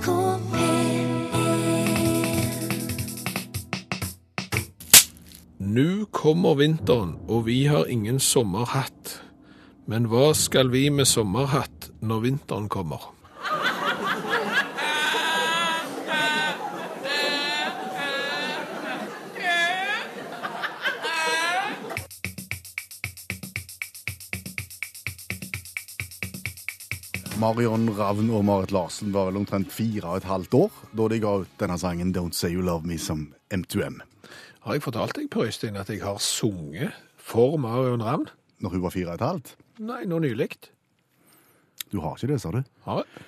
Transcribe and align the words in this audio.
NRK 0.00 0.40
P1 0.52 1.10
Nå 5.58 6.04
kommer 6.10 6.54
vinteren, 6.56 7.16
og 7.28 7.46
vi 7.46 7.66
har 7.68 7.84
ingen 7.84 8.20
sommerhatt. 8.20 9.20
Men 9.86 10.08
hva 10.08 10.32
skal 10.34 10.72
vi 10.72 10.88
med 10.90 11.08
sommerhatt 11.08 11.90
når 12.00 12.24
vinteren 12.24 12.68
kommer? 12.72 13.10
Marion 27.40 27.86
Ravn 27.96 28.28
og 28.36 28.42
Marit 28.44 28.72
Larsen 28.74 29.14
var 29.14 29.30
vel 29.30 29.38
omtrent 29.40 29.70
fire 29.72 30.10
og 30.10 30.18
et 30.18 30.26
halvt 30.28 30.54
år 30.58 30.74
da 30.98 31.06
de 31.08 31.18
ga 31.22 31.30
ut 31.40 31.52
denne 31.62 31.78
sangen 31.80 32.10
Don't 32.12 32.36
Say 32.36 32.52
You 32.52 32.60
Love 32.66 32.84
Me 32.84 32.98
som 33.00 33.30
M2M. 33.48 33.96
Har 34.66 34.76
jeg 34.76 34.84
fortalt 34.84 35.16
deg, 35.16 35.30
Per 35.32 35.46
Øystein, 35.48 35.78
at 35.80 35.88
jeg 35.88 36.02
har 36.04 36.18
sunget 36.20 36.92
for 37.16 37.56
Marion 37.56 38.04
Ravn? 38.04 38.28
Når 38.60 38.74
hun 38.74 38.82
var 38.84 38.92
fire 38.92 39.14
og 39.14 39.16
et 39.16 39.24
halvt. 39.24 39.54
Nei, 39.80 40.02
nå 40.10 40.18
nylig. 40.20 40.50
Du 41.88 42.02
har 42.04 42.18
ikke 42.18 42.28
det, 42.34 42.42
sa 42.44 42.52
du? 42.52 42.60
Har 42.84 43.00
jeg? 43.00 43.24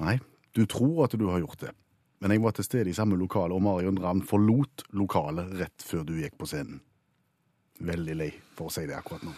Nei, 0.00 0.16
du 0.56 0.64
tror 0.64 1.04
at 1.04 1.20
du 1.20 1.28
har 1.28 1.44
gjort 1.44 1.60
det. 1.66 1.76
Men 2.24 2.32
jeg 2.32 2.44
var 2.46 2.56
til 2.56 2.70
stede 2.70 2.88
i 2.88 2.96
samme 2.96 3.20
lokale, 3.20 3.52
og 3.52 3.66
Marion 3.68 4.00
Ravn 4.00 4.24
forlot 4.24 4.88
lokalet 4.96 5.52
rett 5.60 5.84
før 5.84 6.08
du 6.08 6.16
gikk 6.22 6.40
på 6.40 6.48
scenen. 6.48 6.80
Veldig 7.84 8.16
lei 8.16 8.32
for 8.56 8.70
å 8.70 8.72
si 8.72 8.88
det 8.88 8.96
akkurat 8.96 9.28
nå. 9.28 9.36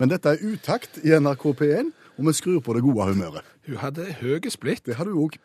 Men 0.00 0.16
dette 0.16 0.32
er 0.32 0.44
utakt 0.54 1.02
i 1.02 1.12
NRK 1.12 1.50
P1, 1.58 1.92
og 2.18 2.26
vi 2.26 2.34
skrur 2.34 2.60
på 2.60 2.74
det 2.74 2.82
gode 2.82 3.12
humøret. 3.12 3.46
Hun 3.66 3.78
hadde 3.82 4.08
høy 4.20 4.50
splitt. 4.50 4.84
Det 4.86 4.98
hadde 4.98 5.14
hun 5.14 5.28
òg. 5.28 5.38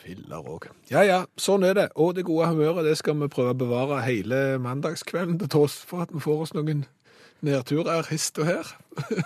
Filler 0.00 0.46
òg. 0.48 0.70
Ja 0.88 1.02
ja, 1.04 1.18
sånn 1.36 1.66
er 1.66 1.74
det. 1.76 1.88
Og 1.98 2.14
det 2.16 2.24
gode 2.28 2.48
humøret 2.48 2.86
det 2.86 2.96
skal 3.00 3.18
vi 3.20 3.28
prøve 3.32 3.52
å 3.52 3.58
bevare 3.58 4.00
hele 4.06 4.58
mandagskvelden, 4.62 5.40
til 5.42 5.50
tross 5.52 5.80
for 5.84 6.06
at 6.06 6.14
vi 6.14 6.22
får 6.22 6.46
oss 6.46 6.54
noen 6.56 6.86
nedturer 7.44 8.06
hist 8.12 8.38
og 8.40 8.48
her. 8.48 8.70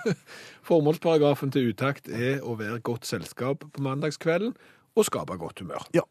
Formålsparagrafen 0.68 1.52
til 1.54 1.70
utakt 1.74 2.08
er 2.08 2.42
å 2.42 2.56
være 2.58 2.80
godt 2.86 3.06
selskap 3.06 3.66
på 3.68 3.84
mandagskvelden 3.84 4.54
og 4.94 5.06
skape 5.06 5.38
godt 5.38 5.62
humør. 5.62 5.86
Ja. 5.94 6.06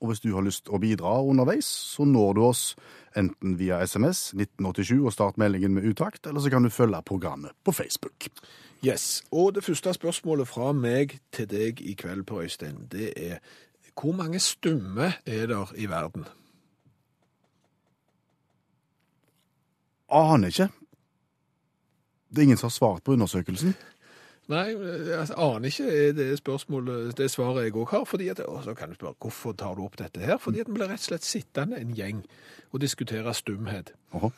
Og 0.00 0.10
hvis 0.10 0.20
du 0.20 0.34
har 0.34 0.44
lyst 0.44 0.68
å 0.68 0.80
bidra 0.80 1.18
underveis, 1.24 1.66
så 1.66 2.04
når 2.04 2.34
du 2.36 2.42
oss 2.44 2.62
enten 3.16 3.56
via 3.56 3.80
SMS 3.80 4.34
1987 4.36 4.98
og 5.00 5.12
start 5.14 5.38
meldingen 5.40 5.72
med 5.74 5.88
utakt, 5.88 6.26
eller 6.26 6.40
så 6.44 6.52
kan 6.52 6.66
du 6.66 6.70
følge 6.70 7.00
programmet 7.02 7.56
på 7.64 7.72
Facebook. 7.72 8.28
Yes, 8.84 9.24
Og 9.30 9.54
det 9.54 9.64
første 9.64 9.94
spørsmålet 9.94 10.48
fra 10.48 10.72
meg 10.72 11.16
til 11.32 11.48
deg 11.48 11.80
i 11.80 11.94
kveld, 11.96 12.26
Per 12.28 12.44
Øystein, 12.44 12.88
det 12.92 13.12
er 13.16 13.38
hvor 13.96 14.12
mange 14.12 14.38
stumme 14.38 15.12
er 15.26 15.46
der 15.46 15.72
i 15.76 15.86
verden? 15.88 16.26
Aner 20.12 20.52
ikke. 20.52 20.68
Det 22.28 22.38
er 22.38 22.42
ingen 22.42 22.60
som 22.60 22.68
har 22.68 22.76
svart 22.76 23.04
på 23.04 23.12
undersøkelsen. 23.12 23.74
Nei, 24.46 24.66
jeg 24.78 25.34
aner 25.42 25.64
ikke 25.66 25.86
er 25.90 26.12
det 26.14 26.26
spørsmålet, 26.38 27.16
det 27.18 27.26
svaret 27.32 27.66
jeg 27.66 27.74
òg 27.74 27.90
har. 27.90 28.04
fordi 28.06 28.28
at, 28.30 28.40
og 28.46 28.62
så 28.62 28.76
kan 28.78 28.92
du 28.92 28.94
spørre 28.94 29.18
hvorfor 29.18 29.56
tar 29.58 29.74
du 29.74 29.82
opp 29.82 29.98
dette 29.98 30.22
her? 30.22 30.38
Fordi 30.38 30.62
at 30.62 30.70
en 30.70 30.76
blir 30.76 30.86
rett 30.86 31.02
og 31.02 31.08
slett 31.08 31.26
sittende 31.26 31.80
en 31.82 31.94
gjeng 31.96 32.22
og 32.70 32.80
diskutere 32.80 33.34
stumhet. 33.34 33.92
Åhå. 34.14 34.30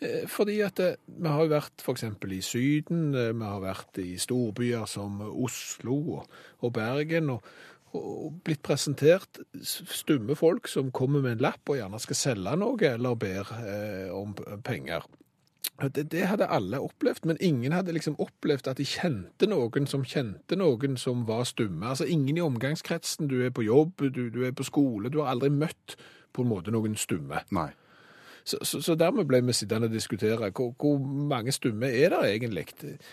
Eh, 0.00 0.26
Fordi 0.28 0.60
at 0.60 0.78
eh, 0.80 0.98
vi 1.06 1.28
har 1.28 1.42
jo 1.42 1.50
vært 1.50 1.82
f.eks. 1.82 2.04
i 2.04 2.40
Syden, 2.46 3.14
eh, 3.14 3.32
vi 3.32 3.42
har 3.42 3.62
vært 3.64 3.98
i 3.98 4.16
storbyer 4.20 4.86
som 4.86 5.18
Oslo 5.32 5.98
og, 6.20 6.38
og 6.60 6.72
Bergen, 6.72 7.30
og, 7.34 7.42
og 7.96 8.40
blitt 8.44 8.62
presentert 8.62 9.40
stumme 9.64 10.36
folk 10.36 10.68
som 10.68 10.92
kommer 10.92 11.24
med 11.24 11.38
en 11.38 11.46
lapp 11.48 11.66
og 11.70 11.80
gjerne 11.80 12.00
skal 12.02 12.22
selge 12.22 12.56
noe 12.60 12.90
eller 12.92 13.18
ber 13.18 13.54
eh, 13.64 14.10
om 14.14 14.36
penger. 14.62 15.06
Det, 15.94 16.06
det 16.12 16.26
hadde 16.26 16.48
alle 16.48 16.80
opplevd, 16.80 17.26
men 17.28 17.36
ingen 17.40 17.72
hadde 17.72 17.92
liksom 17.92 18.14
opplevd 18.22 18.68
at 18.70 18.78
de 18.80 18.84
kjente 18.88 19.48
noen 19.50 19.86
som 19.86 20.04
kjente 20.04 20.56
noen 20.56 20.96
som 20.96 21.26
var 21.28 21.44
stumme. 21.44 21.86
Altså 21.86 22.04
ingen 22.04 22.36
i 22.36 22.44
omgangskretsen, 22.44 23.28
du 23.28 23.42
er 23.44 23.50
på 23.50 23.66
jobb, 23.66 24.06
du, 24.14 24.28
du 24.32 24.44
er 24.46 24.54
på 24.56 24.64
skole, 24.64 25.12
du 25.12 25.20
har 25.20 25.34
aldri 25.34 25.50
møtt 25.52 25.98
på 26.32 26.44
en 26.44 26.48
måte 26.48 26.72
noen 26.72 26.96
stumme. 26.96 27.42
Nei. 27.52 27.70
Så, 28.46 28.60
så, 28.62 28.80
så 28.80 28.94
dermed 28.94 29.26
ble 29.26 29.40
vi 29.42 29.52
sittende 29.58 29.88
og 29.90 29.94
diskutere 29.94 30.50
hvor, 30.54 30.70
hvor 30.78 31.00
mange 31.02 31.52
stumme 31.52 31.90
er 31.90 32.14
det 32.14 32.20
egentlig. 32.30 32.66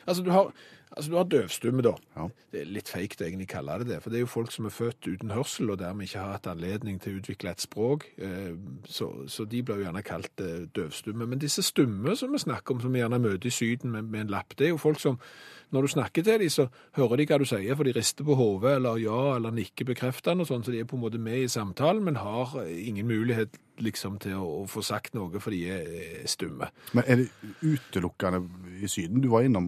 Altså 0.06 0.24
du 0.24 0.30
har, 0.31 0.52
altså, 0.96 1.12
du 1.12 1.18
har 1.18 1.30
døvstumme, 1.31 1.86
da. 1.86 1.94
Ja. 2.16 2.28
Det 2.54 2.62
er 2.62 2.72
litt 2.74 2.92
feigt 2.94 3.22
å 3.22 3.28
egentlig 3.28 3.50
kalle 3.52 3.80
det 3.81 3.90
det, 3.92 4.00
for 4.04 4.14
det 4.14 4.20
er 4.20 4.26
jo 4.26 4.31
folk 4.31 4.54
som 4.54 4.68
er 4.70 4.76
født 4.76 5.09
uten 5.09 5.34
hørsel 5.34 5.74
og 5.74 5.80
dermed 5.81 6.08
ikke 6.08 6.22
har 6.22 6.38
hatt 6.38 6.52
anledning 6.52 7.00
til 7.04 7.16
å 7.16 7.22
utvikle 7.22 7.54
et 7.54 7.64
språk. 7.66 8.08
eh, 8.18 8.54
Så, 8.88 9.09
så 9.28 9.46
de 9.50 9.64
blir 9.64 9.81
jo 9.81 9.88
gjerne 9.88 10.06
kalt 10.06 10.44
eh, 10.44 10.68
døvstumme. 10.76 11.28
Men 11.28 11.42
disse 11.42 11.64
stumme 11.66 12.16
som 12.20 12.31
vi 12.31 12.44
snakker 12.44 12.76
om, 12.76 12.81
som 12.81 12.94
vi 12.94 13.04
gjerne 13.04 13.22
møter 13.24 13.50
i 13.50 13.54
Syden 13.54 13.92
med, 13.92 14.04
med 14.04 14.26
en 14.26 14.34
lapp, 14.38 14.56
det 14.58 14.68
er 14.70 14.76
jo 14.76 14.81
folk 14.81 15.02
som 15.02 15.20
når 15.74 15.81
du 15.81 15.88
snakker 15.88 16.22
til 16.22 16.38
dem, 16.38 16.50
så 16.54 16.68
hører 16.94 17.18
de 17.18 17.25
hva 17.25 17.38
du 17.42 17.48
sier, 17.50 17.74
for 17.74 17.88
de 17.88 17.96
rister 17.96 18.25
på 18.28 18.36
hodet 18.38 18.75
eller 18.78 19.00
ja 19.02 19.22
eller 19.40 19.56
nikker 19.56 19.88
bekreftende 19.90 20.46
og 20.46 20.50
sånn, 20.52 20.62
så 20.62 20.74
de 20.74 20.84
er 20.84 20.90
på 20.90 21.00
en 21.00 21.02
måte 21.02 21.18
med 21.18 21.48
i 21.48 21.50
samtalen, 21.50 22.04
men 22.06 22.20
har 22.22 22.54
eh, 22.62 22.75
ingen 22.92 23.10
mulighet 23.10 23.58
liksom 23.81 24.20
til 24.22 24.38
å, 24.38 24.46
å 24.62 24.68
få 24.70 24.84
sagt 24.86 25.16
noe, 25.18 25.42
for 25.42 25.50
de 25.50 25.64
er 25.74 26.28
stumme. 26.30 26.70
Men 26.94 27.08
er 27.10 27.24
det 27.24 27.30
utelukkende 27.66 28.44
i 28.86 28.90
Syden? 28.92 29.24
Du 29.24 29.31
var 29.34 29.48
innom 29.48 29.66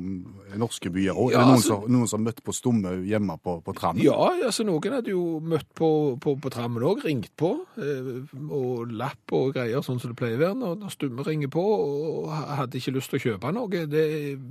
norske 0.61 0.91
byer 0.93 1.14
òg. 1.15 1.31
Ja, 1.33 1.43
noen, 1.45 1.55
altså- 1.57 1.79
som, 1.81 1.91
noen 1.91 2.09
som 2.11 2.23
møtte 2.25 2.43
på 2.45 2.53
stumme 2.55 2.93
hjemme 3.07 3.37
på, 3.41 3.57
på 3.65 3.75
Trammen? 3.77 4.03
Ja, 4.03 4.17
altså 4.45 4.65
noen 4.67 4.97
hadde 4.97 5.13
jo 5.13 5.39
møtt 5.41 5.67
på, 5.77 5.89
på, 6.21 6.35
på 6.41 6.51
trammen 6.53 6.83
òg, 6.85 7.03
ringt 7.05 7.31
på, 7.39 7.53
eh, 7.79 8.11
og 8.49 8.91
lapp 8.91 9.35
og 9.35 9.53
greier, 9.55 9.83
sånn 9.85 10.01
som 10.01 10.13
det 10.13 10.19
pleier 10.19 10.39
å 10.39 10.43
være 10.43 10.59
når, 10.59 10.75
når 10.83 10.95
stumme 10.95 11.25
ringer 11.27 11.51
på, 11.53 11.63
og 11.63 12.35
hadde 12.59 12.79
ikke 12.79 12.95
lyst 12.97 13.13
til 13.13 13.19
å 13.19 13.25
kjøpe 13.29 13.53
noe. 13.55 13.85
Det, 13.91 14.05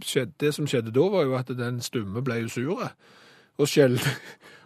skjedde, 0.05 0.39
det 0.43 0.55
som 0.57 0.69
skjedde 0.71 0.95
da, 0.95 1.07
var 1.15 1.29
jo 1.29 1.39
at 1.39 1.55
den 1.59 1.81
stumme 1.85 2.25
ble 2.25 2.43
jo 2.45 2.53
sure, 2.57 2.91
og 3.55 3.71
skjelte 3.71 4.17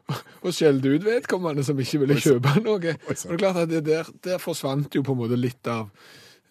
og 0.45 0.55
skjelte 0.55 0.95
ut 0.95 1.05
vedkommende 1.05 1.65
som 1.67 1.79
ikke 1.81 2.01
ville 2.05 2.17
kjøpe 2.23 2.55
noe. 2.65 2.79
Og 2.79 3.13
det 3.13 3.19
er 3.29 3.41
klart 3.41 3.61
at 3.65 3.69
det 3.73 3.85
der, 3.87 4.09
der 4.25 4.41
forsvant 4.41 4.95
jo 4.97 5.05
på 5.05 5.15
en 5.15 5.23
måte 5.23 5.39
litt 5.39 5.69
av 5.69 5.91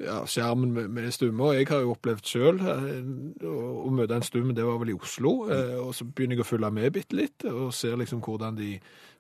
ja, 0.04 0.22
skjermen 0.30 0.74
med, 0.74 0.92
med 0.94 1.10
stumme, 1.14 1.44
og 1.44 1.58
jeg 1.58 1.68
har 1.72 1.82
jo 1.84 1.96
opplevd 1.96 2.30
selv 2.30 2.64
eh, 2.70 3.48
å, 3.50 3.90
møte 3.94 4.18
en 4.18 4.26
stumme, 4.26 4.56
det 4.58 4.66
var 4.66 4.80
vel 4.82 4.94
i 4.94 4.98
Oslo, 4.98 5.34
eh, 5.54 5.76
og 5.82 5.94
så 5.98 6.06
begynner 6.06 6.38
jeg 6.38 6.46
å 6.46 6.50
følge 6.52 6.72
med 6.74 6.94
bitte 6.96 7.18
litt, 7.18 7.48
og 7.50 7.74
ser 7.76 7.98
liksom 8.00 8.22
hvordan 8.26 8.60
de 8.60 8.76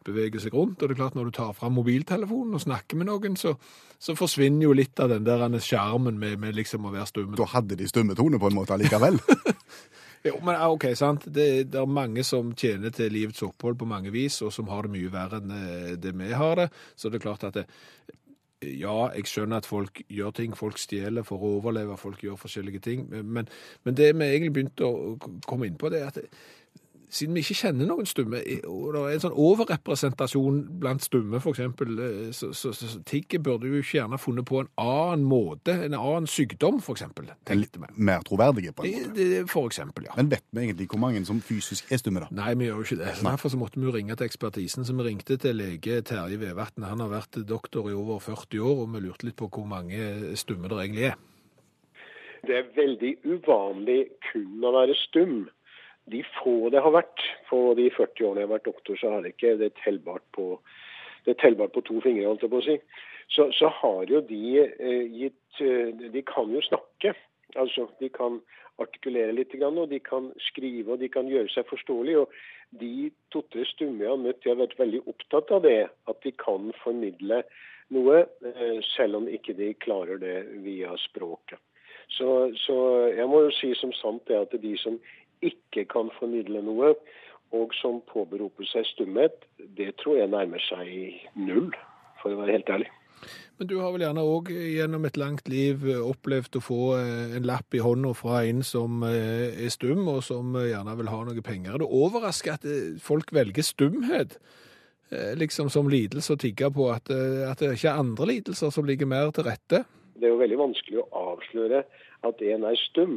beveger 0.07 0.43
seg 0.43 0.55
rundt, 0.55 0.79
og 0.79 0.87
det 0.87 0.95
er 0.95 1.01
klart 1.01 1.17
når 1.17 1.29
du 1.29 1.37
tar 1.39 1.55
frem 1.57 1.75
mobiltelefonen 1.75 2.55
og 2.55 2.63
snakker 2.63 2.99
med 2.99 3.09
noen, 3.09 3.35
så, 3.39 3.55
så 3.99 4.15
forsvinner 4.15 4.67
jo 4.67 4.75
litt 4.77 4.99
av 5.03 5.11
den 5.15 5.25
der 5.27 5.47
skjermen 5.59 6.19
med, 6.21 6.37
med 6.39 6.55
liksom 6.55 6.87
å 6.87 6.93
være 6.93 7.09
stumme. 7.09 7.39
Da 7.39 7.49
hadde 7.57 7.79
de 7.79 7.89
stummetone 7.89 8.39
på 8.39 8.51
en 8.51 8.59
måte 8.61 8.77
allikevel. 8.77 9.19
Jo, 10.25 10.39
men 10.43 10.57
ok, 10.59 10.89
sant. 10.97 11.27
Det, 11.31 11.43
det 11.71 11.79
er 11.79 11.89
mange 11.89 12.23
som 12.25 12.49
tjener 12.57 12.91
til 12.91 13.13
livets 13.13 13.43
opphold 13.45 13.77
på 13.79 13.87
mange 13.87 14.11
vis, 14.11 14.41
og 14.43 14.51
som 14.51 14.67
har 14.71 14.87
det 14.87 14.95
mye 14.95 15.11
verre 15.13 15.39
enn 15.39 15.53
eh, 15.55 15.91
det 16.01 16.11
vi 16.17 16.31
har 16.35 16.57
det. 16.59 16.65
Så 16.97 17.11
det 17.11 17.19
er 17.19 17.23
klart 17.23 17.45
at 17.47 17.59
det, 17.59 17.67
ja, 18.61 19.09
jeg 19.13 19.29
skjønner 19.29 19.61
at 19.61 19.69
folk 19.69 20.01
gjør 20.09 20.31
ting, 20.39 20.55
folk 20.57 20.79
stjeler 20.81 21.25
for 21.27 21.41
å 21.41 21.57
overleve, 21.59 21.97
folk 21.97 22.23
gjør 22.23 22.39
forskjellige 22.41 22.79
ting, 22.79 23.07
men, 23.09 23.49
men 23.85 23.97
det 23.97 24.13
vi 24.15 24.29
egentlig 24.31 24.53
begynte 24.55 24.87
å 24.87 25.17
komme 25.45 25.69
inn 25.69 25.77
på, 25.77 25.91
det 25.93 26.01
er 26.01 26.07
at 26.09 26.17
siden 27.09 27.37
vi 27.37 27.43
ikke 27.43 27.55
kjenner 27.61 27.87
noen 27.87 28.07
stumme, 28.09 28.41
og 28.67 28.87
det 28.93 29.01
er 29.01 29.13
en 29.15 29.23
sånn 29.23 29.37
overrepresentasjon 29.39 30.59
blant 30.81 31.05
stumme, 31.05 31.39
for 31.43 31.55
eksempel, 31.55 31.93
eh, 32.03 32.17
så, 32.35 32.49
så, 32.51 32.73
så, 32.75 32.89
så 32.91 32.99
tigget 33.07 33.45
burde 33.45 33.69
jo 33.69 33.79
ikke 33.79 33.99
gjerne 34.01 34.19
funnet 34.19 34.47
på 34.47 34.59
en 34.63 34.71
annen 34.81 35.23
måte, 35.27 35.75
en 35.85 35.95
annen 35.95 36.27
sykdom, 36.31 36.81
for 36.83 36.97
eksempel, 36.97 37.29
tenkte 37.47 37.83
vi. 37.83 37.91
Mer 38.09 38.25
troverdige, 38.27 38.75
på 38.75 38.87
en 38.87 39.07
måte. 39.07 39.15
det, 39.15 39.45
for 39.51 39.71
eksempel, 39.71 40.09
ja. 40.09 40.17
Men 40.19 40.33
vet 40.33 40.43
vi 40.51 40.65
egentlig 40.65 40.89
hvor 40.91 41.01
mange 41.05 41.23
som 41.27 41.39
fysisk 41.43 41.91
er 41.91 42.01
stumme, 42.01 42.25
da? 42.25 42.31
Nei, 42.41 42.53
vi 42.59 42.67
gjør 42.67 42.81
jo 42.81 42.89
ikke 42.89 42.99
det. 43.03 43.13
Nei. 43.21 43.31
Derfor 43.31 43.55
så 43.55 43.61
måtte 43.61 43.79
vi 43.79 43.87
jo 43.87 43.95
ringe 43.95 44.17
til 44.19 44.27
ekspertisen. 44.27 44.85
Så 44.87 44.95
vi 44.97 45.07
ringte 45.07 45.39
til 45.41 45.57
lege 45.57 46.01
Terje 46.07 46.39
Vevatn. 46.41 46.85
Han 46.87 47.03
har 47.05 47.11
vært 47.13 47.39
doktor 47.47 47.87
i 47.91 47.95
over 47.95 48.19
40 48.23 48.59
år, 48.59 48.83
og 48.83 48.93
vi 48.95 49.03
lurte 49.05 49.29
litt 49.29 49.39
på 49.39 49.49
hvor 49.51 49.67
mange 49.69 50.35
stumme 50.39 50.67
det 50.71 50.83
egentlig 50.83 51.11
er. 51.13 51.19
Det 52.47 52.55
er 52.55 52.67
veldig 52.75 53.13
uvanlig 53.27 54.01
kun 54.29 54.63
å 54.63 54.73
være 54.75 54.95
stum. 55.07 55.39
De 56.11 56.23
få 56.37 56.69
det 56.73 56.81
har 56.83 56.93
vært 56.95 57.23
på 57.49 57.61
de 57.79 57.89
40 57.91 58.27
årene 58.29 58.43
jeg 58.43 58.47
har 58.47 58.55
vært 58.55 58.69
doktor, 58.69 58.99
så 58.99 59.11
har 59.11 59.23
det 59.23 59.33
ikke 59.35 59.57
det 59.59 59.73
tellbart 59.83 60.23
på, 60.35 60.53
det 61.25 61.35
er 61.35 61.41
tellbart 61.41 61.73
på 61.75 61.83
to 61.87 61.99
fingre, 62.05 62.27
holdt 62.29 62.45
jeg 62.45 62.53
på 62.53 62.61
å 62.61 62.67
si. 62.67 62.77
Så, 63.35 63.49
så 63.51 63.71
har 63.81 64.05
jo 64.07 64.21
de 64.23 64.43
eh, 64.63 65.03
gitt 65.11 65.59
eh, 65.59 65.91
De 66.13 66.21
kan 66.23 66.47
jo 66.53 66.61
snakke. 66.63 67.11
Altså, 67.59 67.87
de 67.99 68.07
kan 68.13 68.39
artikulere 68.79 69.33
litt, 69.33 69.55
og 69.57 69.89
de 69.89 69.99
kan 69.99 70.29
skrive 70.51 70.93
og 70.93 70.99
de 71.01 71.09
kan 71.09 71.27
gjøre 71.27 71.49
seg 71.51 71.67
forståelige. 71.67 72.23
Og 72.23 72.79
de 72.79 73.09
to-tre 73.33 73.65
stumme 73.65 74.05
jeg 74.05 74.13
har 74.13 74.21
møtt, 74.21 74.43
de 74.43 74.51
har 74.53 74.61
vært 74.61 74.77
veldig 74.79 75.01
opptatt 75.11 75.51
av 75.51 75.63
det. 75.65 75.79
At 76.07 76.21
de 76.23 76.31
kan 76.39 76.71
formidle 76.83 77.41
noe, 77.95 78.25
eh, 78.45 78.79
selv 78.95 79.21
om 79.21 79.27
ikke 79.31 79.55
de 79.57 79.73
klarer 79.83 80.21
det 80.21 80.37
via 80.63 80.95
språket. 81.07 81.59
Så, 82.15 82.53
så 82.55 82.75
jeg 83.11 83.27
må 83.27 83.43
jo 83.43 83.55
si 83.57 83.73
som 83.75 83.91
sant 83.97 84.23
det 84.29 84.37
at 84.39 84.53
de 84.61 84.73
som 84.79 84.95
ikke 85.45 85.85
kan 85.91 86.11
formidle 86.19 86.61
noe, 86.65 86.93
og 87.55 87.73
som 87.79 88.01
påberoper 88.11 88.67
seg 88.67 88.87
stumhet, 88.89 89.45
det 89.77 89.93
tror 90.01 90.19
jeg 90.19 90.31
nærmer 90.33 90.61
seg 90.67 90.89
null, 91.39 91.71
for 92.21 92.33
å 92.33 92.41
være 92.41 92.57
helt 92.57 92.71
ærlig. 92.75 92.89
Men 93.57 93.69
du 93.69 93.79
har 93.81 93.93
vel 93.93 94.03
gjerne 94.05 94.25
òg 94.29 94.51
gjennom 94.53 95.07
et 95.07 95.17
langt 95.17 95.47
liv 95.49 95.81
opplevd 95.89 96.59
å 96.59 96.61
få 96.61 96.81
eh, 96.99 97.37
en 97.39 97.47
lapp 97.49 97.73
i 97.73 97.81
hånda 97.81 98.11
fra 98.17 98.43
en 98.45 98.61
som 98.65 99.01
eh, 99.07 99.57
er 99.65 99.73
stum, 99.73 100.03
og 100.11 100.21
som 100.25 100.53
gjerne 100.61 100.93
vil 100.99 101.09
ha 101.09 101.23
noe 101.25 101.45
penger. 101.45 101.73
Er 101.73 101.81
det 101.81 101.89
overrasker 102.01 102.53
at 102.53 102.67
eh, 102.69 102.95
folk 103.01 103.33
velger 103.35 103.65
stumhet 103.65 104.39
liksom 105.39 105.69
som 105.71 105.87
lidelse 105.87 106.35
å 106.35 106.39
tigge 106.41 106.67
på, 106.75 106.89
at, 106.91 107.07
at 107.07 107.61
det 107.61 107.77
ikke 107.77 107.87
er 107.93 108.01
andre 108.01 108.25
lidelser 108.27 108.73
som 108.75 108.83
ligger 108.83 109.07
mer 109.07 109.29
til 109.31 109.45
rette? 109.47 109.85
Det 110.19 110.27
er 110.27 110.33
jo 110.33 110.41
veldig 110.41 110.57
vanskelig 110.59 110.99
å 110.99 111.21
avsløre 111.31 111.79
at 112.27 112.41
en 112.43 112.65
er 112.67 112.75
stum. 112.81 113.13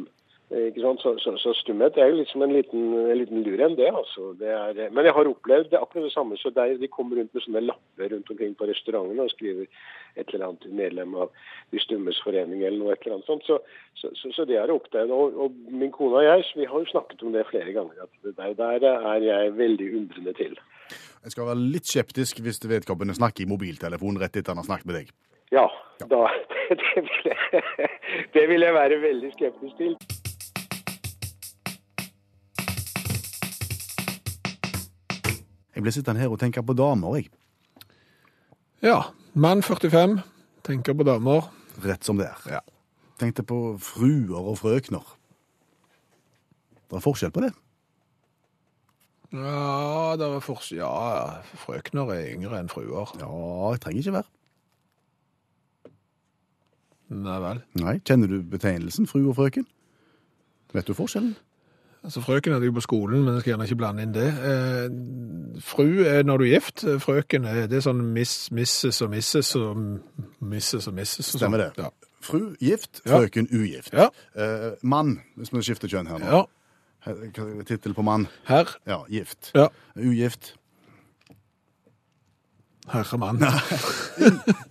Så, 0.50 1.12
så, 1.22 1.36
så 1.38 1.52
stumhet 1.54 1.94
er 1.94 2.08
jo 2.10 2.16
litt 2.18 2.30
som 2.32 2.42
en 2.42 2.50
liten, 2.50 2.88
en 2.98 3.18
liten 3.20 3.44
lur 3.46 3.60
enn 3.62 3.76
det. 3.78 3.86
altså. 3.94 4.32
Det 4.34 4.50
er, 4.50 4.88
men 4.90 5.06
jeg 5.06 5.14
har 5.14 5.28
opplevd 5.30 5.68
det 5.70 5.78
akkurat 5.78 6.08
det 6.08 6.12
samme. 6.12 6.36
så 6.36 6.50
der, 6.50 6.74
De 6.80 6.88
kommer 6.90 7.20
rundt 7.20 7.34
med 7.34 7.44
sånne 7.44 7.62
lapper 7.68 8.10
rundt 8.10 8.32
omkring 8.34 8.56
på 8.58 8.66
restaurantene 8.66 9.28
og 9.28 9.30
skriver 9.30 9.68
et 10.18 10.32
eller 10.34 10.48
annet 10.48 10.66
medlem 10.74 11.14
av 11.14 11.30
De 11.70 11.78
stummes 11.78 12.18
forening 12.24 12.64
eller 12.64 12.80
noe 12.80 12.96
et 12.96 13.06
eller 13.06 13.20
annet 13.20 13.30
sånt. 13.30 13.46
Så, 13.46 14.10
så, 14.18 14.42
det 14.42 14.58
har 14.58 14.72
jeg 14.72 14.80
opplevd. 14.80 15.14
Og, 15.14 15.38
og 15.46 15.60
min 15.70 15.92
kone 15.94 16.18
og 16.18 16.26
jeg 16.26 16.48
vi 16.58 16.66
har 16.66 16.82
jo 16.82 16.90
snakket 16.90 17.22
om 17.22 17.36
det 17.36 17.46
flere 17.46 17.76
ganger. 17.76 18.02
at 18.02 18.10
det 18.26 18.56
Der, 18.58 18.78
der 18.82 19.06
er 19.14 19.26
jeg 19.28 19.56
veldig 19.56 19.88
undrende 20.00 20.34
til. 20.34 20.58
Jeg 21.22 21.30
skal 21.36 21.46
være 21.46 21.68
litt 21.76 21.86
skeptisk 21.86 22.40
hvis 22.42 22.58
vedkommende 22.66 23.14
snakker 23.14 23.46
i 23.46 23.50
mobiltelefon 23.52 24.18
rett 24.18 24.34
etter 24.34 24.50
han 24.50 24.64
har 24.64 24.66
snakket 24.66 24.90
med 24.90 24.98
deg. 24.98 25.14
Ja, 25.54 25.68
da, 26.10 26.26
det, 26.82 27.06
vil 27.06 27.30
jeg, 27.30 27.62
det 28.34 28.44
vil 28.50 28.66
jeg 28.66 28.74
være 28.74 28.98
veldig 29.06 29.32
skeptisk 29.38 29.78
til. 29.78 29.94
Jeg 35.80 35.86
blir 35.86 35.94
sittende 35.96 36.20
her 36.20 36.28
og 36.28 36.36
tenke 36.36 36.60
på 36.60 36.74
damer, 36.76 37.14
jeg. 37.16 37.30
Ja. 38.84 38.98
Mann 39.32 39.62
45, 39.64 40.18
tenker 40.66 40.92
på 40.92 41.06
damer. 41.08 41.46
Rett 41.80 42.04
som 42.04 42.18
det 42.20 42.26
er. 42.26 42.42
Ja. 42.52 42.58
Tenkte 43.16 43.40
på 43.48 43.78
fruer 43.80 44.50
og 44.50 44.58
frøkner. 44.60 45.06
Det 46.84 46.98
er 46.98 47.04
forskjell 47.06 47.32
på 47.32 47.46
det. 47.46 47.54
Ja, 49.32 50.18
det 50.20 50.28
er 50.28 50.44
forskjell. 50.44 50.82
Ja, 50.82 51.40
frøkner 51.64 52.12
er 52.12 52.28
yngre 52.34 52.60
enn 52.60 52.68
fruer. 52.68 53.16
Ja, 53.16 53.32
jeg 53.72 53.80
trenger 53.80 54.04
ikke 54.04 54.16
være. 54.18 54.30
Nei 57.24 57.38
vel. 57.46 57.64
Nei, 57.80 58.00
Kjenner 58.04 58.28
du 58.28 58.42
betegnelsen 58.52 59.08
fru 59.08 59.22
og 59.30 59.38
frøken? 59.40 59.64
Vet 60.76 60.92
du 60.92 60.92
forskjellen? 60.92 61.38
Altså, 62.04 62.20
Frøken 62.24 62.52
er 62.56 62.62
jo 62.64 62.72
på 62.72 62.80
skolen, 62.80 63.24
men 63.24 63.34
jeg 63.34 63.42
skal 63.42 63.50
gjerne 63.52 63.64
ikke 63.68 63.76
blande 63.76 64.02
inn 64.06 64.12
det. 64.14 64.28
Eh, 64.50 65.60
fru 65.60 65.84
er 66.08 66.22
når 66.24 66.38
du 66.40 66.44
er 66.46 66.54
gift. 66.54 66.84
Frøken 67.04 67.44
er 67.44 67.66
det 67.68 67.76
er 67.76 67.84
sånn 67.84 68.00
miss, 68.14 68.50
misses 68.56 69.02
og 69.04 69.10
misses 69.12 69.50
og 69.58 69.76
misses 70.40 70.88
og 70.88 70.94
misses. 70.96 71.34
Og 71.34 71.42
Stemmer 71.42 71.60
det. 71.66 71.66
det. 71.76 71.90
Fru 72.24 72.54
gift, 72.60 73.02
Ja. 73.04 73.18
frøken 73.18 73.48
ugift. 73.52 73.92
Ja. 73.92 74.08
Eh, 74.34 74.70
mann, 74.82 75.18
hvis 75.36 75.52
vi 75.52 75.60
skifter 75.62 75.88
kjønn 75.92 76.08
her 76.08 76.18
nå. 76.18 76.26
ja. 76.26 76.46
Tittel 77.68 77.94
på 77.96 78.02
mann? 78.04 78.26
Herr. 78.44 78.68
Ja, 78.86 79.02
gift. 79.08 79.52
Ja. 79.54 79.68
Ugift. 79.96 80.54
Herremann. 82.90 83.38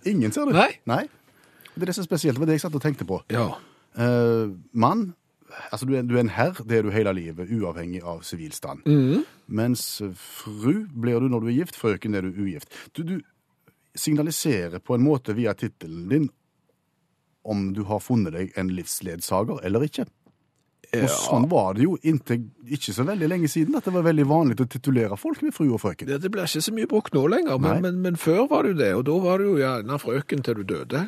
Ingen, 0.06 0.32
ser 0.32 0.44
du. 0.46 0.52
Nei. 0.52 1.08
Det 1.74 1.82
er 1.82 1.86
det 1.90 1.94
som 1.96 2.02
er 2.04 2.10
spesielt. 2.10 2.36
Det 2.36 2.42
var 2.42 2.50
det 2.50 2.58
jeg 2.58 2.64
satt 2.66 2.74
og 2.76 2.82
tenkte 2.84 3.06
på. 3.08 3.20
Ja. 3.32 3.46
Eh, 3.98 4.50
mann, 4.74 5.14
altså 5.70 5.86
du 5.88 5.94
er, 5.98 6.04
du 6.06 6.16
er 6.16 6.24
en 6.24 6.32
herr, 6.34 6.58
det 6.66 6.78
er 6.78 6.86
du 6.86 6.92
hele 6.94 7.12
livet, 7.16 7.50
uavhengig 7.50 8.02
av 8.06 8.22
sivilstand. 8.26 8.86
Mm. 8.86 9.24
Mens 9.46 9.84
fru 10.16 10.86
blir 10.90 11.20
du 11.20 11.30
når 11.30 11.44
du 11.44 11.50
er 11.50 11.58
gift, 11.60 11.78
frøken 11.80 12.14
er 12.14 12.26
du 12.26 12.34
ugift. 12.36 12.72
Du, 12.96 13.02
du 13.02 13.18
signaliserer 13.94 14.78
på 14.78 14.94
en 14.94 15.04
måte 15.04 15.34
via 15.34 15.54
tittelen 15.58 16.08
din 16.10 16.30
om 17.42 17.70
du 17.72 17.82
har 17.88 18.02
funnet 18.04 18.34
deg 18.36 18.56
en 18.60 18.72
livsledsager 18.74 19.62
eller 19.64 19.86
ikke. 19.86 20.06
Og 20.90 21.06
sånn 21.12 21.46
var 21.50 21.76
det 21.78 21.84
jo 21.84 21.94
inntil 22.08 22.48
ikke 22.74 22.92
så 22.94 23.04
veldig 23.06 23.28
lenge 23.30 23.48
siden 23.50 23.76
at 23.78 23.86
det 23.86 23.92
var 23.94 24.04
veldig 24.08 24.26
vanlig 24.26 24.56
å 24.58 24.66
titulere 24.70 25.18
folk 25.20 25.42
med 25.46 25.54
fru 25.54 25.68
og 25.68 25.78
frøken. 25.82 26.08
Det, 26.08 26.18
det 26.24 26.30
blir 26.34 26.48
ikke 26.48 26.64
så 26.66 26.74
mye 26.74 26.90
brukt 26.90 27.14
nå 27.14 27.22
lenger, 27.30 27.60
men, 27.62 27.82
men, 27.84 28.00
men 28.02 28.18
før 28.18 28.48
var 28.50 28.66
det 28.66 28.74
jo 28.74 28.78
det. 28.80 28.90
Og 28.98 29.04
da 29.06 29.18
var 29.22 29.38
det 29.38 29.46
jo 29.46 29.58
gjerne 29.60 29.98
frøken 30.02 30.42
til 30.46 30.58
du 30.58 30.64
døde. 30.66 31.04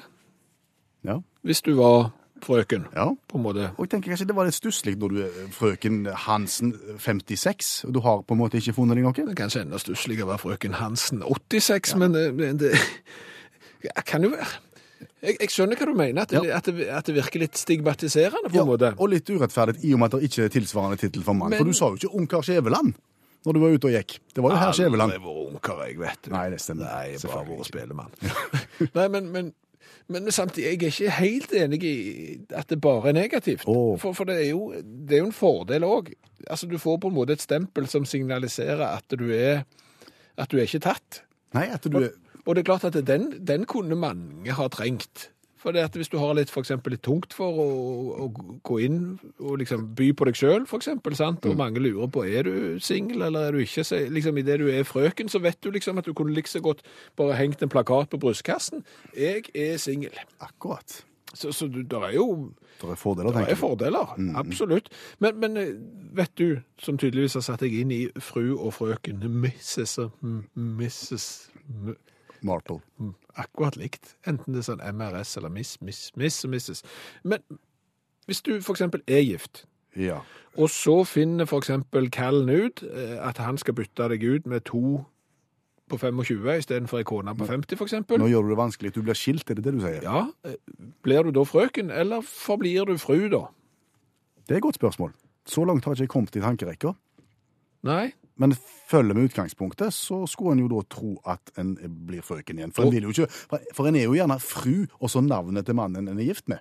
Ja, 1.02 1.18
Hvis 1.42 1.64
du 1.66 1.72
var 1.80 2.12
frøken, 2.42 2.86
ja. 2.94 3.06
på 3.28 3.38
en 3.38 3.44
måte. 3.44 3.68
Og 3.76 3.84
jeg 3.86 3.90
tenker 3.94 4.12
kanskje 4.12 4.26
det 4.30 4.36
var 4.36 4.48
litt 4.48 4.56
stusslig 4.58 4.96
når 4.98 5.14
du 5.14 5.20
er 5.24 5.52
frøken 5.54 6.00
Hansen 6.26 6.72
56, 6.98 7.84
og 7.88 7.94
du 7.94 8.00
har 8.04 8.22
på 8.26 8.34
en 8.34 8.40
måte 8.42 8.58
ikke 8.58 8.74
funnet 8.76 8.98
deg 8.98 9.06
noe. 9.06 9.14
Det 9.30 9.36
kan 9.38 9.52
enda 9.62 9.78
stussligere 9.82 10.26
å 10.26 10.32
være 10.32 10.42
frøken 10.42 10.74
Hansen 10.80 11.22
86, 11.22 11.94
men, 12.02 12.12
det- 12.16 12.34
men 12.34 12.56
det 12.62 12.72
ja, 13.84 14.02
kan 14.06 14.22
jo 14.26 14.30
være. 14.34 14.50
Jeg, 15.22 15.36
jeg 15.40 15.50
skjønner 15.54 15.78
hva 15.78 15.86
du 15.86 15.94
mener, 15.98 16.22
at 16.22 16.30
det, 16.34 16.50
at, 16.50 16.66
det, 16.66 16.88
at 16.90 17.06
det 17.06 17.14
virker 17.14 17.42
litt 17.42 17.58
stigmatiserende 17.58 18.50
på 18.50 18.58
en 18.62 18.66
måte. 18.68 18.92
og 18.98 19.08
litt 19.10 19.30
urettferdig 19.30 19.82
i 19.86 19.92
og 19.94 20.00
med 20.02 20.10
at 20.12 20.18
det 20.20 20.28
ikke 20.30 20.44
er 20.48 20.52
tilsvarende 20.54 20.98
tittel 20.98 21.22
for 21.26 21.34
mann. 21.38 21.50
Men- 21.50 21.62
For 21.62 21.70
du 21.70 21.72
sa 21.78 21.88
jo 21.90 21.98
ikke 22.00 22.14
Ungkar 22.18 22.42
Skjæveland 22.46 22.94
når 23.46 23.52
du 23.54 23.58
var 23.58 23.72
ute 23.74 23.86
og 23.90 23.94
gikk. 23.96 24.18
Det 24.34 24.42
var 24.42 24.50
jo 24.54 24.58
herr 24.62 24.72
Skjæveland. 24.78 25.12
Aldri 25.12 25.22
vært 25.24 25.48
ungkar, 25.54 25.78
jeg 25.88 25.98
vet 25.98 26.18
du. 26.22 26.30
Nei, 26.30 26.44
det 26.50 26.60
stemmer. 26.62 26.84
Nei, 26.86 27.06
jeg 27.14 27.20
har 27.26 27.44
bare 27.44 27.58
vært 27.58 27.70
spelemann. 27.70 28.12
Nei, 28.98 29.06
men, 29.14 29.30
men, 29.34 29.48
men 30.08 30.32
samtidig, 30.32 30.64
jeg 30.64 30.72
er 30.72 30.90
ikke 30.90 31.16
helt 31.18 31.52
enig 31.52 31.82
i 31.84 31.94
at 32.50 32.70
det 32.70 32.80
bare 32.80 33.08
er 33.08 33.16
negativt. 33.16 33.64
Oh. 33.66 33.98
For, 34.00 34.12
for 34.12 34.28
det, 34.28 34.40
er 34.46 34.50
jo, 34.50 34.72
det 34.82 35.16
er 35.16 35.22
jo 35.22 35.28
en 35.30 35.36
fordel 35.36 35.86
òg. 35.86 36.12
Altså, 36.48 36.66
du 36.66 36.78
får 36.78 36.98
på 37.02 37.12
en 37.12 37.16
måte 37.16 37.36
et 37.36 37.44
stempel 37.44 37.86
som 37.88 38.06
signaliserer 38.08 38.82
at 38.88 39.18
du 39.18 39.28
er, 39.30 39.62
at 40.36 40.50
du 40.50 40.58
er 40.58 40.66
ikke 40.66 40.82
tatt. 40.88 41.22
Nei, 41.54 41.68
at 41.72 41.84
du 41.84 42.00
er 42.00 42.12
Og 42.46 42.56
det 42.56 42.62
er 42.62 42.66
klart 42.72 42.84
at 42.88 43.06
den, 43.06 43.28
den 43.38 43.64
kunne 43.70 43.94
mange 43.94 44.52
ha 44.52 44.66
trengt. 44.68 45.28
For 45.62 45.74
det 45.74 45.84
at 45.86 45.96
hvis 45.96 46.10
du 46.10 46.16
har 46.18 46.34
litt, 46.34 46.50
for 46.50 46.64
eksempel, 46.64 46.96
litt 46.96 47.04
tungt 47.06 47.34
for 47.36 47.60
å, 47.62 47.66
å 48.24 48.28
gå 48.66 48.78
inn 48.82 48.98
og 49.38 49.60
liksom 49.60 49.84
by 49.98 50.08
på 50.18 50.26
deg 50.26 50.38
sjøl, 50.38 50.66
eksempel, 50.66 51.14
sant? 51.18 51.46
og 51.46 51.58
mange 51.60 51.82
lurer 51.82 52.10
på 52.10 52.24
er 52.26 52.48
du 52.48 52.80
singel 52.82 53.22
eller 53.28 53.46
er 53.46 53.54
du 53.54 53.62
ikke, 53.62 53.84
så 53.86 54.00
liksom 54.10 54.40
idet 54.42 54.58
du 54.62 54.66
er 54.72 54.88
frøken, 54.88 55.30
så 55.30 55.38
vet 55.44 55.60
du 55.62 55.70
liksom 55.70 56.02
at 56.02 56.08
du 56.08 56.14
kunne 56.18 56.34
like 56.34 56.50
så 56.50 56.62
godt 56.64 56.82
bare 57.18 57.38
hengt 57.38 57.62
en 57.62 57.70
plakat 57.70 58.10
på 58.10 58.20
brystkassen. 58.22 58.82
Jeg 59.14 59.46
er 59.54 59.78
singel. 59.78 60.18
akkurat. 60.42 61.04
Så, 61.34 61.52
så 61.52 61.66
det 61.66 61.92
er 61.92 62.10
jo 62.14 62.52
Det 62.80 62.90
er 62.90 62.94
fordeler, 62.94 63.32
det 63.32 63.50
er 63.50 63.54
fordeler, 63.54 64.06
fordeler, 64.06 64.38
absolutt. 64.38 64.88
Men, 65.18 65.38
men 65.40 65.56
eh, 65.56 65.68
vet 66.16 66.32
du, 66.38 66.58
som 66.78 66.98
tydeligvis 66.98 67.38
har 67.38 67.44
satt 67.46 67.62
deg 67.62 67.76
inn 67.78 67.92
i 67.94 68.02
fru 68.18 68.56
og 68.58 68.74
frøken, 68.74 69.22
Mrs. 69.22 69.98
og 70.02 70.10
Mrs. 70.58 71.28
Marple. 72.44 72.80
Mm, 72.98 73.14
Akkurat 73.36 73.76
likt. 73.76 74.14
Enten 74.26 74.52
det 74.54 74.62
er 74.62 74.68
sånn 74.72 74.82
MRS 74.94 75.36
eller 75.38 75.48
Miss, 75.52 75.76
Miss, 75.80 76.10
Miss 76.16 76.44
og 76.44 76.50
Misses. 76.50 76.82
Men 77.24 77.38
hvis 78.26 78.42
du 78.42 78.58
eksempel 78.74 79.02
er 79.06 79.22
gift, 79.24 79.64
Ja. 79.96 80.20
og 80.56 80.68
så 80.70 81.04
finner 81.04 81.44
eksempel 81.58 82.10
Callen 82.10 82.48
ut 82.48 82.82
eh, 82.82 83.18
at 83.28 83.38
han 83.38 83.58
skal 83.58 83.74
bytte 83.74 84.08
deg 84.08 84.22
ut 84.24 84.46
med 84.46 84.64
to 84.64 85.04
på 85.90 85.98
25 85.98 86.46
istedenfor 86.58 86.98
ei 86.98 87.04
kone 87.04 87.34
på 87.36 87.44
50 87.44 87.76
for 87.76 87.84
eksempel, 87.84 88.18
Nå 88.18 88.26
gjør 88.30 88.42
du 88.46 88.48
det 88.54 88.56
vanskelig. 88.56 88.94
Du 88.94 89.02
blir 89.02 89.14
skilt, 89.18 89.50
er 89.50 89.54
det 89.54 89.64
det 89.64 89.74
du 89.74 89.80
sier? 89.80 90.00
ja, 90.02 90.26
eh, 90.44 90.54
blir 91.02 91.22
du 91.24 91.30
da 91.32 91.44
frøken, 91.44 91.90
eller 91.90 92.20
forblir 92.24 92.86
du 92.86 92.96
fru 92.98 93.28
da? 93.28 93.46
Det 94.48 94.54
er 94.54 94.56
et 94.56 94.62
godt 94.62 94.74
spørsmål. 94.80 95.12
Så 95.46 95.64
langt 95.66 95.84
har 95.84 95.92
ikke 95.92 96.02
jeg 96.06 96.08
kommet 96.08 96.36
i 96.36 96.40
tankerekka. 96.40 96.94
Nei? 97.84 98.12
Men 98.42 98.54
følger 98.90 99.14
med 99.16 99.28
utgangspunktet, 99.30 99.94
så 99.94 100.22
skulle 100.28 100.56
en 100.56 100.64
jo 100.64 100.68
da 100.72 100.82
tro 100.90 101.14
at 101.30 101.52
en 101.62 101.76
blir 102.08 102.24
frøken 102.26 102.58
igjen. 102.58 102.72
For 102.74 102.90
en, 102.90 103.10
ikke, 103.12 103.28
for- 103.76 103.86
en 103.88 103.96
er 104.00 104.04
jo 104.08 104.16
gjerne 104.18 104.40
fru, 104.42 104.74
og 105.00 105.10
så 105.12 105.22
navnet 105.24 105.64
til 105.68 105.78
mannen 105.78 106.08
en 106.10 106.18
er 106.18 106.26
gift 106.28 106.48
med. 106.50 106.58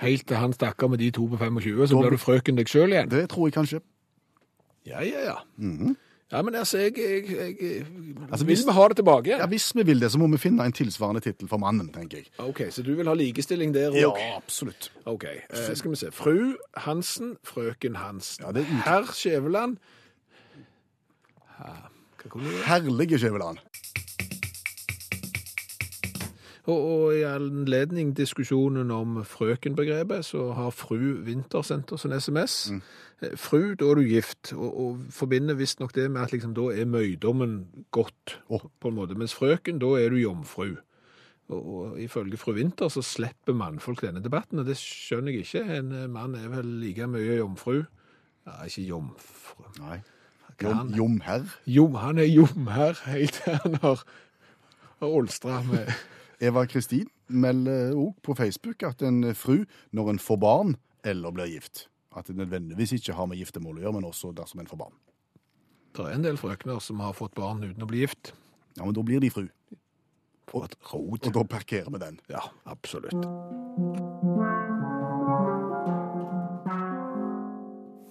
Helt 0.00 0.26
til 0.30 0.36
han 0.40 0.52
stakker 0.56 0.88
med 0.88 0.98
de 1.02 1.10
to 1.12 1.26
på 1.28 1.36
25, 1.36 1.88
så 1.88 1.94
Da- 1.94 2.00
blir 2.06 2.10
du 2.16 2.16
frøken 2.22 2.56
deg 2.56 2.70
sjøl 2.70 2.94
igjen. 2.94 3.10
Det 3.10 3.26
tror 3.28 3.46
jeg 3.50 3.52
kanskje. 3.58 3.80
Ja, 4.86 5.02
ja, 5.04 5.20
ja. 5.26 5.34
Ja, 6.32 6.42
men 6.46 6.54
altså, 6.54 6.78
jeg, 6.78 6.92
jeg, 6.96 7.24
jeg 7.60 7.86
Altså, 8.30 8.46
Vil 8.46 8.56
vi 8.56 8.72
ha 8.72 8.88
det 8.88 8.96
tilbake? 8.96 9.26
Ja, 9.36 9.46
Hvis 9.46 9.72
vi 9.74 9.82
vil 9.82 10.00
det, 10.00 10.12
så 10.12 10.18
må 10.18 10.28
vi 10.30 10.38
finne 10.38 10.62
en 10.64 10.72
tilsvarende 10.72 11.20
tittel 11.20 11.48
for 11.48 11.58
mannen, 11.58 11.88
tenker 11.92 12.16
jeg. 12.22 12.26
OK, 12.38 12.60
så 12.70 12.82
du 12.86 12.94
vil 12.94 13.06
ha 13.10 13.14
likestilling 13.14 13.74
der 13.74 13.90
òg? 13.90 13.98
Ja, 13.98 14.36
absolutt. 14.36 14.92
OK. 15.06 15.24
Eh, 15.24 15.74
skal 15.74 15.90
vi 15.90 15.96
se. 15.96 16.10
Fru 16.12 16.54
Hansen, 16.76 17.36
frøken 17.44 17.96
Hansen. 17.96 18.44
Ja, 18.46 18.52
er 18.52 18.62
Herr 18.62 19.02
Skjæveland 19.12 19.76
Ja, 19.76 19.80
Hva 19.80 19.80
kunne 19.80 19.80
det 19.80 19.80
være? 19.80 21.48
Herlige 22.66 23.18
Skjæveland. 23.18 23.58
Og, 26.68 26.80
og 26.80 27.14
i 27.16 27.22
anledning 27.24 28.12
diskusjonen 28.16 28.90
om 28.94 29.22
frøkenbegrepet, 29.24 30.24
så 30.24 30.50
har 30.56 30.74
fru 30.74 30.98
Winther 31.26 31.64
sendt 31.66 31.92
oss 31.96 32.04
en 32.06 32.14
SMS. 32.20 32.56
Mm. 32.70 32.82
Fru, 33.36 33.74
da 33.76 33.88
er 33.90 33.98
du 33.98 34.04
gift, 34.08 34.52
og, 34.56 34.68
og 34.84 35.00
forbinder 35.12 35.58
visstnok 35.58 35.94
det 35.96 36.06
med 36.10 36.22
at 36.22 36.32
liksom, 36.32 36.54
da 36.56 36.70
er 36.72 36.88
møydommen 36.88 37.58
godt, 37.90 38.38
oh. 38.48 38.68
på 38.80 38.92
en 38.92 38.96
måte. 39.00 39.18
Mens 39.18 39.34
frøken, 39.36 39.80
da 39.82 39.94
er 40.00 40.12
du 40.12 40.20
jomfru. 40.20 40.70
Og, 41.50 41.60
og 41.74 42.00
ifølge 42.00 42.38
fru 42.38 42.54
Winther 42.54 42.92
så 42.92 43.02
slipper 43.02 43.56
mannfolk 43.56 44.04
denne 44.04 44.22
debatten, 44.22 44.62
og 44.62 44.68
det 44.68 44.78
skjønner 44.78 45.34
jeg 45.34 45.48
ikke. 45.48 45.64
En 45.80 45.92
eh, 45.96 46.08
mann 46.10 46.36
er 46.38 46.48
vel 46.52 46.78
like 46.84 47.08
mye 47.10 47.40
jomfru. 47.40 47.82
Ja, 48.46 48.62
ikke 48.68 48.86
jomfru. 48.92 49.66
Nei. 49.82 50.00
Jom, 50.60 50.92
jomherr. 50.94 51.46
Jom, 51.66 51.94
han 51.94 52.18
er 52.20 52.28
jomherr 52.28 52.98
helt 53.06 53.38
til 53.40 53.56
han 53.64 53.78
har 53.82 54.02
olstra 55.00 55.62
med 55.64 55.88
Eva 56.40 56.66
Kristin 56.68 57.08
melder 57.30 57.94
òg 57.96 58.16
på 58.24 58.34
Facebook 58.36 58.82
at 58.82 59.02
en 59.06 59.22
fru, 59.34 59.64
når 59.92 60.10
en 60.14 60.18
får 60.18 60.40
barn 60.40 60.74
eller 61.04 61.32
blir 61.32 61.48
gift 61.48 61.86
At 62.16 62.26
det 62.26 62.36
nødvendigvis 62.36 62.92
ikke 62.92 63.14
har 63.14 63.26
med 63.30 63.38
giftermål 63.38 63.78
å 63.78 63.82
gjøre, 63.84 63.94
men 63.94 64.04
også 64.08 64.32
dersom 64.34 64.60
en 64.60 64.66
får 64.66 64.80
barn. 64.80 64.96
Det 65.94 66.06
er 66.06 66.16
en 66.16 66.24
del 66.24 66.38
frøkner 66.38 66.80
som 66.82 67.00
har 67.00 67.14
fått 67.14 67.36
barn 67.38 67.62
uten 67.62 67.82
å 67.82 67.86
bli 67.86 68.02
gift. 68.02 68.32
Ja, 68.76 68.82
men 68.82 68.94
da 68.94 69.04
blir 69.06 69.22
de 69.22 69.30
fru. 69.30 69.46
Og. 70.50 70.74
Og 70.98 71.30
da 71.30 71.44
parkerer 71.46 71.90
vi 71.94 72.02
den. 72.02 72.18
Ja, 72.30 72.42
absolutt. 72.66 73.14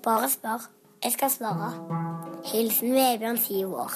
Bare 0.07 0.31
spør. 0.31 0.69
Jeg 1.03 1.11
skal 1.19 1.35
svare. 1.35 2.08
Hilsen 2.46 2.93
Vebjørn, 2.93 3.38
syv 3.38 3.74
år. 3.74 3.93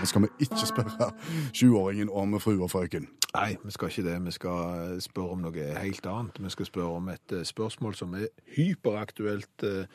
Nå 0.00 0.04
skal 0.04 0.22
vi 0.22 0.28
ikke 0.40 0.66
spørre 0.66 1.10
sjuåringen 1.52 2.10
om 2.12 2.40
fru 2.40 2.62
og 2.62 2.70
frøken. 2.70 3.08
Nei, 3.34 3.56
vi 3.64 3.70
skal 3.70 3.88
ikke 3.88 4.04
det. 4.08 4.16
Vi 4.24 4.34
skal 4.34 5.00
spørre 5.00 5.36
om 5.36 5.44
noe 5.44 5.70
helt 5.78 6.06
annet. 6.06 6.42
Vi 6.42 6.50
skal 6.50 6.66
spørre 6.66 6.98
om 6.98 7.08
et 7.12 7.32
eh, 7.32 7.44
spørsmål 7.44 7.94
som 7.94 8.14
er 8.14 8.28
hyperaktuelt 8.56 9.64
eh, 9.64 9.88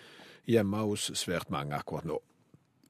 hjemme 0.48 0.78
hos 0.78 1.12
svært 1.16 1.50
mange 1.50 1.76
akkurat 1.76 2.06
nå. 2.06 2.20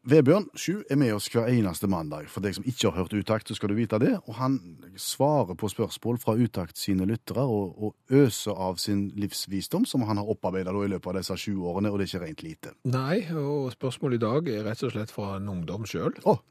Vebjørn 0.01 0.48
Sju 0.58 0.79
er 0.89 0.98
med 0.98 1.12
oss 1.13 1.27
hver 1.29 1.46
eneste 1.51 1.86
mandag. 1.86 2.25
For 2.34 2.41
deg 2.41 2.55
som 2.58 2.65
ikke 2.65 2.89
har 2.89 3.03
hørt 3.03 3.13
Utakt, 3.13 3.51
så 3.51 3.53
skal 3.53 3.70
du 3.70 3.75
vite 3.77 4.00
det. 4.01 4.15
Og 4.25 4.34
han 4.39 4.55
svarer 4.98 5.53
på 5.53 5.70
spørsmål 5.70 6.17
fra 6.24 6.34
Utakt 6.41 6.81
sine 6.81 7.05
lyttere 7.05 7.43
og, 7.46 7.75
og 7.77 8.17
øser 8.17 8.58
av 8.58 8.79
sin 8.81 9.12
livsvisdom, 9.13 9.86
som 9.86 10.01
han 10.10 10.17
har 10.17 10.31
opparbeida 10.34 10.74
i 10.74 10.89
løpet 10.89 11.12
av 11.12 11.20
disse 11.20 11.38
sju 11.43 11.53
årene, 11.70 11.91
og 11.93 12.01
det 12.01 12.08
er 12.08 12.13
ikke 12.15 12.24
rent 12.25 12.43
lite. 12.48 12.74
Nei, 12.89 13.20
og 13.29 13.70
spørsmålet 13.75 14.17
i 14.17 14.25
dag 14.25 14.50
er 14.50 14.65
rett 14.72 14.81
og 14.88 14.96
slett 14.96 15.13
fra 15.13 15.36
en 15.38 15.53
ungdom 15.53 15.86
sjøl. 15.86 16.17
Oh. 16.25 16.41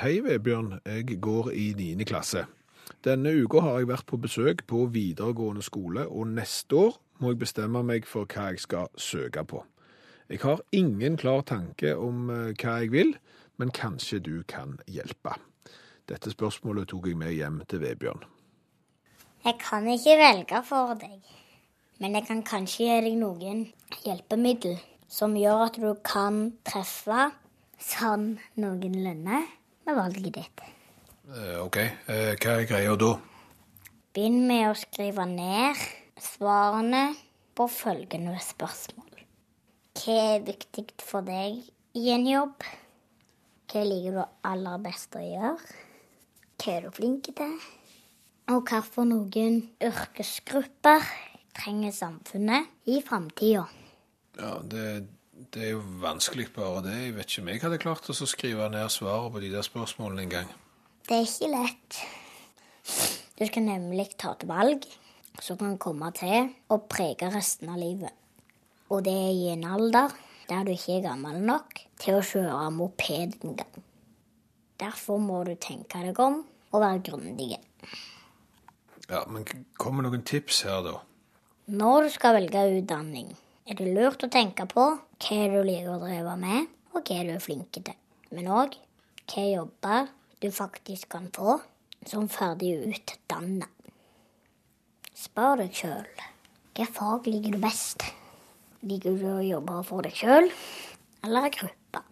Hei, 0.00 0.22
Vebjørn. 0.24 0.78
Jeg 0.88 1.20
går 1.20 1.52
i 1.52 1.74
niende 1.76 2.08
klasse. 2.08 2.46
Denne 3.04 3.34
uka 3.36 3.60
har 3.66 3.82
jeg 3.82 3.92
vært 3.92 4.08
på 4.08 4.16
besøk 4.16 4.64
på 4.64 4.86
videregående 4.94 5.60
skole, 5.60 6.08
og 6.08 6.32
neste 6.32 6.86
år 6.88 6.96
må 7.20 7.34
jeg 7.34 7.44
bestemme 7.44 7.84
meg 7.84 8.08
for 8.08 8.24
hva 8.24 8.48
jeg 8.54 8.64
skal 8.64 8.88
søke 8.96 9.44
på. 9.44 9.60
Jeg 10.28 10.42
har 10.42 10.60
ingen 10.76 11.16
klar 11.16 11.40
tanke 11.48 11.94
om 11.96 12.28
eh, 12.28 12.50
hva 12.60 12.74
jeg 12.82 12.92
vil, 12.92 13.14
men 13.56 13.70
kanskje 13.72 14.18
du 14.20 14.42
kan 14.44 14.76
hjelpe. 14.84 15.32
Dette 16.08 16.32
spørsmålet 16.34 16.90
tok 16.90 17.08
jeg 17.08 17.16
med 17.16 17.32
hjem 17.32 17.62
til 17.68 17.80
Vebjørn. 17.80 18.26
Jeg 19.46 19.56
kan 19.62 19.88
ikke 19.88 20.18
velge 20.20 20.60
for 20.68 20.92
deg, 21.00 21.22
men 22.02 22.18
jeg 22.18 22.28
kan 22.28 22.44
kanskje 22.44 22.84
gi 22.90 23.00
deg 23.06 23.16
noen 23.16 23.64
hjelpemiddel 24.04 24.76
som 25.08 25.36
gjør 25.38 25.64
at 25.70 25.80
du 25.80 25.88
kan 26.04 26.42
treffe 26.68 27.30
sånn 27.80 28.34
noenlunde 28.60 29.40
med 29.88 29.96
valget 29.96 30.32
ditt. 30.36 30.64
Eh, 31.32 31.56
OK, 31.64 31.80
eh, 31.80 32.34
hva 32.36 32.58
er 32.58 32.68
greia 32.68 33.00
da? 33.00 33.14
Begynn 34.12 34.42
med 34.48 34.68
å 34.68 34.76
skrive 34.76 35.24
ned 35.28 35.80
svarene 36.20 37.14
på 37.56 37.64
følgende 37.72 38.36
spørsmål. 38.44 39.07
Hva 39.98 40.14
er 40.14 40.44
viktig 40.46 40.84
for 41.02 41.26
deg 41.26 41.56
i 41.98 42.10
en 42.14 42.26
jobb? 42.28 42.62
Hva 43.68 43.80
liker 43.82 44.14
du 44.14 44.20
aller 44.46 44.82
best 44.84 45.16
å 45.18 45.22
gjøre? 45.24 45.56
Hva 46.54 46.74
er 46.76 46.84
du 46.86 46.92
flink 46.94 47.30
til? 47.34 47.56
Og 48.52 48.70
hvilke 48.70 49.04
noen 49.08 49.56
yrkesgrupper 49.82 51.08
trenger 51.58 51.96
samfunnet 51.96 52.70
i 52.86 53.00
framtida? 53.02 53.64
Ja, 54.38 54.52
det, 54.62 54.84
det 55.50 55.64
er 55.66 55.74
jo 55.74 55.82
vanskelig 56.04 56.46
bare 56.54 56.84
det. 56.86 56.94
Jeg 57.08 57.16
vet 57.18 57.34
ikke 57.34 57.42
om 57.42 57.50
jeg 57.50 57.64
hadde 57.64 57.82
klart 57.82 58.12
å 58.14 58.30
skrive 58.34 58.70
ned 58.70 58.94
svaret 58.94 59.34
på 59.34 59.42
de 59.42 59.50
der 59.56 59.66
spørsmålene 59.66 60.28
en 60.28 60.34
gang. 60.36 60.54
Det 61.08 61.18
er 61.18 61.26
ikke 61.26 61.50
lett. 61.56 62.00
Du 63.34 63.44
skal 63.50 63.66
nemlig 63.66 64.12
ta 64.14 64.36
et 64.36 64.46
valg 64.46 64.86
som 65.42 65.58
kan 65.58 65.74
komme 65.82 66.14
til 66.14 66.52
å 66.70 66.78
prege 66.86 67.34
resten 67.34 67.74
av 67.74 67.82
livet. 67.82 68.14
Og 68.88 69.04
det 69.04 69.12
er 69.12 69.32
i 69.34 69.50
en 69.52 69.66
alder 69.68 70.14
der 70.48 70.64
du 70.64 70.72
ikke 70.72 70.98
er 70.98 71.04
gammel 71.10 71.42
nok 71.44 71.80
til 72.00 72.16
å 72.16 72.24
kjøre 72.24 72.70
moped 72.72 73.36
engang. 73.44 73.84
Derfor 74.80 75.18
må 75.20 75.42
du 75.44 75.54
tenke 75.60 76.00
deg 76.06 76.18
om 76.22 76.40
og 76.72 76.80
være 76.80 77.02
grundig. 77.10 77.58
Ja, 79.08 79.24
men 79.28 79.44
kommer 79.80 80.04
noen 80.04 80.24
tips 80.24 80.62
her, 80.68 80.82
da? 80.84 80.98
Når 81.68 82.06
du 82.06 82.10
skal 82.14 82.36
velge 82.38 82.64
utdanning, 82.78 83.32
er 83.68 83.76
det 83.76 83.92
lurt 83.92 84.24
å 84.24 84.30
tenke 84.32 84.64
på 84.68 84.84
hva 84.96 85.40
du 85.52 85.58
liker 85.64 85.90
å 85.92 86.00
drive 86.00 86.36
med, 86.40 86.68
og 86.94 87.02
hva 87.02 87.24
du 87.24 87.32
er 87.34 87.42
flink 87.44 87.72
til. 87.76 87.92
Men 88.32 88.48
òg 88.52 88.76
hva 89.28 89.44
jobber 89.44 90.08
du 90.40 90.48
faktisk 90.54 91.10
kan 91.12 91.28
få 91.34 91.58
som 92.08 92.28
ferdig 92.32 92.76
utdanna. 92.88 93.68
Spør 95.12 95.64
deg 95.64 95.74
sjøl 95.76 96.06
hva 96.78 96.86
fag 96.94 97.26
liker 97.26 97.56
du 97.56 97.60
best. 97.60 98.04
Liker 98.86 99.16
du 99.18 99.26
å 99.26 99.42
jobbe 99.42 99.80
for 99.86 100.06
deg 100.06 100.14
sjøl 100.14 100.52
eller 101.26 101.48
i 101.48 101.54
gruppe? 101.56 102.02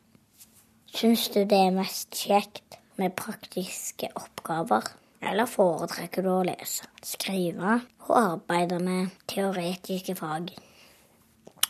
Syns 0.90 1.28
du 1.30 1.44
det 1.46 1.60
er 1.68 1.74
mest 1.76 2.16
kjekt 2.18 2.80
med 2.98 3.14
praktiske 3.14 4.08
oppgaver? 4.18 4.88
Eller 5.26 5.46
foretrekker 5.46 6.26
du 6.26 6.30
å 6.32 6.42
lese, 6.46 6.88
skrive 7.06 7.78
og 8.08 8.16
arbeide 8.18 8.80
med 8.82 9.14
teoretiske 9.30 10.16
fag? 10.18 10.50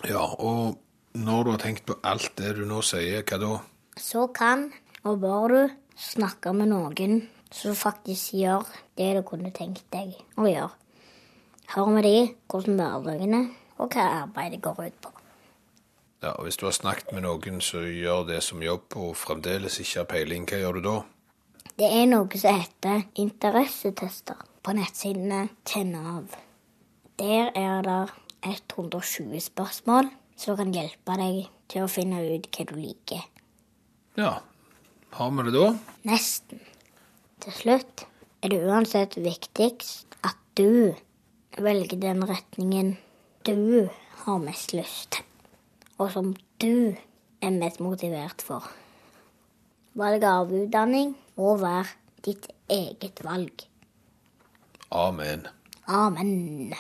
Ja, 0.08 0.24
og 0.24 0.78
når 1.12 1.44
du 1.44 1.52
har 1.52 1.62
tenkt 1.62 1.86
på 1.88 1.98
alt 2.00 2.32
det 2.40 2.54
du 2.56 2.64
nå 2.68 2.80
sier, 2.84 3.20
hva 3.20 3.40
da? 3.42 3.52
Så 4.00 4.26
kan 4.32 4.70
og 5.04 5.20
bør 5.22 5.52
du 5.52 5.60
snakke 5.96 6.52
med 6.56 6.72
noen 6.72 7.20
som 7.52 7.76
faktisk 7.76 8.34
gjør 8.40 8.64
det 8.96 9.12
du 9.16 9.22
kunne 9.28 9.52
tenkt 9.54 9.84
deg 9.92 10.16
å 10.40 10.48
gjøre. 10.48 10.72
Hør 11.76 11.92
med 11.92 12.06
de 12.06 12.18
hvordan 12.48 12.80
hverdagen 12.80 13.38
er, 13.38 13.46
og 13.78 13.92
hva 13.92 14.06
arbeidet 14.23 14.62
går 14.64 14.83
ut 14.87 14.99
på. 15.02 15.12
Ja, 16.23 16.33
og 16.33 16.42
Hvis 16.45 16.56
du 16.56 16.66
har 16.66 16.73
snakket 16.73 17.12
med 17.12 17.23
noen 17.26 17.61
som 17.61 17.85
gjør 17.85 18.25
det 18.26 18.42
som 18.42 18.62
jobb, 18.62 18.97
og 18.97 19.16
fremdeles 19.16 19.78
ikke 19.80 20.00
har 20.00 20.09
peiling, 20.11 20.47
hva 20.49 20.59
gjør 20.62 20.78
du 20.78 20.87
da? 20.88 20.97
Det 21.76 21.88
er 21.92 22.06
noe 22.09 22.40
som 22.40 22.56
heter 22.56 23.02
interessetester 23.21 24.38
på 24.64 24.73
nettsidene 24.78 25.49
til 25.68 25.87
Nav. 25.90 26.33
Der 27.21 27.52
er 27.54 27.83
det 27.85 28.00
120 28.42 29.40
spørsmål 29.40 30.09
som 30.37 30.56
kan 30.56 30.73
hjelpe 30.73 31.16
deg 31.21 31.47
til 31.68 31.85
å 31.85 31.90
finne 31.90 32.23
ut 32.25 32.49
hva 32.49 32.66
du 32.68 32.75
liker. 32.80 33.23
Ja, 34.16 34.38
har 35.16 35.33
vi 35.37 35.47
det 35.47 35.54
da? 35.56 35.71
Nesten. 36.09 36.61
Til 37.45 37.52
slutt 37.52 38.06
er 38.42 38.52
det 38.52 38.62
uansett 38.64 39.18
viktigst 39.21 40.16
at 40.25 40.40
du 40.56 40.97
velger 41.61 42.00
den 42.00 42.25
retningen 42.28 42.97
du 43.46 43.88
har 44.24 44.42
mest 44.42 44.74
lyst 44.74 45.22
og 45.98 46.10
som 46.12 46.34
du 46.60 46.96
er 47.42 47.54
mest 47.56 47.80
motivert 47.80 48.42
for. 48.44 48.64
Valget 49.96 50.28
av 50.28 50.52
utdanning 50.52 51.14
må 51.38 51.54
være 51.60 51.88
ditt 52.26 52.48
eget 52.72 53.22
valg. 53.24 53.64
Amen. 54.92 55.46
Amen. 55.88 56.74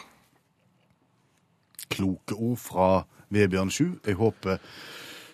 Kloke 1.88 2.36
ord 2.36 2.60
fra 2.60 2.88
Vebjørn 3.32 3.72
Sju. 3.72 3.86
Jeg 4.04 4.18
håper 4.20 4.60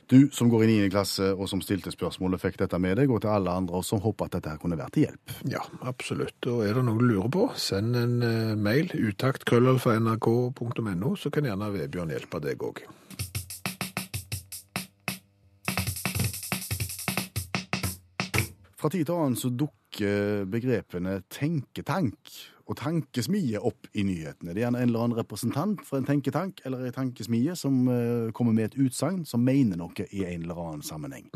du 0.07 0.29
som 0.33 0.49
går 0.51 0.65
i 0.65 0.67
9. 0.67 0.91
klasse 0.93 1.33
og 1.33 1.49
som 1.51 1.61
stilte 1.65 1.91
spørsmålet, 1.95 2.41
fikk 2.43 2.57
dette 2.63 2.79
med 2.83 2.97
deg, 3.01 3.09
og 3.13 3.21
til 3.25 3.33
alle 3.33 3.51
andre 3.63 3.77
som 3.87 3.99
håper 4.03 4.25
at 4.27 4.33
dette 4.37 4.51
her 4.53 4.61
kunne 4.63 4.81
vært 4.81 4.95
til 4.97 5.05
hjelp. 5.07 5.25
Ja, 5.53 5.63
absolutt. 5.89 6.41
Og 6.51 6.59
er 6.67 6.73
det 6.77 6.85
noe 6.87 6.99
du 7.01 7.05
lurer 7.09 7.31
på, 7.33 7.43
send 7.57 7.91
en 7.99 8.17
eh, 8.27 8.59
mail, 8.59 8.87
utakt.krøllalfa.nrk.no, 8.93 11.11
så 11.17 11.29
kan 11.33 11.47
gjerne 11.49 11.75
Vebjørn 11.77 12.13
hjelpe 12.15 12.39
deg 12.45 12.59
òg. 12.67 12.77
Fra 18.83 18.91
tid 18.91 19.07
til 19.07 19.15
annen 19.15 19.39
så 19.39 19.47
dukker 19.55 20.43
begrepene 20.51 21.21
tenketank 21.31 22.19
og 22.67 22.77
tankesmie 22.79 23.61
opp 23.61 23.89
i 23.93 24.05
nyhetene. 24.07 24.53
Det 24.53 24.61
er 24.61 24.67
gjerne 24.67 24.83
en 24.83 24.91
eller 24.91 25.05
annen 25.05 25.19
representant 25.19 25.83
for 25.87 25.99
en 25.99 26.09
tenketank 26.09 26.63
eller 26.67 26.87
en 26.87 26.97
tankesmie 26.97 27.57
som 27.59 27.83
eh, 27.91 28.33
kommer 28.37 28.57
med 28.57 28.71
et 28.71 28.81
utsagn 28.87 29.25
som 29.29 29.45
mener 29.45 29.81
noe 29.81 30.09
i 30.11 30.25
en 30.29 30.47
eller 30.47 30.61
annen 30.63 30.87
sammenheng. 30.87 31.29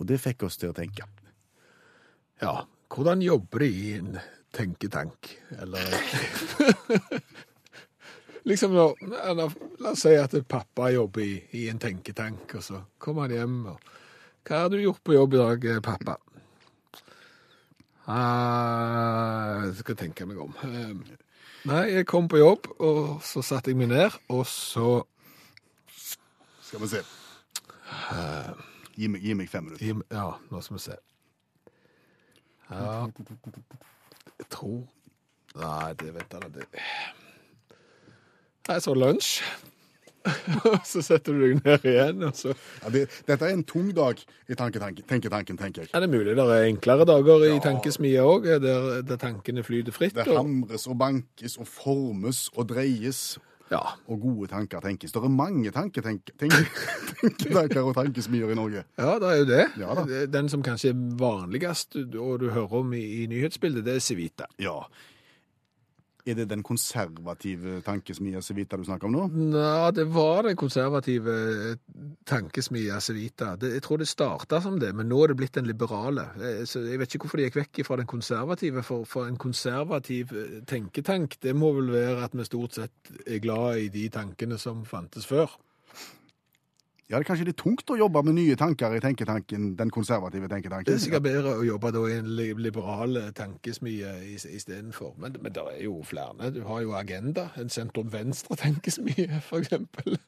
Og 0.00 0.08
det 0.08 0.20
fikk 0.22 0.46
oss 0.48 0.56
til 0.60 0.72
å 0.72 0.76
tenke. 0.76 1.04
Ja, 2.40 2.64
hvordan 2.90 3.20
jobber 3.22 3.66
de 3.66 3.68
i 3.68 3.92
en 3.98 4.16
tenketank? 4.56 5.34
Eller 5.60 5.84
Liksom 8.48 8.72
når, 8.72 8.94
eller, 9.28 9.52
La 9.84 9.92
oss 9.92 10.06
si 10.06 10.14
at 10.16 10.32
pappa 10.48 10.88
jobber 10.90 11.20
i, 11.22 11.34
i 11.60 11.66
en 11.68 11.78
tenketank, 11.78 12.54
og 12.56 12.64
så 12.64 12.80
kommer 12.98 13.28
han 13.28 13.36
hjem 13.36 13.58
og 13.74 13.90
Hva 14.48 14.62
har 14.62 14.70
du 14.72 14.78
gjort 14.80 15.02
på 15.04 15.12
jobb 15.12 15.36
i 15.36 15.40
dag, 15.42 15.64
eh, 15.68 15.82
pappa? 15.84 16.16
Jeg 18.10 19.76
skal 19.80 19.96
tenke 19.96 20.26
meg 20.26 20.38
om. 20.42 20.54
Eh, 20.66 20.94
Nei, 21.68 21.82
jeg 21.92 22.06
kom 22.08 22.28
på 22.28 22.38
jobb, 22.40 22.66
og 22.80 23.20
så 23.26 23.42
satte 23.44 23.70
jeg 23.70 23.76
meg 23.76 23.90
ned, 23.92 24.10
og 24.32 24.46
så 24.48 25.02
Skal 26.64 26.80
vi 26.80 26.88
se. 26.88 27.02
Gi 28.96 29.08
meg, 29.10 29.22
gi 29.24 29.34
meg 29.34 29.48
fem 29.50 29.64
minutter. 29.68 29.84
Gi, 29.84 29.94
ja, 30.14 30.26
nå 30.50 30.60
skal 30.64 30.76
vi 30.76 30.82
se. 30.84 30.96
Ja 32.70 33.08
Jeg 34.38 34.46
tror 34.54 34.84
Nei, 35.58 35.92
det 35.98 36.12
vet 36.14 36.30
jeg 36.30 36.40
da. 36.44 36.48
Det 36.54 36.66
Nei, 38.68 38.78
så 38.80 38.94
lunsj. 38.94 39.40
så 40.90 41.00
setter 41.02 41.32
du 41.32 41.40
deg 41.46 41.60
ned 41.64 41.84
igjen, 41.88 42.22
og 42.28 42.34
så 42.36 42.52
Ja, 42.82 42.90
det, 42.92 43.06
dette 43.28 43.46
er 43.48 43.54
en 43.56 43.64
tung 43.64 43.90
dag 43.96 44.20
i 44.50 44.56
tanketanken, 44.58 45.06
tenketanken, 45.08 45.56
tenker 45.60 45.82
jeg. 45.86 45.90
Er 45.96 46.04
det 46.04 46.10
mulig 46.12 46.34
det 46.36 46.44
er 46.44 46.66
enklere 46.68 47.06
dager 47.08 47.46
i 47.48 47.54
tankesmia 47.64 48.24
òg, 48.28 48.48
der, 48.62 49.02
der 49.06 49.20
tankene 49.20 49.64
flyter 49.66 49.92
fritt? 49.96 50.14
Det 50.18 50.28
og- 50.28 50.42
hamres 50.42 50.86
og 50.90 50.98
bankes 51.00 51.56
og 51.60 51.66
formes 51.70 52.48
og 52.56 52.68
dreies, 52.74 53.38
Ja. 53.70 53.78
og 54.10 54.18
gode 54.20 54.48
tanker 54.50 54.80
tenkes. 54.82 55.12
Det 55.14 55.20
er 55.22 55.28
mange 55.30 55.70
tanke, 55.70 56.02
tenk, 56.02 56.32
og 57.84 57.94
tankesmier 57.94 58.50
i 58.50 58.56
Norge. 58.58 58.82
ja, 58.98 59.12
det 59.22 59.28
er 59.30 59.36
jo 59.38 59.44
det. 59.46 59.66
Ja. 59.78 60.26
Den 60.26 60.48
som 60.50 60.62
kanskje 60.66 60.90
er 60.90 60.98
vanligst, 61.20 61.94
og 62.18 62.40
du 62.42 62.48
hører 62.50 62.74
om 62.80 62.92
i, 62.92 63.22
i 63.22 63.26
nyhetsbildet, 63.30 63.84
det 63.86 63.94
er 63.94 64.02
Civita. 64.04 64.44
Ja. 64.58 64.80
Er 66.28 66.36
det 66.36 66.48
den 66.50 66.62
konservative 66.66 67.80
tankesmia 67.86 68.42
Civita 68.44 68.76
du 68.76 68.84
snakker 68.84 69.08
om 69.08 69.16
nå? 69.16 69.26
Nei, 69.54 69.90
det 69.96 70.06
var 70.12 70.44
den 70.48 70.58
konservative 70.60 71.36
tankesmia 72.28 73.00
Civita. 73.00 73.54
Jeg 73.60 73.82
tror 73.84 74.02
det 74.02 74.10
starta 74.10 74.60
som 74.64 74.78
det, 74.80 74.92
men 74.96 75.08
nå 75.10 75.22
er 75.24 75.32
det 75.32 75.38
blitt 75.40 75.56
den 75.56 75.68
liberale. 75.70 76.28
Eh, 76.40 76.62
jeg 76.64 77.00
vet 77.00 77.14
ikke 77.16 77.26
hvorfor 77.26 77.40
de 77.40 77.48
gikk 77.48 77.60
vekk 77.62 77.82
fra 77.88 78.00
den 78.00 78.10
konservative, 78.10 78.84
for, 78.86 79.08
for 79.08 79.30
en 79.30 79.40
konservativ 79.40 80.34
eh, 80.36 80.60
tenketank, 80.68 81.40
det 81.42 81.56
må 81.56 81.72
vel 81.78 81.92
være 81.94 82.28
at 82.28 82.36
vi 82.36 82.46
stort 82.48 82.78
sett 82.78 83.12
er 83.26 83.42
glad 83.42 83.80
i 83.86 83.90
de 83.92 84.08
tankene 84.12 84.60
som 84.60 84.84
fantes 84.88 85.28
før. 85.28 85.56
Ja, 87.10 87.18
det 87.18 87.24
er 87.24 87.28
kanskje 87.32 87.46
litt 87.48 87.58
tungt 87.58 87.90
å 87.90 87.96
jobbe 87.98 88.20
med 88.22 88.36
nye 88.36 88.54
tanker 88.54 88.92
i 88.94 89.00
tenketanken, 89.02 89.72
den 89.76 89.90
konservative 89.90 90.46
tenketanken. 90.48 90.86
Det 90.86 90.94
er 90.94 91.02
sikkert 91.02 91.24
bedre 91.24 91.56
å 91.58 91.64
jobbe 91.66 91.90
da 91.96 92.04
i 92.06 92.12
en 92.20 92.28
liberal 92.62 93.18
tankesmie 93.34 94.12
is- 94.30 94.46
istedenfor. 94.46 95.16
Men, 95.18 95.34
men 95.42 95.52
det 95.56 95.64
er 95.72 95.80
jo 95.88 95.96
flere. 96.06 96.52
Du 96.54 96.60
har 96.68 96.84
jo 96.84 96.94
Agenda, 96.94 97.48
en 97.58 97.68
sentrum-venstre-tenkesmie, 97.68 99.40
eksempel. 99.58 100.20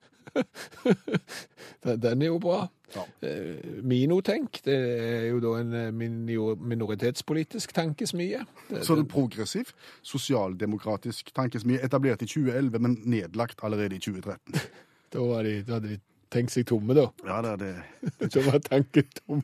Den- 1.84 2.22
er 2.22 2.26
jo 2.26 2.38
bra. 2.42 2.66
Ja. 2.96 3.06
Eh, 3.22 3.80
Minotenk, 3.86 4.58
det 4.66 4.74
er 4.74 5.26
jo 5.30 5.38
da 5.40 5.54
en 5.62 5.72
eh, 5.74 5.90
minor- 5.94 6.58
minoritetspolitisk 6.60 7.72
tankesmie. 7.78 8.42
Det- 8.68 8.82
Så 8.84 8.92
er 8.92 8.96
det 9.04 9.08
progressiv, 9.08 9.70
sosialdemokratisk 10.02 11.30
tankesmie, 11.34 11.78
etablert 11.78 12.22
i 12.22 12.26
2011, 12.26 12.78
men 12.78 12.98
nedlagt 13.04 13.62
allerede 13.62 13.94
i 13.94 13.98
2013. 13.98 14.54
Da, 15.12 15.20
de, 15.44 15.58
da 15.68 15.74
hadde 15.76 15.88
de 15.90 15.98
tenkt 16.32 16.54
seg 16.54 16.66
tomme, 16.68 16.94
da. 16.96 17.06
Ja, 17.28 17.40
det 17.44 17.50
er 17.52 17.62
det. 17.62 18.30
Da 18.32 18.42
var 18.48 18.58
tanken 18.64 19.08
tom. 19.20 19.42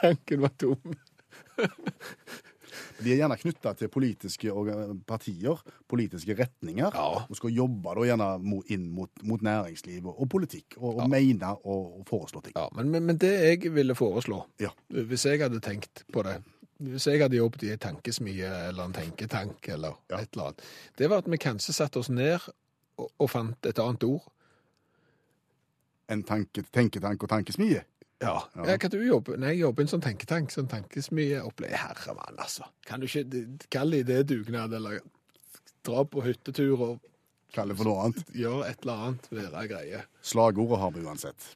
Tanken 0.00 0.44
var 0.44 0.52
tom. 0.60 0.96
De 2.96 3.12
er 3.12 3.18
gjerne 3.20 3.36
knytta 3.40 3.72
til 3.76 3.88
politiske 3.92 4.52
partier, 5.08 5.60
politiske 5.88 6.34
retninger, 6.38 6.90
Ja. 6.96 7.24
og 7.28 7.36
skal 7.36 7.52
jobbe 7.52 7.92
da 7.96 8.04
gjerne 8.08 8.28
inn 8.72 8.86
mot, 8.92 9.10
mot 9.22 9.42
næringsliv 9.44 10.06
og, 10.06 10.20
og 10.24 10.28
politikk, 10.32 10.76
og, 10.78 11.02
og 11.04 11.10
mene 11.12 11.50
og, 11.64 12.00
og 12.00 12.04
foreslå 12.08 12.40
ting. 12.44 12.56
Ja, 12.56 12.66
men, 12.76 12.90
men, 13.04 13.16
det 13.20 13.32
jeg 13.62 13.72
ville 13.74 13.94
foreslå, 13.94 14.42
Ja. 14.60 14.72
hvis 14.88 15.26
jeg 15.28 15.40
hadde 15.44 15.60
tenkt 15.60 16.04
på 16.12 16.22
det, 16.24 16.38
hvis 16.80 17.06
jeg 17.08 17.20
hadde 17.22 17.36
jobbet 17.36 17.62
i 17.68 17.72
en 17.72 17.78
tankesmie 17.84 18.48
eller 18.68 18.84
en 18.88 18.96
tenketank 18.96 19.68
eller 19.68 19.96
Ja. 20.10 20.20
et 20.20 20.32
eller 20.32 20.50
annet, 20.50 20.64
det 20.98 21.10
var 21.10 21.18
at 21.24 21.30
vi 21.30 21.36
kanskje 21.36 21.72
satte 21.76 21.98
oss 22.00 22.08
ned 22.12 22.40
og, 22.98 23.10
og 23.18 23.30
fant 23.30 23.66
et 23.68 23.78
annet 23.78 24.04
ord. 24.08 24.24
En 26.08 26.22
tanke, 26.22 26.62
tenketank 26.72 27.22
og 27.22 27.28
tankesmie. 27.28 27.82
Ja. 28.22 28.38
Ja. 28.56 28.64
jeg 28.64 28.80
kan 28.80 28.90
du 28.90 29.00
jobbe? 29.02 29.36
Nei, 29.36 29.50
jeg 29.56 29.66
jobber 29.66 29.82
i 29.82 29.84
en 29.84 29.90
sånn 29.90 30.04
tenketank, 30.04 30.52
sånn 30.54 30.70
tankesmieopplegg. 30.70 31.74
Herremann, 31.76 32.38
altså. 32.40 32.64
Kan 32.86 33.02
du 33.02 33.08
ikke 33.10 33.66
kalle 33.72 34.00
det 34.06 34.22
dugnad, 34.30 34.72
eller 34.72 35.02
dra 35.84 36.06
på 36.08 36.24
hyttetur 36.24 36.80
og 36.80 37.12
Kalle 37.54 37.76
for 37.78 37.88
noe 37.88 38.02
annet. 38.04 38.24
gjøre 38.34 38.66
et 38.68 38.82
eller 38.82 39.04
annet, 39.06 39.28
være 39.32 39.68
greie. 39.70 40.00
Slagordet 40.22 40.80
har 40.82 40.90
vi 40.92 41.04
uansett. 41.06 41.46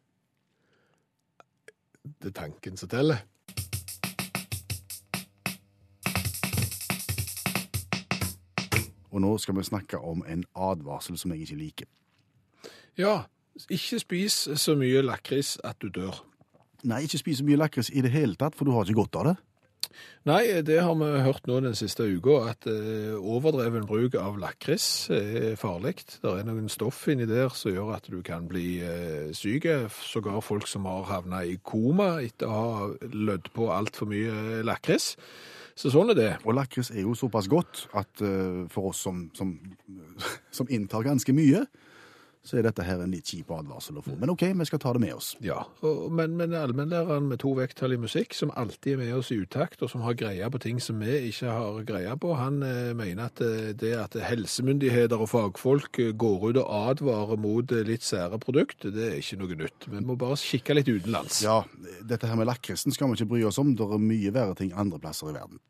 Det 2.23 2.31
er 2.31 2.37
tanken 2.39 2.79
som 2.81 2.89
teller. 2.89 3.21
Og 9.11 9.21
nå 9.21 9.33
skal 9.43 9.57
vi 9.59 9.67
snakke 9.67 9.99
om 9.99 10.23
en 10.27 10.45
advarsel 10.55 11.19
som 11.19 11.35
jeg 11.35 11.49
ikke 11.49 11.59
liker. 11.59 11.91
Ja, 12.97 13.25
ikke 13.69 14.01
spis 14.01 14.43
så 14.57 14.77
mye 14.79 15.03
lakris 15.05 15.57
at 15.65 15.81
du 15.83 15.91
dør. 15.93 16.23
Nei, 16.89 17.05
ikke 17.05 17.21
spis 17.21 17.41
så 17.43 17.47
mye 17.47 17.61
lakris 17.61 17.91
i 17.93 18.03
det 18.05 18.13
hele 18.15 18.39
tatt, 18.41 18.57
for 18.57 18.65
du 18.65 18.73
har 18.73 18.89
ikke 18.89 19.03
godt 19.03 19.21
av 19.21 19.31
det. 19.31 19.37
Nei, 20.29 20.61
det 20.65 20.77
har 20.85 20.95
vi 21.01 21.09
hørt 21.25 21.47
nå 21.49 21.59
den 21.65 21.77
siste 21.77 22.05
uka, 22.05 22.37
at 22.53 22.67
eh, 22.69 23.17
overdreven 23.17 23.87
bruk 23.89 24.15
av 24.21 24.37
lakris 24.41 24.85
er 25.17 25.57
farlig. 25.61 25.97
Det 26.21 26.29
er 26.29 26.45
noen 26.45 26.69
stoff 26.73 27.07
inni 27.09 27.29
der 27.29 27.49
som 27.57 27.73
gjør 27.73 27.95
at 27.97 28.11
du 28.13 28.19
kan 28.25 28.49
bli 28.49 28.83
eh, 28.85 29.31
syk. 29.37 29.67
Sågar 30.05 30.43
folk 30.45 30.69
som 30.69 30.89
har 30.89 31.09
havna 31.09 31.43
i 31.49 31.57
koma 31.65 32.19
etter 32.25 32.53
å 32.53 32.61
ha 32.61 32.91
lødd 33.01 33.49
på 33.57 33.71
altfor 33.73 34.13
mye 34.13 34.61
lakris. 34.67 35.15
Så 35.81 35.93
sånn 35.93 36.13
er 36.13 36.19
det. 36.19 36.33
Og 36.45 36.53
lakris 36.57 36.93
er 36.93 37.07
jo 37.07 37.17
såpass 37.17 37.49
godt 37.49 37.87
at 37.97 38.21
eh, 38.25 38.67
for 38.73 38.93
oss 38.93 39.01
som, 39.07 39.25
som, 39.37 39.57
som 40.53 40.69
inntar 40.69 41.07
ganske 41.09 41.33
mye, 41.33 41.65
så 42.43 42.57
er 42.57 42.65
dette 42.65 42.85
her 42.87 43.03
en 43.05 43.13
litt 43.13 43.29
kjip 43.29 43.51
advarsel 43.53 43.99
å 44.01 44.05
få. 44.05 44.15
Men 44.21 44.33
OK, 44.33 44.47
vi 44.57 44.67
skal 44.69 44.81
ta 44.81 44.95
det 44.97 45.03
med 45.03 45.13
oss. 45.13 45.35
Ja, 45.45 45.59
og, 45.85 46.07
men, 46.17 46.39
men 46.41 46.55
allmennlæreren 46.57 47.29
med 47.29 47.43
to 47.43 47.53
vekttall 47.59 47.95
i 47.95 48.01
musikk, 48.01 48.33
som 48.37 48.53
alltid 48.57 48.95
er 48.95 49.03
med 49.03 49.13
oss 49.19 49.31
i 49.35 49.41
utakt, 49.43 49.83
og 49.85 49.93
som 49.93 50.05
har 50.07 50.17
greie 50.19 50.49
på 50.51 50.63
ting 50.63 50.81
som 50.81 51.03
vi 51.05 51.19
ikke 51.29 51.53
har 51.53 51.83
greie 51.89 52.17
på, 52.21 52.33
han 52.41 52.63
eh, 52.65 52.93
mener 52.97 53.29
at 53.29 53.45
eh, 53.45 53.73
det 53.77 53.93
at 53.99 54.17
helsemyndigheter 54.25 55.21
og 55.21 55.29
fagfolk 55.35 56.01
eh, 56.01 56.15
går 56.17 56.51
ut 56.51 56.63
og 56.63 56.73
advarer 56.95 57.41
mot 57.41 57.77
eh, 57.77 57.85
litt 57.87 58.07
sære 58.07 58.41
produkt, 58.43 58.89
det 58.89 59.11
er 59.11 59.19
ikke 59.21 59.41
noe 59.43 59.61
nytt. 59.67 59.91
Vi 59.93 60.05
må 60.09 60.17
bare 60.21 60.41
kikke 60.41 60.79
litt 60.81 60.89
utenlands. 60.89 61.43
Ja, 61.45 61.61
dette 62.01 62.31
her 62.31 62.41
med 62.41 62.49
lakrisen 62.49 62.97
skal 62.97 63.13
vi 63.13 63.21
ikke 63.21 63.35
bry 63.35 63.45
oss 63.51 63.61
om. 63.61 63.77
Det 63.77 63.85
er 63.85 64.01
mye 64.01 64.33
verre 64.33 64.57
ting 64.57 64.73
andre 64.73 65.03
plasser 65.03 65.29
i 65.29 65.37
verden. 65.37 65.61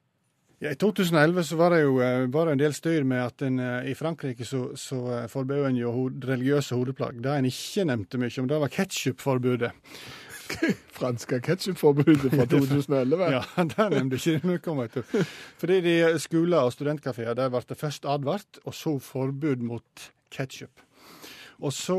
Ja, 0.61 0.71
I 0.71 0.77
2011 0.77 1.45
så 1.45 1.57
var 1.57 1.73
det 1.73 1.79
jo 1.81 1.95
eh, 2.05 2.27
var 2.29 2.47
det 2.47 2.53
en 2.53 2.61
del 2.61 2.75
styr 2.77 3.05
med 3.09 3.23
at 3.25 3.43
en, 3.47 3.55
eh, 3.65 3.87
i 3.89 3.95
Frankrike 3.97 4.45
så, 4.45 4.67
så 4.77 4.99
eh, 5.17 5.29
forbød 5.33 5.63
en 5.71 5.79
jo 5.81 5.93
hod, 5.95 6.27
religiøse 6.29 6.77
hodeplagg. 6.77 7.23
Det 7.25 7.33
en 7.33 7.49
ikke 7.49 7.87
nevnte 7.89 8.21
mye 8.21 8.43
om, 8.43 8.49
det 8.51 8.59
var 8.61 8.73
ketsjupforbudet. 8.75 9.71
Franske 10.99 11.39
ketchupforbudet 11.47 12.29
fra 12.35 12.45
2011. 12.53 13.25
Ja, 13.33 13.41
det 13.73 13.87
nevnte 13.95 14.21
ikke 14.21 14.51
noe 14.51 14.75
om, 14.75 14.83
vet 14.85 14.99
du. 15.01 15.25
Fordi 15.63 15.81
de 15.87 15.97
skoler 16.21 16.69
og 16.69 16.77
studentkafeer 16.77 17.41
der 17.41 17.49
ble 17.57 17.65
det 17.65 17.81
først 17.81 18.05
advart, 18.05 18.61
og 18.67 18.77
så 18.77 18.99
forbud 19.01 19.65
mot 19.65 20.07
ketsjup. 20.29 20.85
Og 21.61 21.73
så, 21.77 21.97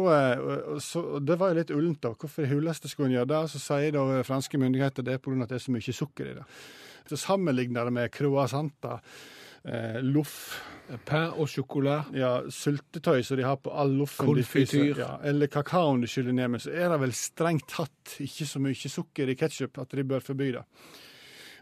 så, 0.82 1.04
Det 1.22 1.38
var 1.38 1.52
jo 1.52 1.58
litt 1.60 1.74
ullent, 1.74 2.02
da. 2.02 2.14
Hvorfor 2.18 2.46
i 2.46 2.50
huleste 2.50 2.90
skulle 2.90 3.10
en 3.10 3.18
gjøre 3.20 3.30
det? 3.30 3.42
Så 3.54 3.62
sier 3.62 3.94
da 3.94 4.24
franske 4.26 4.58
myndigheter 4.58 5.06
det 5.06 5.18
er 5.18 5.22
pga. 5.22 5.44
at 5.44 5.50
det 5.50 5.60
er 5.60 5.66
så 5.66 5.74
mye 5.74 5.94
sukker 5.94 6.30
i 6.30 6.38
det. 6.40 6.46
Så 7.10 7.18
sammenligner 7.18 7.86
det 7.86 7.94
med 7.94 8.12
croissanter, 8.12 9.00
eh, 9.66 10.02
loff, 10.02 10.62
Pain 11.06 11.32
og 11.40 11.48
sjokolade. 11.48 12.18
ja, 12.20 12.42
syltetøy 12.52 13.22
som 13.24 13.38
de 13.38 13.44
har 13.48 13.56
på 13.64 13.72
all 13.72 13.94
loffen 13.96 14.26
de 14.36 14.42
Konfityr. 14.44 14.98
ja, 14.98 15.18
eller 15.24 15.48
kakaoen 15.48 16.02
de 16.02 16.08
skyller 16.08 16.34
ned 16.36 16.50
med, 16.52 16.60
så 16.62 16.72
er 16.74 16.90
det 16.92 17.00
vel 17.00 17.14
strengt 17.16 17.68
tatt 17.72 18.18
ikke 18.20 18.46
så 18.50 18.60
mye 18.60 18.76
sukker 18.92 19.30
i 19.30 19.36
ketsjup 19.40 19.78
at 19.80 19.90
de 19.96 20.04
bør 20.04 20.20
forby 20.20 20.52
det. 20.52 20.64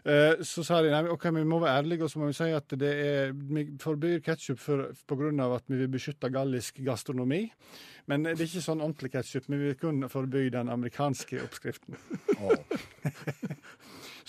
Eh, 0.02 0.42
Så 0.42 0.64
sa 0.64 0.80
de 0.82 0.90
nei, 0.90 1.04
ok, 1.12 1.24
vi 1.30 1.44
må 1.44 1.60
være 1.60 1.82
ærlige 1.84 2.02
og 2.02 2.10
så 2.10 2.18
må 2.18 2.26
vi 2.26 2.32
si 2.32 2.50
at 2.50 2.68
det 2.80 2.90
er, 2.90 3.32
vi 3.36 3.66
forbyr 3.78 4.18
ketsjup 4.24 4.58
pga. 5.06 5.54
at 5.54 5.64
vi 5.68 5.76
vil 5.76 5.88
beskytte 5.88 6.32
gallisk 6.32 6.82
gastronomi. 6.82 7.52
Men 8.08 8.24
det 8.24 8.32
er 8.40 8.46
ikke 8.48 8.64
sånn 8.64 8.80
ordentlig 8.80 9.12
ketsjup. 9.12 9.44
Vi 9.46 9.56
vil 9.58 9.74
kun 9.76 10.08
forby 10.08 10.48
den 10.50 10.68
amerikanske 10.68 11.38
oppskriften. 11.44 11.94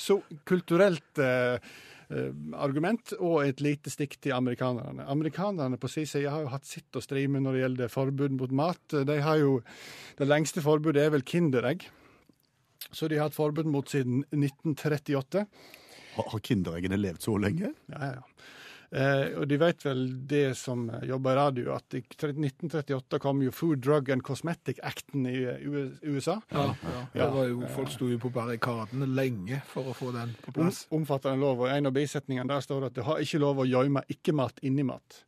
Så 0.02 0.18
kulturelt 0.50 1.22
eh, 1.22 1.58
eh, 2.10 2.30
argument 2.58 3.14
og 3.20 3.44
et 3.46 3.62
lite 3.64 3.94
stikk 3.94 4.18
til 4.24 4.36
amerikanerne. 4.36 5.06
Amerikanerne 5.12 5.80
på 5.82 5.92
sin 5.92 6.10
side 6.10 6.32
har 6.32 6.46
jo 6.46 6.54
hatt 6.54 6.70
sitt 6.70 6.98
å 6.98 7.04
stri 7.04 7.28
med 7.32 7.46
når 7.46 7.58
det 7.58 7.64
gjelder 7.66 7.94
forbud 7.94 8.38
mot 8.40 8.56
mat. 8.64 8.82
De 9.08 9.20
har 9.22 9.42
jo, 9.42 9.60
Det 10.18 10.28
lengste 10.30 10.64
forbudet 10.66 11.06
er 11.06 11.14
vel 11.14 11.26
Kinderegg. 11.26 11.86
Så 12.92 13.08
de 13.08 13.20
har 13.20 13.30
hatt 13.30 13.38
forbud 13.38 13.70
mot 13.72 13.88
siden 13.88 14.26
1938. 14.34 15.46
Har 16.18 16.44
Kindereggene 16.44 17.00
levd 17.00 17.24
så 17.24 17.38
lenge? 17.40 17.72
Ja, 17.94 18.16
ja. 18.18 18.50
Eh, 18.92 19.38
og 19.40 19.46
de 19.48 19.56
vet 19.56 19.86
vel 19.86 20.02
det 20.28 20.58
som 20.60 20.82
jobber 21.08 21.32
i 21.32 21.36
radio, 21.40 21.70
at 21.78 21.96
i 21.96 22.02
1938 22.04 23.20
kom 23.24 23.40
jo 23.46 23.52
Food, 23.56 23.80
Drug 23.86 24.10
and 24.12 24.22
Cosmetic 24.28 24.82
Acten 24.84 25.24
i 25.32 25.38
USA. 26.04 26.42
Ja, 26.52 26.66
ja. 26.84 27.06
Det 27.14 27.30
var 27.32 27.48
jo, 27.48 27.62
folk 27.72 27.94
sto 27.94 28.10
jo 28.12 28.20
på 28.20 28.34
barrikadene 28.36 29.08
lenge 29.08 29.62
for 29.72 29.88
å 29.88 29.96
få 29.96 30.12
den 30.18 30.36
på 30.44 30.52
Om, 30.52 30.58
plass. 30.60 30.82
omfattende 30.92 31.40
lov, 31.40 31.64
og 31.64 31.72
en 31.72 31.88
av 31.88 31.96
bisetningene 31.96 32.52
der 32.52 32.66
står 32.68 32.82
det 32.84 32.92
at 32.92 33.00
det 33.00 33.08
har 33.08 33.24
ikke 33.24 33.40
lov 33.46 33.64
å 33.64 33.70
gjemme 33.72 34.04
ikke-mat 34.12 34.60
inni 34.68 34.84
mat. 34.84 35.22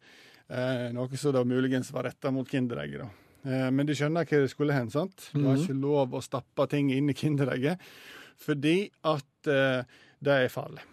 Eh, 0.51 0.89
noe 0.91 1.15
som 1.17 1.31
da 1.31 1.45
muligens 1.47 1.93
var 1.95 2.03
retta 2.11 2.31
mot 2.35 2.49
Kinderegget. 2.51 2.99
da. 2.99 3.09
Eh, 3.49 3.69
Men 3.71 3.85
de 3.87 3.95
skjønner 3.95 4.27
hva 4.27 4.41
det 4.43 4.51
skulle 4.51 4.73
hen, 4.75 4.89
sant? 4.91 5.29
Det 5.31 5.39
var 5.41 5.55
ikke 5.55 5.79
lov 5.79 6.11
å 6.19 6.21
stappe 6.21 6.67
ting 6.67 6.91
inn 6.91 7.09
i 7.09 7.13
Kinderegget, 7.15 7.79
fordi 8.43 8.89
at 9.07 9.47
eh, 9.47 9.83
det 10.19 10.35
er 10.43 10.51
farlig. 10.51 10.83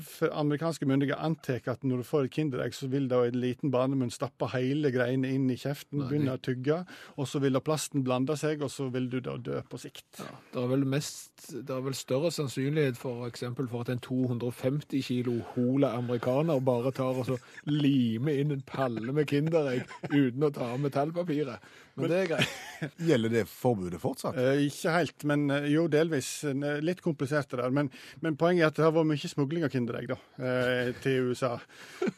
For 0.00 0.32
amerikanske 0.32 0.86
myndigheter 0.88 1.22
antar 1.22 1.60
at 1.72 1.84
når 1.86 2.02
du 2.02 2.06
får 2.08 2.26
et 2.26 2.34
Kinderegg, 2.36 2.74
så 2.76 2.88
vil 2.92 3.08
da 3.10 3.22
en 3.26 3.38
liten 3.40 3.72
barnemunn 3.74 4.12
stappe 4.14 4.48
hele 4.54 4.90
greiene 4.94 5.30
inn 5.34 5.48
i 5.52 5.58
kjeften, 5.60 6.04
begynne 6.08 6.36
å 6.36 6.42
tygge, 6.42 6.82
og 7.16 7.28
så 7.28 7.40
vil 7.42 7.56
da 7.56 7.62
plasten 7.64 8.04
blande 8.06 8.36
seg, 8.40 8.64
og 8.64 8.72
så 8.72 8.88
vil 8.94 9.08
du 9.12 9.18
da 9.24 9.36
dø 9.36 9.60
på 9.70 9.80
sikt. 9.80 10.22
Det 10.52 10.62
er 10.62 10.70
vel, 10.70 10.86
mest, 10.88 11.32
det 11.52 11.72
er 11.72 11.84
vel 11.86 11.96
større 11.96 12.32
sannsynlighet 12.34 12.98
for 13.00 13.26
eksempel 13.28 13.68
for 13.72 13.86
at 13.86 13.92
en 13.94 14.02
250 14.04 15.04
kilo 15.06 15.38
hola 15.54 15.94
amerikaner 15.98 16.60
bare 16.64 16.92
tar 16.96 17.16
og 17.16 17.28
så 17.28 17.40
limer 17.70 18.40
inn 18.42 18.54
en 18.56 18.64
palle 18.66 19.12
med 19.16 19.28
Kinderegg 19.30 19.84
uten 20.12 20.46
å 20.46 20.52
ta 20.54 20.72
av 20.74 20.80
metallpapiret. 20.82 21.74
Men 21.96 22.10
det 22.12 22.16
er 22.20 22.26
greit. 22.28 22.56
Gjelder 23.08 23.32
det 23.32 23.44
forbudet 23.48 24.00
fortsatt? 24.02 24.36
Eh, 24.36 24.66
ikke 24.68 24.92
helt, 24.98 25.24
men 25.28 25.46
eh, 25.52 25.68
jo, 25.72 25.86
delvis. 25.88 26.28
Eh, 26.44 26.80
Litt 26.84 27.00
komplisert 27.04 27.48
det 27.52 27.62
der. 27.62 27.72
Men, 27.72 27.88
men 28.20 28.36
poenget 28.36 28.66
er 28.66 28.72
at 28.72 28.76
det 28.76 28.84
har 28.84 28.92
vært 28.92 29.08
mye 29.08 29.30
smugling 29.32 29.64
av 29.66 29.72
Kinderegg 29.74 30.08
da, 30.12 30.16
eh, 30.42 30.92
til 31.04 31.30
USA. 31.32 31.52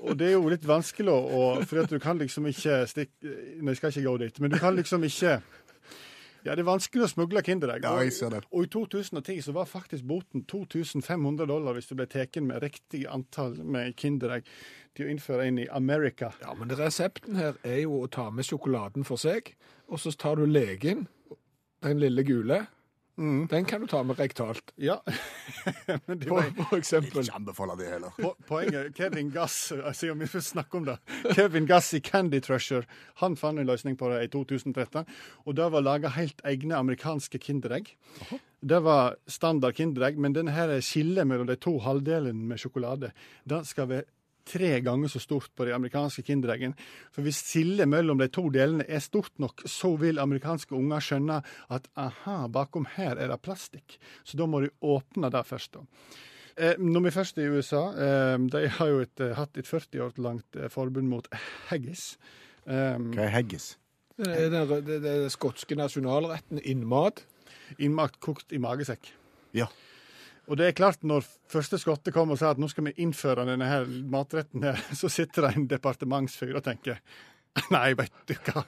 Og 0.00 0.16
det 0.20 0.28
er 0.30 0.36
jo 0.36 0.48
litt 0.52 0.66
vanskelig 0.68 1.12
å 1.12 1.20
å- 1.38 1.66
For 1.66 1.86
du 1.88 1.98
kan 1.98 2.18
liksom 2.20 2.46
ikke 2.50 2.82
stikke 2.88 3.32
Nei, 3.62 3.72
jeg 3.72 3.80
skal 3.80 3.90
ikke 3.90 4.06
gå 4.08 4.18
dit. 4.26 4.40
Men 4.40 4.50
du 4.54 4.58
kan 4.62 4.76
liksom 4.76 5.02
ikke 5.08 5.40
Ja, 6.46 6.54
det 6.54 6.62
er 6.62 6.68
vanskelig 6.70 7.02
å 7.04 7.08
smugle 7.10 7.42
Kinderegg. 7.42 7.82
Ja, 7.82 7.96
jeg 8.00 8.12
ser 8.14 8.30
det. 8.30 8.44
Og 8.54 8.64
i 8.64 8.68
2010 8.70 9.42
så 9.42 9.52
var 9.52 9.66
faktisk 9.66 10.04
boten 10.06 10.44
2500 10.46 11.46
dollar 11.50 11.74
hvis 11.74 11.88
du 11.90 11.96
ble 11.98 12.06
tatt 12.06 12.38
med 12.40 12.62
riktig 12.62 13.02
antall 13.10 13.56
med 13.58 13.96
Kinderegg 13.98 14.44
til 14.94 15.06
å 15.06 15.10
innføre 15.12 15.48
inn 15.50 15.58
i 15.58 15.66
America. 15.74 16.30
Ja, 16.40 16.54
men 16.54 16.70
resepten 16.78 17.36
her 17.36 17.58
er 17.66 17.82
jo 17.82 17.98
å 18.04 18.10
ta 18.10 18.30
med 18.30 18.46
sjokoladen 18.46 19.04
for 19.04 19.16
seg, 19.20 19.52
og 19.90 19.98
så 19.98 20.14
tar 20.16 20.36
du 20.36 20.46
legen, 20.46 21.08
den 21.82 21.98
lille 22.00 22.24
gule. 22.24 22.62
Den 23.18 23.64
kan 23.66 23.80
du 23.82 23.86
ta 23.90 24.02
med 24.06 24.18
rektalt, 24.20 24.70
Ja, 24.78 25.00
men 26.06 26.18
det 26.20 26.28
var, 26.30 26.44
for 26.68 26.76
eksempel. 26.78 27.24
Ikke 27.24 27.34
anbefale 27.34 27.74
det 27.80 27.88
heller. 27.90 28.12
Po- 28.22 28.36
Poenget 28.46 28.92
Kevin 28.96 29.32
Gass 29.34 29.72
altså 29.74 30.12
om 30.12 30.20
vi 30.22 30.28
først 30.30 30.52
snakker 30.54 30.78
om 30.78 30.84
det. 30.86 30.94
Kevin 31.34 31.66
Gass 31.66 31.90
i 31.98 32.00
Candy 32.00 32.38
Trusher 32.44 32.86
han 33.22 33.34
fant 33.36 33.58
en 33.58 33.66
løsning 33.66 33.96
på 33.98 34.10
det 34.12 34.20
i 34.28 34.30
2013. 34.36 35.02
Og 35.46 35.56
det 35.58 35.66
var 35.74 35.82
laga 35.82 36.12
helt 36.14 36.40
egne 36.46 36.78
amerikanske 36.78 37.40
Kinderegg. 37.42 37.90
Det 38.62 38.78
var 38.86 39.16
standard 39.30 39.74
Kinderegg, 39.78 40.18
men 40.18 40.34
denne 40.38 40.54
her 40.54 40.72
skillet 40.82 41.26
mellom 41.26 41.46
de 41.50 41.58
to 41.58 41.76
halvdelene 41.82 42.46
med 42.52 42.58
sjokolade 42.62 43.10
det 43.48 43.64
skal 43.66 43.90
være 43.90 44.06
tre 44.48 44.70
ganger 44.84 45.12
så 45.12 45.20
stort 45.22 45.52
på 45.56 45.66
de 45.68 45.74
amerikanske 45.76 46.24
Kindereggene. 46.26 46.78
For 47.14 47.26
hvis 47.26 47.40
sildet 47.50 47.88
mellom 47.90 48.20
de 48.20 48.30
to 48.32 48.46
delene 48.54 48.86
er 48.88 49.02
stort 49.04 49.34
nok, 49.42 49.66
så 49.68 49.94
vil 50.00 50.20
amerikanske 50.22 50.74
unger 50.76 51.04
skjønne 51.04 51.42
at 51.74 51.88
aha, 51.98 52.40
bakom 52.52 52.88
her 52.96 53.16
er 53.16 53.32
det 53.32 53.40
plastikk. 53.44 53.98
Så 54.24 54.40
da 54.40 54.48
må 54.48 54.64
du 54.64 54.70
åpne 54.80 55.30
det 55.34 55.44
først. 55.46 55.78
da. 55.78 55.84
Eh, 56.58 56.74
når 56.78 57.04
vi 57.06 57.10
først 57.14 57.38
er 57.38 57.46
i 57.46 57.50
USA, 57.54 57.82
eh, 57.94 58.36
de 58.50 58.68
har 58.68 58.88
jo 58.90 59.00
et, 59.00 59.20
eh, 59.20 59.34
hatt 59.34 59.56
et 59.56 59.66
40 59.66 60.00
år 60.02 60.12
langt 60.18 60.56
forbund 60.70 61.08
mot 61.08 61.28
haggis. 61.68 62.16
Hva 62.66 63.22
er 63.24 63.30
haggis? 63.30 63.76
Det 64.18 64.34
er 64.34 64.50
den, 64.50 65.30
skotske 65.30 65.76
nasjonalretten 65.78 66.58
innmat. 66.66 67.22
Innmat 67.78 68.18
kokt 68.20 68.52
i 68.52 68.58
magesekk. 68.58 69.12
Ja. 69.54 69.68
Og 70.48 70.56
det 70.56 70.68
er 70.68 70.76
klart, 70.76 71.02
når 71.04 71.26
første 71.52 71.78
skotte 71.80 72.12
kom 72.14 72.32
og 72.32 72.38
sa 72.40 72.54
at 72.54 72.60
nå 72.60 72.70
skal 72.72 72.88
vi 72.88 72.94
innføre 73.04 73.44
denne 73.48 73.68
her 73.68 73.88
matretten 74.08 74.64
her, 74.64 74.80
så 75.00 75.10
sitter 75.12 75.44
det 75.44 75.56
en 75.56 75.68
departementsfyr 75.70 76.56
og 76.56 76.64
tenker 76.68 77.02
Nei, 77.72 77.88
vet 77.98 78.12
du 78.28 78.34
hva. 78.46 78.62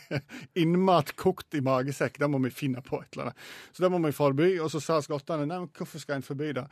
Innmat 0.60 1.14
kokt 1.16 1.54
i 1.56 1.62
magesekk, 1.64 2.18
det 2.20 2.28
må 2.28 2.40
vi 2.44 2.50
finne 2.52 2.82
på 2.84 2.98
et 3.00 3.14
eller 3.14 3.30
annet. 3.30 3.44
Så 3.72 3.80
det 3.80 3.88
må 3.94 4.00
vi 4.02 4.10
forby. 4.12 4.48
Og 4.60 4.68
så 4.68 4.82
sa 4.84 4.98
skottene 5.00 5.46
nei, 5.46 5.62
men 5.62 5.70
hvorfor 5.72 6.02
skal 6.02 6.18
en 6.18 6.26
forby 6.26 6.50
det? 6.58 6.66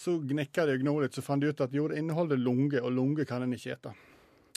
Så 0.00 0.16
gnikka 0.24 0.64
de 0.64 0.78
og 0.78 0.84
gno 0.86 0.94
så 1.12 1.24
fant 1.26 1.44
de 1.44 1.50
ut 1.50 1.60
at 1.60 1.74
jo, 1.76 1.90
det 1.90 2.00
inneholder 2.00 2.40
lunge, 2.40 2.80
og 2.80 2.94
lunge 2.96 3.26
kan 3.28 3.44
en 3.44 3.52
ikke 3.52 3.74
ete. 3.74 3.92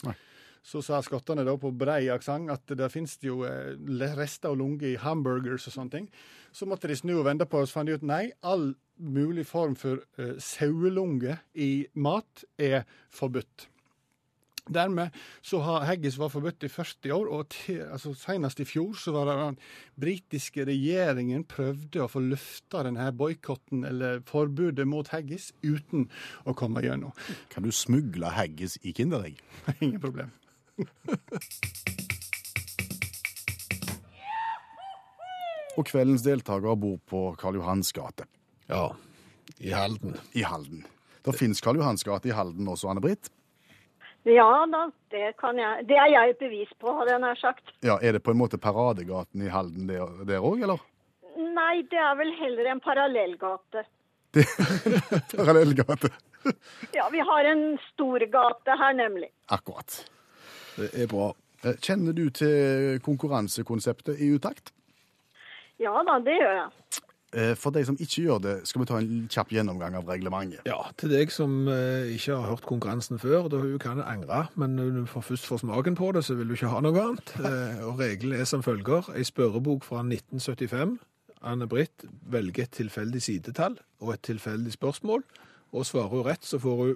Nei. 0.08 0.16
Så 0.64 0.80
sa 0.80 1.02
skottene 1.04 1.44
da 1.44 1.56
på 1.60 1.74
brei 1.76 2.06
aksent 2.12 2.48
at 2.52 2.72
det 2.78 2.88
finnes 2.92 3.18
jo 3.20 3.42
eh, 3.44 3.74
rester 4.16 4.54
og 4.54 4.62
lunge 4.62 4.94
i 4.94 5.00
hamburgers 5.00 5.68
og 5.68 5.76
sånne 5.76 5.96
ting. 5.98 6.08
Så 6.56 6.68
måtte 6.70 6.88
de 6.88 6.96
snu 6.96 7.18
og 7.18 7.26
vende 7.28 7.44
på, 7.50 7.60
og 7.60 7.68
så 7.68 7.80
fant 7.80 7.90
de 7.90 7.98
ut 7.98 8.06
nei, 8.08 8.30
all 8.40 8.72
mulig 8.96 9.44
form 9.48 9.74
for 9.76 10.04
uh, 10.20 10.34
sauelunge 10.38 11.36
i 11.58 11.86
mat 11.98 12.44
er 12.62 12.84
forbudt. 13.12 13.68
Dermed 14.64 15.12
så 15.44 15.58
har 15.60 15.84
haggis 15.84 16.14
var 16.16 16.30
forbudt 16.32 16.64
i 16.64 16.70
40 16.72 17.12
år, 17.12 17.26
og 17.28 17.48
til, 17.52 17.82
altså 17.84 18.14
senest 18.16 18.62
i 18.64 18.64
fjor 18.64 18.94
så 18.96 19.12
var 19.12 19.28
det 19.28 19.34
den 19.42 19.58
britiske 20.00 20.64
regjeringen 20.64 21.44
prøvde 21.44 22.00
å 22.00 22.08
få 22.08 22.22
løfta 22.24 22.86
denne 22.86 23.10
boikotten 23.12 23.84
eller 23.84 24.22
forbudet 24.28 24.86
mot 24.88 25.10
haggis 25.12 25.50
uten 25.66 26.08
å 26.48 26.56
komme 26.56 26.80
gjennom. 26.86 27.12
Kan 27.52 27.68
du 27.68 27.74
smugle 27.76 28.32
haggis 28.32 28.78
i 28.80 28.96
Kinderegg? 28.96 29.42
Ingen 29.84 30.00
problem. 30.00 30.32
Og 35.76 35.86
kveldens 35.88 36.22
deltaker 36.24 36.76
bor 36.78 36.98
på 37.10 37.22
Karl 37.40 37.56
Johans 37.58 37.90
gate 37.96 38.26
Ja, 38.70 38.92
i 39.58 39.72
Halden. 39.74 40.14
i 40.32 40.42
Halden. 40.46 40.84
Det 41.24 41.34
fins 41.38 41.60
Karl 41.64 41.76
Johans 41.80 42.04
gate 42.06 42.28
i 42.30 42.34
Halden 42.36 42.68
også, 42.70 42.88
Anne-Britt. 42.92 43.30
Ja 44.24 44.64
da, 44.70 44.86
det 45.12 45.34
kan 45.40 45.58
jeg. 45.60 45.84
Det 45.88 45.98
er 46.00 46.08
jeg 46.14 46.30
et 46.32 46.38
bevis 46.40 46.70
på, 46.80 46.94
hadde 46.96 47.12
jeg 47.12 47.20
nær 47.20 47.36
sagt. 47.40 47.74
Ja, 47.84 47.98
Er 48.00 48.12
det 48.16 48.22
på 48.24 48.32
en 48.32 48.38
måte 48.40 48.56
Paradegaten 48.60 49.42
i 49.44 49.50
Halden 49.52 49.90
der 49.90 50.38
òg, 50.40 50.62
eller? 50.64 50.80
Nei, 51.36 51.82
det 51.90 51.98
er 52.00 52.14
vel 52.16 52.30
heller 52.38 52.70
en 52.72 52.80
parallellgate. 52.80 53.84
Parallellgate. 55.34 56.08
Ja, 56.94 57.08
vi 57.12 57.20
har 57.20 57.44
en 57.50 57.66
stor 57.92 58.24
gate 58.32 58.78
her, 58.80 58.94
nemlig. 58.96 59.28
Akkurat. 59.52 60.04
Det 60.76 60.90
er 61.04 61.10
bra. 61.10 61.32
Eh, 61.64 61.76
Kjenner 61.80 62.12
du 62.16 62.28
til 62.34 63.00
konkurransekonseptet 63.04 64.20
i 64.20 64.32
utakt? 64.36 64.72
Ja 65.82 65.94
da, 66.06 66.18
det 66.22 66.36
gjør 66.38 66.54
jeg. 66.60 66.70
Eh, 67.34 67.54
For 67.58 67.74
de 67.74 67.82
som 67.84 67.96
ikke 67.98 68.22
gjør 68.28 68.42
det, 68.44 68.52
skal 68.68 68.84
vi 68.84 68.86
ta 68.86 68.98
en 69.02 69.24
kjapp 69.32 69.50
gjennomgang 69.50 69.96
av 69.98 70.06
reglementet. 70.06 70.60
Ja, 70.70 70.76
til 71.00 71.10
deg 71.10 71.32
som 71.34 71.64
eh, 71.66 72.12
ikke 72.14 72.36
har 72.38 72.52
hørt 72.52 72.66
konkurransen 72.68 73.18
før, 73.18 73.48
da 73.50 73.58
kan 73.82 73.98
du 73.98 74.04
angre, 74.06 74.44
men 74.54 74.76
når 74.78 74.92
du 75.00 75.02
får 75.10 75.24
først 75.32 75.48
får 75.50 75.64
smaken 75.64 75.96
på 75.98 76.12
det, 76.14 76.22
så 76.28 76.36
vil 76.38 76.52
du 76.52 76.54
ikke 76.54 76.70
ha 76.70 76.82
noe 76.84 77.06
annet. 77.08 77.34
Eh, 77.44 77.82
og 77.88 77.98
reglene 77.98 78.38
er 78.38 78.46
som 78.46 78.62
følger. 78.62 79.10
Ei 79.18 79.24
spørrebok 79.26 79.82
fra 79.88 80.04
1975. 80.06 80.94
Anne-Britt 81.44 82.06
velger 82.32 82.64
et 82.68 82.72
tilfeldig 82.78 83.20
sidetall 83.20 83.74
og 84.00 84.14
et 84.14 84.22
tilfeldig 84.30 84.72
spørsmål, 84.72 85.26
og 85.74 85.84
svarer 85.84 86.08
hun 86.14 86.24
rett, 86.30 86.46
så 86.46 86.56
får 86.62 86.78
hun 86.84 86.94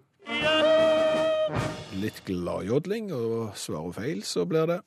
litt 1.99 2.21
gladjodling, 2.27 3.11
og 3.15 3.57
svarer 3.57 3.89
hun 3.89 3.97
feil, 3.97 4.23
så 4.27 4.45
blir 4.49 4.69
det 4.71 4.79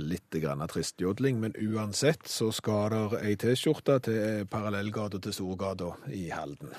litt 0.00 0.36
grann 0.40 0.64
tristjodling, 0.70 1.40
men 1.42 1.56
uansett 1.60 2.28
så 2.30 2.50
skal 2.54 2.90
der 2.94 3.16
ei 3.20 3.34
T-skjorte 3.36 3.98
til 4.06 4.46
parallellgata 4.50 5.20
til 5.20 5.34
Storgata 5.36 5.90
i 6.08 6.30
Halden. 6.32 6.72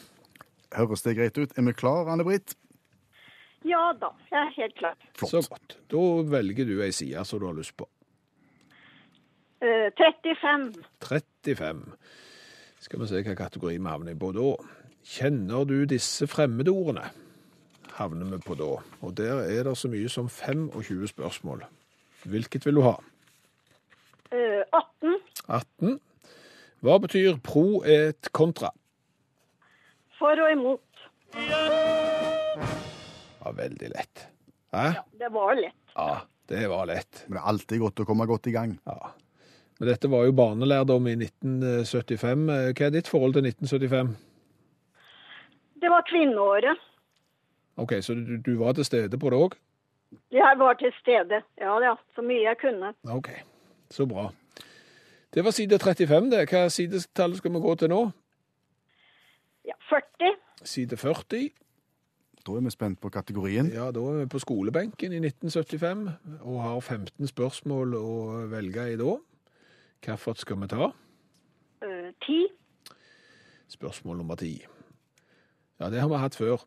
Høres 0.76 1.06
det 1.06 1.16
greit 1.20 1.38
ut? 1.38 1.54
Er 1.54 1.68
vi 1.68 1.74
klar, 1.78 2.10
Anne-Britt? 2.10 2.56
Ja 3.66 3.92
da, 3.98 4.12
jeg 4.32 4.40
er 4.42 4.54
helt 4.60 4.76
klar. 4.78 4.96
Flott. 5.18 5.32
Så 5.32 5.42
godt. 5.50 5.78
Da 5.90 6.02
velger 6.30 6.68
du 6.70 6.80
ei 6.86 6.92
side 6.94 7.26
som 7.26 7.42
du 7.42 7.48
har 7.50 7.58
lyst 7.58 7.76
på. 7.78 7.88
Uh, 9.64 9.90
35. 9.98 10.74
35. 11.02 11.86
Skal 12.86 13.02
vi 13.02 13.08
se 13.10 13.22
hva 13.26 13.38
kategori 13.38 13.78
vi 13.78 13.90
havner 13.90 14.18
på 14.22 14.32
da. 14.36 14.52
Kjenner 15.06 15.66
du 15.70 15.78
disse 15.90 16.28
fremmedordene? 16.30 17.08
Havner 17.96 18.28
vi 18.34 18.42
på 18.44 18.56
da. 18.60 18.72
Og 19.06 19.14
der 19.16 19.46
er 19.46 19.64
det 19.70 19.78
så 19.80 19.88
mye 19.92 20.10
som 20.12 20.28
25 20.30 21.08
spørsmål. 21.14 21.64
Hvilket 22.28 22.66
vil 22.68 22.80
du 22.80 22.84
ha? 22.84 22.96
Eh, 24.36 24.64
18. 24.74 25.20
18. 25.48 26.00
Hva 26.84 26.98
betyr 27.02 27.38
pro 27.44 27.84
et 27.88 28.32
kontra? 28.36 28.70
For 30.20 30.36
og 30.44 30.52
imot. 30.52 31.06
Ja, 33.46 33.52
veldig 33.56 33.92
lett. 33.94 34.26
Hæ? 34.76 34.88
Det 35.20 35.30
var 35.32 35.56
lett. 35.56 35.78
Ja, 35.96 36.22
det 36.52 36.66
var 36.72 36.90
lett. 36.90 37.24
Men 37.28 37.38
det 37.38 37.44
er 37.44 37.52
alltid 37.54 37.84
godt 37.84 38.04
å 38.04 38.08
komme 38.10 38.28
godt 38.28 38.50
i 38.52 38.56
gang. 38.56 38.76
Ja. 38.90 39.14
Men 39.80 39.92
dette 39.92 40.10
var 40.12 40.26
jo 40.28 40.36
barnelærdom 40.36 41.08
i 41.12 41.16
1975. 41.20 42.46
Hva 42.76 42.88
er 42.90 42.94
ditt 42.96 43.12
forhold 43.12 43.36
til 43.38 43.48
1975? 43.48 44.12
Det 45.84 45.92
var 45.92 46.06
kvinneåret. 46.12 46.84
Ok, 47.78 47.94
så 48.02 48.14
du, 48.14 48.38
du 48.46 48.58
var 48.60 48.74
til 48.74 48.86
stede 48.86 49.20
på 49.20 49.30
det 49.30 49.40
òg? 49.40 49.58
Jeg 50.32 50.56
var 50.58 50.74
til 50.80 50.94
stede. 51.02 51.42
Ja 51.60 51.76
ja, 51.84 51.96
så 52.16 52.24
mye 52.24 52.44
jeg 52.46 52.58
kunne. 52.62 52.94
Ok, 53.12 53.30
så 53.92 54.06
bra. 54.06 54.30
Det 55.34 55.44
var 55.44 55.52
side 55.52 55.80
35, 55.80 56.32
det. 56.32 56.46
Hva 56.50 56.70
sidetall 56.70 57.36
skal 57.36 57.52
vi 57.52 57.60
gå 57.60 57.76
til 57.76 57.92
nå? 57.92 58.02
Ja, 59.68 59.76
40. 59.90 60.36
Side 60.64 60.98
40. 60.98 61.50
Da 62.46 62.54
er 62.54 62.62
vi 62.62 62.72
spent 62.72 63.02
på 63.02 63.10
kategorien. 63.10 63.68
Ja, 63.74 63.90
da 63.92 64.00
er 64.00 64.20
vi 64.22 64.26
på 64.32 64.40
skolebenken 64.40 65.12
i 65.12 65.20
1975 65.20 66.12
og 66.42 66.62
har 66.62 66.80
15 66.80 67.28
spørsmål 67.28 67.98
å 67.98 68.12
velge 68.52 68.86
i 68.94 69.00
da. 69.02 69.18
Hvilket 70.06 70.46
skal 70.46 70.62
vi 70.62 70.70
ta? 70.70 70.92
Eh, 71.84 72.12
ti. 72.24 72.46
Spørsmål 73.68 74.22
nummer 74.22 74.36
10. 74.36 74.62
Ja, 75.80 75.90
det 75.90 76.00
har 76.00 76.08
vi 76.08 76.22
hatt 76.22 76.38
før. 76.38 76.62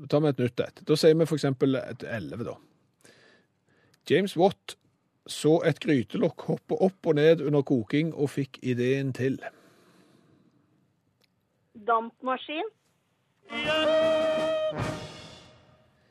Da 0.00 0.06
tar 0.08 0.22
vi 0.24 0.30
et 0.32 0.38
nytt 0.40 0.60
et. 0.60 0.84
Da 0.88 0.96
sier 0.96 1.16
vi 1.18 1.26
eksempel 1.26 1.76
et 1.76 2.04
11 2.08 2.44
da. 2.48 2.54
James 4.10 4.36
Watt 4.36 4.76
så 5.30 5.60
et 5.68 5.78
grytelokk 5.80 6.46
hoppe 6.48 6.78
opp 6.82 7.06
og 7.06 7.14
ned 7.14 7.44
under 7.46 7.62
koking 7.62 8.14
og 8.14 8.32
fikk 8.32 8.58
ideen 8.62 9.12
til. 9.14 9.38
Dampmaskin. 11.86 12.72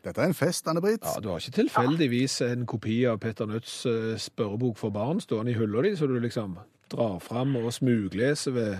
Dette 0.02 0.22
er 0.22 0.32
en 0.32 0.34
fest, 0.34 0.68
Anne-Britt. 0.68 1.04
Ja, 1.06 1.20
Du 1.22 1.30
har 1.30 1.38
ikke 1.38 1.52
tilfeldigvis 1.60 2.40
en 2.42 2.66
kopi 2.66 3.04
av 3.06 3.20
Petter 3.22 3.46
Nødts 3.46 3.86
eh, 3.86 4.18
spørrebok 4.18 4.78
for 4.78 4.90
barn 4.90 5.22
stående 5.22 5.52
i 5.52 5.58
hylla 5.60 5.84
di, 5.86 5.94
så 5.96 6.08
du 6.08 6.18
liksom 6.20 6.58
drar 6.92 7.20
fram 7.20 7.56
og 7.56 7.74
smugleser 7.74 8.52
ved 8.52 8.78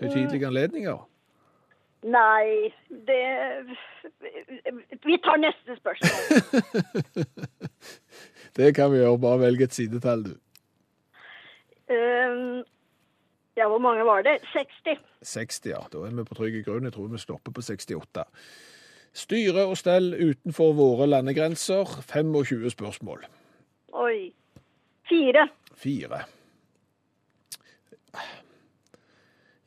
høytidelige 0.00 0.46
anledninger? 0.46 0.98
Nei, 2.02 2.72
det 3.06 3.22
Vi 5.04 5.18
tar 5.22 5.38
neste 5.38 5.76
spørsmål. 5.78 6.22
Det 8.56 8.74
kan 8.76 8.90
vi 8.92 8.98
gjøre, 8.98 9.18
bare 9.18 9.38
velg 9.40 9.62
et 9.64 9.72
sidetall, 9.72 10.26
du. 10.26 10.34
Um, 11.88 12.64
ja, 13.56 13.68
hvor 13.68 13.78
mange 13.80 14.04
var 14.04 14.22
det? 14.26 14.34
60. 14.52 15.00
60, 15.22 15.70
ja. 15.70 15.80
Da 15.92 16.02
er 16.04 16.12
vi 16.18 16.24
på 16.28 16.36
trygg 16.36 16.58
grunn. 16.66 16.84
Jeg 16.84 16.92
tror 16.92 17.08
vi 17.08 17.20
stopper 17.20 17.52
på 17.52 17.64
68. 17.64 18.26
Styre 19.22 19.64
og 19.68 19.76
stell 19.80 20.12
utenfor 20.16 20.72
våre 20.76 21.08
landegrenser. 21.08 21.96
25 22.12 22.70
spørsmål. 22.76 23.24
Oi. 24.04 24.32
Fire. 25.08 25.48
Fire. 25.76 26.22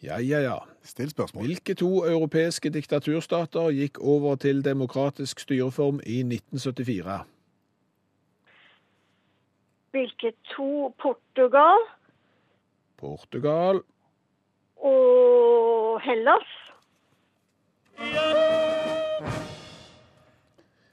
Ja, 0.03 0.17
ja, 0.21 0.39
ja. 0.45 0.59
Still 0.85 1.09
spørsmål. 1.09 1.45
Hvilke 1.45 1.73
to 1.73 2.05
europeiske 2.05 2.69
diktaturstater 2.69 3.71
gikk 3.73 3.97
over 3.99 4.35
til 4.35 4.65
demokratisk 4.65 5.39
styreform 5.39 5.99
i 6.05 6.19
1974? 6.21 7.25
Hvilke 9.91 10.31
to? 10.55 10.93
Portugal 11.01 11.81
Portugal. 12.97 13.81
og 14.77 16.01
Hellas. 16.01 16.47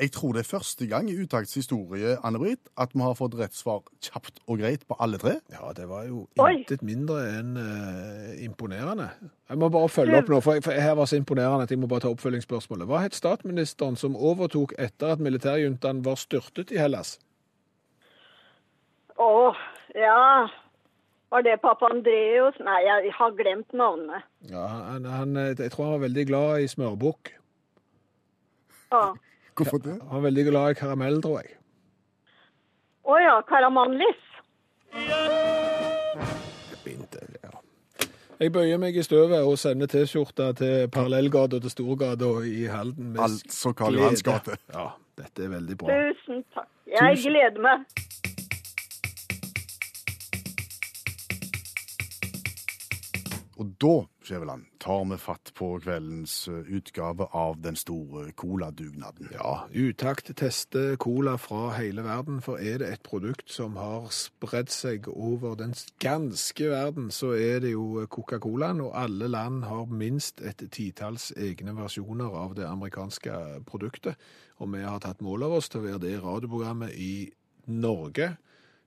Jeg 0.02 0.10
tror 0.16 0.32
det 0.34 0.40
er 0.42 0.48
første 0.48 0.86
gang 0.90 1.06
i 1.10 1.14
Utakts 1.14 1.54
historie 1.54 2.16
Anne-Britt, 2.26 2.72
at 2.80 2.90
vi 2.94 3.04
har 3.04 3.14
fått 3.14 3.36
rett 3.38 3.54
svar 3.54 3.84
kjapt 4.02 4.40
og 4.50 4.58
greit 4.58 4.82
på 4.88 4.96
alle 4.98 5.20
tre. 5.22 5.36
Ja, 5.54 5.70
det 5.76 5.86
var 5.86 6.08
jo 6.08 6.24
intet 6.42 6.82
mindre 6.82 7.20
enn 7.36 7.54
uh, 7.54 8.32
imponerende. 8.42 9.12
Jeg 9.46 9.62
må 9.62 9.68
bare 9.70 9.92
følge 9.92 10.18
opp 10.18 10.32
nå, 10.32 10.40
for, 10.42 10.58
jeg, 10.58 10.66
for 10.66 10.74
her 10.74 10.98
var 10.98 11.06
så 11.06 11.20
imponerende 11.20 11.68
at 11.68 11.70
jeg 11.70 11.78
må 11.78 11.86
bare 11.86 12.02
ta 12.02 12.10
oppfølgingsspørsmålet. 12.10 12.88
Hva 12.90 13.04
het 13.04 13.14
statsministeren 13.14 14.00
som 14.00 14.18
overtok 14.18 14.74
etter 14.74 15.14
at 15.14 15.22
militærjuntaen 15.22 16.02
var 16.02 16.18
styrtet 16.18 16.74
i 16.74 16.82
Hellas? 16.82 17.20
Å, 19.22 19.32
ja. 19.94 20.50
Var 21.30 21.46
det 21.46 21.60
pappa 21.62 21.94
Andreas? 21.94 22.58
Nei, 22.58 22.80
jeg 22.90 23.14
har 23.22 23.36
glemt 23.38 23.70
navnet. 23.70 24.26
Ja, 24.50 24.66
han, 24.90 25.06
han, 25.06 25.44
jeg 25.54 25.70
tror 25.70 25.92
han 25.92 26.00
var 26.00 26.08
veldig 26.10 26.30
glad 26.32 26.64
i 26.64 26.72
smørbukk. 26.74 27.36
Ja. 28.90 29.12
Hvorfor 29.56 29.78
det? 29.84 29.98
Han 30.00 30.16
var 30.16 30.20
veldig 30.28 30.44
glad 30.50 30.70
i 30.70 30.78
karamell, 30.78 31.20
tror 31.22 31.42
jeg. 31.42 31.56
Å 33.04 33.16
ja, 33.20 33.34
Karamanlis. 33.48 34.20
Begynte, 36.84 37.24
ja. 37.42 37.50
Jeg 38.42 38.52
bøyer 38.54 38.78
meg 38.82 38.96
i 38.98 39.02
støvet 39.06 39.44
og 39.46 39.58
sender 39.60 39.90
T-skjorta 39.90 40.48
til 40.58 40.88
parallellgata 40.90 41.60
til 41.62 41.70
Storgata 41.70 42.30
i 42.48 42.64
Halden. 42.70 43.12
med 43.12 43.20
Altså 43.22 43.72
Karl 43.78 43.98
Johans 44.00 44.22
gate. 44.26 44.56
Ja, 44.74 44.88
dette 45.20 45.44
er 45.46 45.52
veldig 45.58 45.76
bra. 45.78 45.98
Tusen 46.08 46.44
takk. 46.54 46.68
Jeg 46.90 47.16
Tusen- 47.18 47.30
gleder 47.36 47.62
meg. 47.62 47.84
Og 53.60 53.68
da, 53.82 53.94
Skjæveland, 54.22 54.64
tar 54.78 55.04
vi 55.10 55.16
fatt 55.18 55.50
på 55.58 55.68
kveldens 55.82 56.48
eh, 56.48 56.68
utgave 56.76 57.26
av 57.36 57.60
den 57.62 57.76
store 57.76 58.32
coladugnaden. 58.38 59.32
Ja, 59.34 59.66
Utakt 59.72 60.30
tester 60.38 60.96
cola 60.96 61.36
fra 61.38 61.72
hele 61.76 62.04
verden, 62.06 62.40
for 62.44 62.60
er 62.62 62.78
det 62.82 62.90
et 62.92 63.02
produkt 63.06 63.50
som 63.50 63.76
har 63.80 64.06
spredd 64.14 64.70
seg 64.72 65.08
over 65.10 65.56
den 65.58 65.74
ganske 66.02 66.70
verden, 66.70 67.10
så 67.10 67.32
er 67.34 67.62
det 67.64 67.74
jo 67.74 68.06
Coca-Colaen, 68.06 68.80
og 68.84 68.94
alle 68.98 69.28
land 69.30 69.66
har 69.66 69.90
minst 69.90 70.40
et 70.40 70.62
titalls 70.72 71.32
egne 71.36 71.74
versjoner 71.76 72.30
av 72.44 72.56
det 72.58 72.68
amerikanske 72.68 73.64
produktet. 73.66 74.16
Og 74.62 74.70
vi 74.74 74.84
har 74.86 75.02
tatt 75.02 75.22
mål 75.24 75.48
av 75.48 75.58
oss 75.58 75.72
til 75.72 75.82
å 75.82 75.86
være 75.88 76.04
det 76.06 76.16
radioprogrammet 76.22 76.94
i 76.94 77.14
Norge 77.72 78.36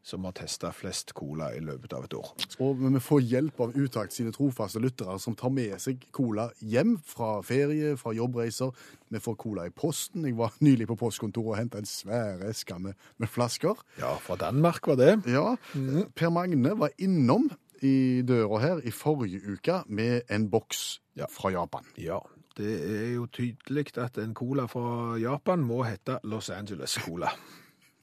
som 0.05 0.21
har 0.27 0.35
testa 0.37 0.69
flest 0.75 1.15
cola 1.17 1.47
i 1.57 1.61
løpet 1.65 1.93
av 1.97 2.03
et 2.05 2.13
år. 2.13 2.27
Og 2.61 2.77
vi 2.83 2.99
får 3.01 3.23
hjelp 3.25 3.61
av 3.65 3.71
Utakt 3.73 4.13
sine 4.13 4.29
trofaste 4.35 4.77
lyttere 4.83 5.15
som 5.19 5.33
tar 5.37 5.49
med 5.49 5.73
seg 5.81 6.03
cola 6.13 6.51
hjem 6.61 6.95
fra 7.01 7.39
ferie, 7.45 7.95
fra 7.97 8.13
jobbreiser. 8.13 8.69
Vi 9.09 9.21
får 9.25 9.37
cola 9.41 9.65
i 9.65 9.73
posten. 9.73 10.27
Jeg 10.29 10.37
var 10.37 10.53
nylig 10.61 10.85
på 10.91 10.97
postkontoret 11.01 11.55
og 11.55 11.57
henta 11.57 11.81
en 11.81 11.89
svær 11.89 12.43
eske 12.51 12.77
med, 12.79 12.93
med 13.17 13.31
flasker. 13.33 13.81
Ja, 13.97 14.13
fra 14.21 14.37
Danmark 14.45 14.85
var 14.91 15.01
det. 15.01 15.11
Ja, 15.25 15.55
Per 16.15 16.29
Magne 16.33 16.75
var 16.77 16.93
innom 17.01 17.49
i 17.81 18.21
døra 18.25 18.61
her 18.61 18.85
i 18.85 18.93
forrige 18.93 19.41
uke 19.57 19.81
med 19.89 20.21
en 20.31 20.47
boks 20.53 20.99
Ja. 21.17 21.25
fra 21.31 21.49
Japan. 21.49 21.85
Ja, 21.97 22.19
det 22.57 22.71
er 22.91 23.09
jo 23.15 23.25
tydelig 23.31 23.89
at 23.97 24.17
en 24.21 24.33
cola 24.37 24.65
fra 24.69 25.17
Japan 25.19 25.63
må 25.65 25.81
hete 25.87 26.19
Los 26.23 26.49
Angeles 26.53 26.97
Cola. 27.05 27.33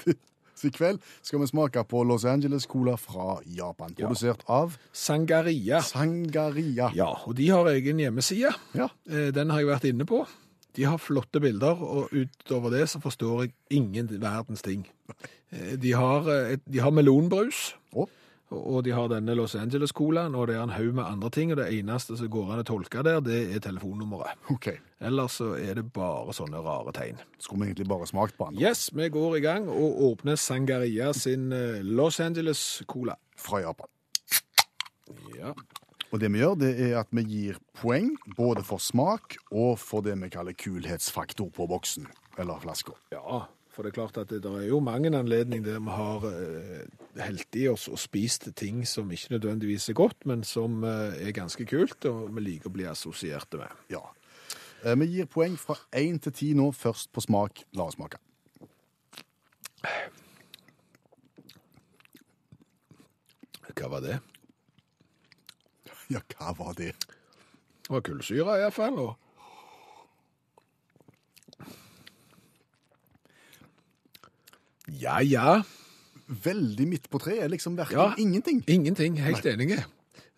Så 0.62 0.68
i 0.70 0.74
kveld 0.76 1.00
skal 1.26 1.40
vi 1.42 1.48
smake 1.50 1.82
på 1.90 2.04
Los 2.06 2.22
Angeles 2.28 2.68
Cola 2.70 2.94
fra 3.00 3.40
Japan, 3.50 3.94
Ja. 3.98 4.06
produsert 4.06 4.44
av 4.48 4.76
Sangaria. 4.94 5.80
Sangaria. 5.82 6.92
Ja, 6.94 7.08
og 7.26 7.34
de 7.36 7.48
har 7.50 7.66
egen 7.72 7.98
hjemmeside. 7.98 8.52
Ja. 8.78 8.88
Eh, 9.10 9.30
Den 9.34 9.50
har 9.50 9.58
jeg 9.60 9.68
vært 9.72 9.88
inne 9.90 10.06
på. 10.06 10.22
De 10.74 10.84
har 10.88 10.96
flotte 10.98 11.40
bilder, 11.42 11.76
og 11.82 12.08
utover 12.14 12.70
det 12.70 12.86
så 12.88 13.00
forstår 13.02 13.42
jeg 13.42 13.52
ingen 13.70 14.08
verdens 14.22 14.62
ting. 14.62 14.86
Eh, 15.52 15.76
De 15.76 15.92
har, 15.92 16.22
eh, 16.30 16.52
et- 16.54 16.64
de 16.70 16.78
har 16.78 16.90
melonbrus, 16.90 17.74
Å. 17.94 18.06
og 18.52 18.82
de 18.86 18.92
har 18.94 19.08
denne 19.10 19.34
Los 19.38 19.54
Angeles-colaen, 19.58 20.34
og 20.38 20.46
det 20.50 20.56
er 20.56 20.62
en 20.66 20.74
haug 20.74 20.94
med 20.94 21.04
andre 21.04 21.30
ting, 21.34 21.52
og 21.52 21.58
det 21.60 21.68
eneste 21.74 22.16
som 22.20 22.30
går 22.32 22.52
an 22.52 22.62
å 22.62 22.66
tolke 22.68 23.02
der, 23.06 23.20
det 23.24 23.40
er 23.56 23.62
telefonnummeret. 23.64 24.38
OK. 24.52 24.68
Ellers 25.02 25.38
så 25.40 25.52
er 25.58 25.80
det 25.80 25.86
bare 25.96 26.34
sånne 26.36 26.60
rare 26.62 26.92
tegn. 26.94 27.18
Skulle 27.42 27.64
vi 27.64 27.72
egentlig 27.72 27.88
bare 27.90 28.06
smakt 28.10 28.36
på 28.38 28.50
den 28.50 28.60
Yes, 28.62 28.90
vi 28.94 29.08
går 29.12 29.38
i 29.40 29.44
gang 29.44 29.68
og 29.72 30.02
åpner 30.12 30.38
Sangaria 30.38 31.10
sin 31.16 31.50
eh, 31.56 31.80
Los 31.82 32.20
Angeles-cola. 32.20 33.16
fra 33.36 33.60
Japan. 33.64 33.88
Ja. 35.38 35.54
Og 36.12 36.20
det 36.20 36.28
vi 36.32 36.42
gjør, 36.42 36.58
det 36.60 36.72
er 36.90 36.98
at 37.00 37.08
vi 37.10 37.24
gir 37.24 37.58
poeng 37.80 38.12
både 38.36 38.62
for 38.62 38.78
smak 38.78 39.38
og 39.50 39.78
for 39.80 40.04
det 40.04 40.14
vi 40.20 40.28
kaller 40.28 40.52
kulhetsfaktor 40.52 41.48
på 41.56 41.66
boksen, 41.66 42.06
eller 42.38 42.60
flaska. 42.60 42.92
Ja, 43.14 43.46
for 43.72 43.82
det 43.86 43.92
er 43.92 43.96
klart 43.96 44.18
at 44.20 44.28
det, 44.28 44.42
der 44.44 44.58
er 44.60 44.66
jo 44.68 44.80
mange 44.84 45.08
anledninger 45.16 45.64
der 45.64 45.78
vi 45.80 45.94
har 45.96 46.26
eh, 46.28 46.82
helt 47.24 47.56
i 47.56 47.66
oss 47.70 47.86
og 47.88 47.98
spist 48.00 48.50
ting 48.58 48.82
som 48.88 49.10
ikke 49.12 49.32
nødvendigvis 49.34 49.88
er 49.88 49.96
godt, 49.96 50.26
men 50.28 50.44
som 50.44 50.82
eh, 50.84 51.16
er 51.28 51.32
ganske 51.36 51.64
kult, 51.66 52.04
og 52.10 52.26
vi 52.36 52.44
liker 52.44 52.68
å 52.68 52.74
bli 52.76 52.84
assosierte 52.90 53.60
med. 53.62 53.72
Ja. 53.92 54.02
Eh, 54.84 54.96
Vi 55.00 55.08
gir 55.14 55.30
poeng 55.30 55.56
fra 55.56 55.78
én 55.96 56.20
til 56.20 56.32
ti 56.36 56.52
nå, 56.58 56.68
først 56.76 57.12
på 57.12 57.24
smak. 57.24 57.64
La 57.72 57.88
oss 57.88 57.96
smake. 57.96 58.20
Hva 63.72 63.88
var 63.88 64.04
det? 64.04 64.18
Ja, 66.12 66.20
hva 66.36 66.52
var 66.58 66.74
det? 66.76 66.92
Det 67.82 67.90
var 67.90 68.04
kullsyre 68.04 68.58
i 68.58 68.64
hvert 68.66 68.76
fall, 68.76 68.98
og 69.00 69.21
Ja, 74.88 75.20
ja. 75.20 75.62
Veldig 76.44 76.86
midt 76.88 77.10
på 77.10 77.18
treet. 77.22 77.50
Liksom 77.50 77.76
verken 77.76 77.98
Ja. 77.98 78.14
ingenting. 78.18 78.64
Ingenting. 78.66 79.16
Helt 79.20 79.46
enige. 79.46 79.84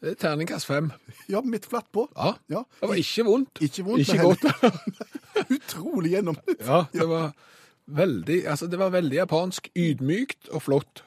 Er 0.02 0.14
Terningkast 0.14 0.66
fem. 0.66 0.90
Ja, 1.28 1.40
midt 1.40 1.64
flatt 1.66 1.86
på. 1.92 2.08
Ja. 2.16 2.34
Ja. 2.50 2.62
Det 2.80 2.88
var 2.88 2.94
ikke 3.00 3.24
vondt. 3.24 3.60
Ikke 3.64 3.84
vondt, 3.84 4.00
Ikke 4.00 4.18
men 4.18 4.24
godt. 4.26 4.44
Utrolig 5.56 6.10
gjennomsnitt. 6.12 6.60
Ja, 6.60 6.84
det 6.92 7.08
var 7.08 7.32
veldig, 7.86 8.46
altså 8.48 8.66
det 8.66 8.78
var 8.78 8.90
veldig 8.92 9.16
japansk, 9.16 9.68
ydmykt 9.76 10.48
og 10.52 10.62
flott. 10.62 11.04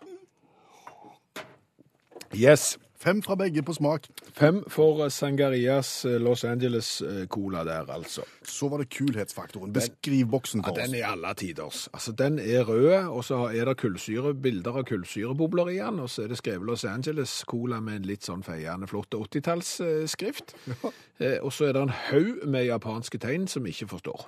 Yes. 2.33 2.77
Fem 2.97 3.19
fra 3.21 3.35
begge 3.37 3.61
på 3.61 3.73
smak. 3.77 4.07
Fem 4.33 4.63
for 4.73 5.03
eh, 5.05 5.09
Sangarias 5.13 5.91
eh, 6.09 6.15
Los 6.21 6.41
Angeles 6.43 7.01
eh, 7.05 7.25
Cola 7.29 7.61
der, 7.67 7.91
altså. 7.93 8.23
Så 8.43 8.69
var 8.69 8.81
det 8.81 8.87
kulhetsfaktoren. 8.89 9.73
Beskriv 9.73 10.25
boksen 10.31 10.63
for 10.65 10.71
oss. 10.73 10.79
Ja, 10.79 10.85
den 10.87 10.95
er 10.95 11.11
alle 11.11 11.33
tiders. 11.37 11.83
Altså, 11.93 12.11
den 12.17 12.39
er 12.39 12.63
rød, 12.65 13.07
og 13.13 13.23
så 13.27 13.43
er 13.53 13.69
det 13.69 13.77
kullsyre, 13.77 14.33
bilder 14.33 14.79
av 14.81 14.87
kullsyrebobler 14.89 15.69
i 15.75 15.77
den, 15.77 15.99
og 15.99 16.09
så 16.09 16.23
er 16.25 16.31
det 16.33 16.39
skrevet 16.41 16.65
Los 16.65 16.85
Angeles 16.89 17.43
Cola 17.47 17.79
med 17.79 18.01
en 18.01 18.09
litt 18.09 18.25
sånn 18.25 18.41
feiende 18.45 18.89
flott 18.89 19.13
80-tallsskrift. 19.13 20.55
Ja. 20.67 21.37
og 21.41 21.53
så 21.53 21.65
er 21.69 21.73
det 21.77 21.81
en 21.87 21.93
haug 22.09 22.43
med 22.49 22.65
japanske 22.67 23.17
tegn 23.21 23.45
som 23.49 23.63
vi 23.65 23.71
ikke 23.77 23.87
forstår. 23.93 24.25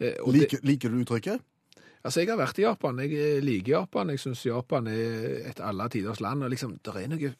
Eh, 0.00 0.14
og 0.20 0.32
det- 0.32 0.40
Liker, 0.40 0.58
liker 0.62 0.88
du 0.92 1.00
uttrykket? 1.04 1.40
Altså, 2.04 2.20
Jeg 2.20 2.32
har 2.32 2.40
vært 2.40 2.58
i 2.58 2.66
Japan. 2.66 2.98
Jeg 3.04 3.14
eh, 3.14 3.40
liker 3.44 3.76
Japan. 3.76 4.10
Jeg 4.10 4.20
syns 4.22 4.46
Japan 4.46 4.90
er 4.90 5.48
et 5.50 5.62
alle 5.62 5.88
tiders 5.88 6.20
land. 6.20 6.42
og 6.42 6.50
liksom, 6.50 6.78
Det 6.84 6.96
er 6.96 7.08
noe, 7.08 7.32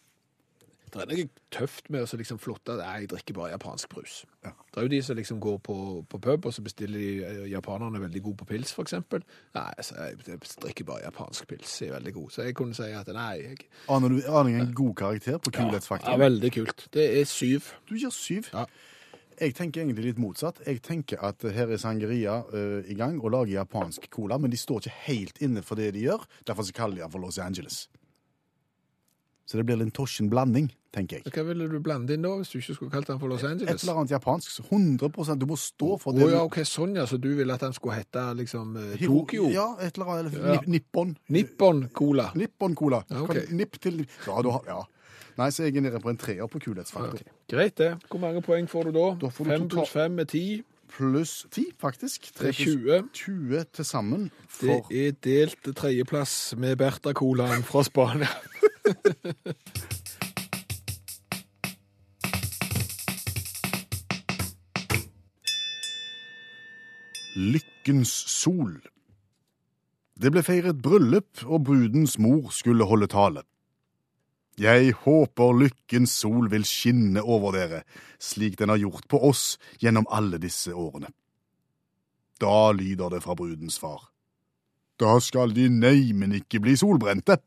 det 0.93 1.01
er 1.03 1.09
noe 1.09 1.25
tøft 1.51 1.89
med 1.91 2.05
å 2.05 2.07
så 2.07 2.19
liksom 2.21 2.39
flotte 2.39 2.77
Nei, 2.77 3.01
jeg 3.03 3.09
drikker 3.11 3.35
bare 3.35 3.55
japansk 3.55 3.89
brus. 3.89 4.19
Ja. 4.45 4.53
Det 4.53 4.79
er 4.79 4.87
jo 4.87 4.93
de 4.93 5.01
som 5.03 5.17
liksom 5.17 5.41
går 5.41 5.59
på, 5.67 5.77
på 6.09 6.21
pub, 6.21 6.47
og 6.47 6.55
så 6.55 6.63
bestiller 6.63 7.01
de 7.01 7.11
eh, 7.25 7.51
Japanerne 7.51 7.99
er 7.99 8.05
veldig 8.07 8.23
gode 8.23 8.43
på 8.43 8.49
pils, 8.53 8.75
f.eks. 8.77 8.95
Nei, 9.57 9.67
så 9.83 9.99
jeg, 9.99 10.21
jeg 10.29 10.39
drikker 10.63 10.89
bare 10.93 11.07
japansk 11.09 11.49
pils. 11.51 11.75
Jeg 11.83 11.91
er 11.91 11.97
veldig 11.97 12.15
god. 12.21 12.31
Så 12.37 12.47
jeg 12.47 12.57
kunne 12.61 12.77
si 12.77 12.91
at 12.93 13.11
nei 13.17 13.33
jeg, 13.41 13.69
Aner 13.91 14.15
du 14.15 14.23
aner 14.29 14.63
en 14.63 14.75
god 14.77 14.95
karakter 15.01 15.43
på 15.43 15.55
ja, 15.57 15.69
ja, 16.07 16.17
Veldig 16.23 16.55
kult. 16.61 16.87
Det 16.95 17.09
er 17.19 17.27
syv. 17.27 17.75
Du 17.89 17.97
gir 17.97 18.15
syv. 18.15 18.53
Ja. 18.53 18.69
Jeg 19.41 19.55
tenker 19.59 19.83
egentlig 19.83 20.05
litt 20.11 20.21
motsatt. 20.23 20.61
Jeg 20.67 20.83
tenker 20.83 21.23
at 21.25 21.43
her 21.43 21.73
er 21.73 21.81
Sangeria 21.81 22.41
uh, 22.53 22.83
i 22.87 22.95
gang 22.99 23.19
og 23.23 23.33
lager 23.35 23.59
japansk 23.61 24.09
cola, 24.13 24.39
men 24.39 24.53
de 24.53 24.61
står 24.61 24.85
ikke 24.85 24.99
helt 25.09 25.43
inne 25.43 25.63
for 25.63 25.81
det 25.81 25.93
de 25.97 26.07
gjør. 26.07 26.27
Derfor 26.47 26.69
så 26.69 26.77
kaller 26.77 27.01
de 27.01 27.05
den 27.07 27.13
for 27.15 27.23
Los 27.25 27.39
Angeles. 27.43 27.87
Så 29.47 29.59
det 29.59 29.67
blir 29.67 29.81
en 29.83 29.91
tosjen 29.93 30.31
blanding, 30.31 30.71
tenker 30.95 31.19
jeg. 31.19 31.33
Hva 31.35 31.43
ville 31.45 31.67
du 31.69 31.81
blande 31.83 32.15
inn 32.15 32.23
da, 32.25 32.31
hvis 32.39 32.53
du 32.53 32.61
ikke 32.61 32.77
skulle 32.77 32.93
kalt 32.95 33.11
den 33.11 33.19
for 33.21 33.29
Los 33.33 33.43
Angeles? 33.45 33.69
Et 33.75 33.83
eller 33.83 33.99
annet 34.01 34.15
japansk. 34.15 34.53
så 34.55 34.63
100 34.71 35.37
Du 35.37 35.47
må 35.51 35.57
stå 35.61 35.99
for 36.01 36.17
det. 36.17 36.23
det. 36.25 36.31
ja, 36.33 36.45
ok, 36.47 36.61
sånn 36.69 36.95
ja. 36.97 37.05
Så 37.11 37.19
du 37.21 37.33
ville 37.37 37.53
at 37.53 37.61
den 37.61 37.75
skulle 37.77 37.99
hete 37.99 38.23
liksom 38.39 38.77
eh, 38.79 39.03
Tokyo? 39.03 39.51
Ja, 39.53 39.67
et 39.81 39.99
eller 39.99 40.15
annet. 40.15 40.33
eller 40.39 40.55
Ja. 40.55 40.61
Nippon. 40.67 41.17
Nippon 41.29 41.89
Cola. 41.93 42.31
Nippon 42.39 42.75
Cola. 42.79 43.03
Ja, 43.11 43.23
okay. 43.27 43.45
Nipp 43.51 43.81
til 43.83 44.07
Ja, 44.27 44.41
du 44.43 44.51
har 44.55 44.63
Ja. 44.67 44.81
Nei, 45.39 45.49
så 45.51 45.65
jeg 45.65 45.77
er 45.77 45.81
nede 45.87 46.01
på 46.01 46.11
en 46.13 46.19
treer 46.21 46.47
på 46.51 46.61
kulhetsfaktor. 46.61 47.17
Okay. 47.17 47.25
Greit 47.49 47.79
det. 47.81 47.95
Hvor 48.11 48.21
mange 48.21 48.43
poeng 48.45 48.69
får 48.69 48.91
du 48.91 48.93
da? 48.99 49.07
Da 49.23 49.31
får 49.33 49.45
du 49.49 49.51
Fem 49.51 49.69
pluss 49.73 49.93
fem 49.95 50.19
er 50.21 50.29
ti. 50.29 50.63
Pluss 50.93 51.47
ti, 51.51 51.65
faktisk. 51.81 52.29
Det 52.37 52.51
er 52.51 52.53
pluss 52.53 52.59
20. 52.59 53.09
20 53.15 53.65
til 53.79 53.85
sammen. 53.89 54.31
Det 54.61 54.79
er 54.91 55.17
delt 55.25 55.77
tredjeplass 55.77 56.55
med 56.61 56.77
Berta-colaen 56.77 57.65
fra 57.65 57.83
Spania. 57.89 58.29
Lykkens 67.37 68.13
sol. 68.29 68.75
Det 70.21 70.29
ble 70.31 70.43
feiret 70.45 70.83
bryllup, 70.85 71.41
og 71.49 71.65
brudens 71.65 72.19
mor 72.21 72.53
skulle 72.53 72.85
holde 72.85 73.09
tale. 73.09 73.43
Jeg 74.61 74.93
håper 75.05 75.55
lykkens 75.57 76.13
sol 76.21 76.51
vil 76.53 76.65
skinne 76.69 77.23
over 77.25 77.55
dere, 77.57 77.83
slik 78.21 78.59
den 78.61 78.69
har 78.69 78.81
gjort 78.83 79.09
på 79.09 79.21
oss 79.31 79.57
gjennom 79.81 80.05
alle 80.13 80.37
disse 80.43 80.75
årene. 80.77 81.09
Da 82.41 82.73
lyder 82.77 83.15
det 83.15 83.23
fra 83.25 83.35
brudens 83.39 83.79
far. 83.81 84.11
Da 85.01 85.17
skal 85.21 85.55
de 85.57 85.71
neimen 85.73 86.35
ikke 86.37 86.61
bli 86.61 86.77
solbrente. 86.77 87.39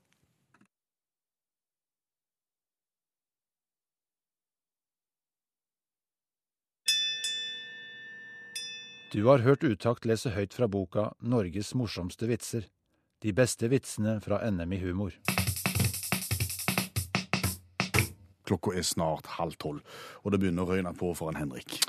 Du 9.14 9.30
har 9.30 9.46
hørt 9.46 9.64
Utakt 9.64 10.04
lese 10.10 10.34
høyt 10.36 10.58
fra 10.58 10.68
boka 10.68 11.12
Norges 11.22 11.76
morsomste 11.78 12.28
vitser. 12.28 12.66
De 13.24 13.32
beste 13.32 13.70
vitsene 13.72 14.18
fra 14.20 14.42
NM 14.50 14.74
i 14.76 14.82
humor. 14.82 15.45
Klokka 18.46 18.76
er 18.78 18.86
snart 18.86 19.30
halv 19.40 19.58
tolv, 19.62 19.82
og 20.24 20.34
det 20.34 20.42
begynner 20.42 20.66
å 20.66 20.74
røyne 20.74 20.94
på 20.98 21.14
for 21.18 21.32
en 21.32 21.40
Henrik. 21.40 21.80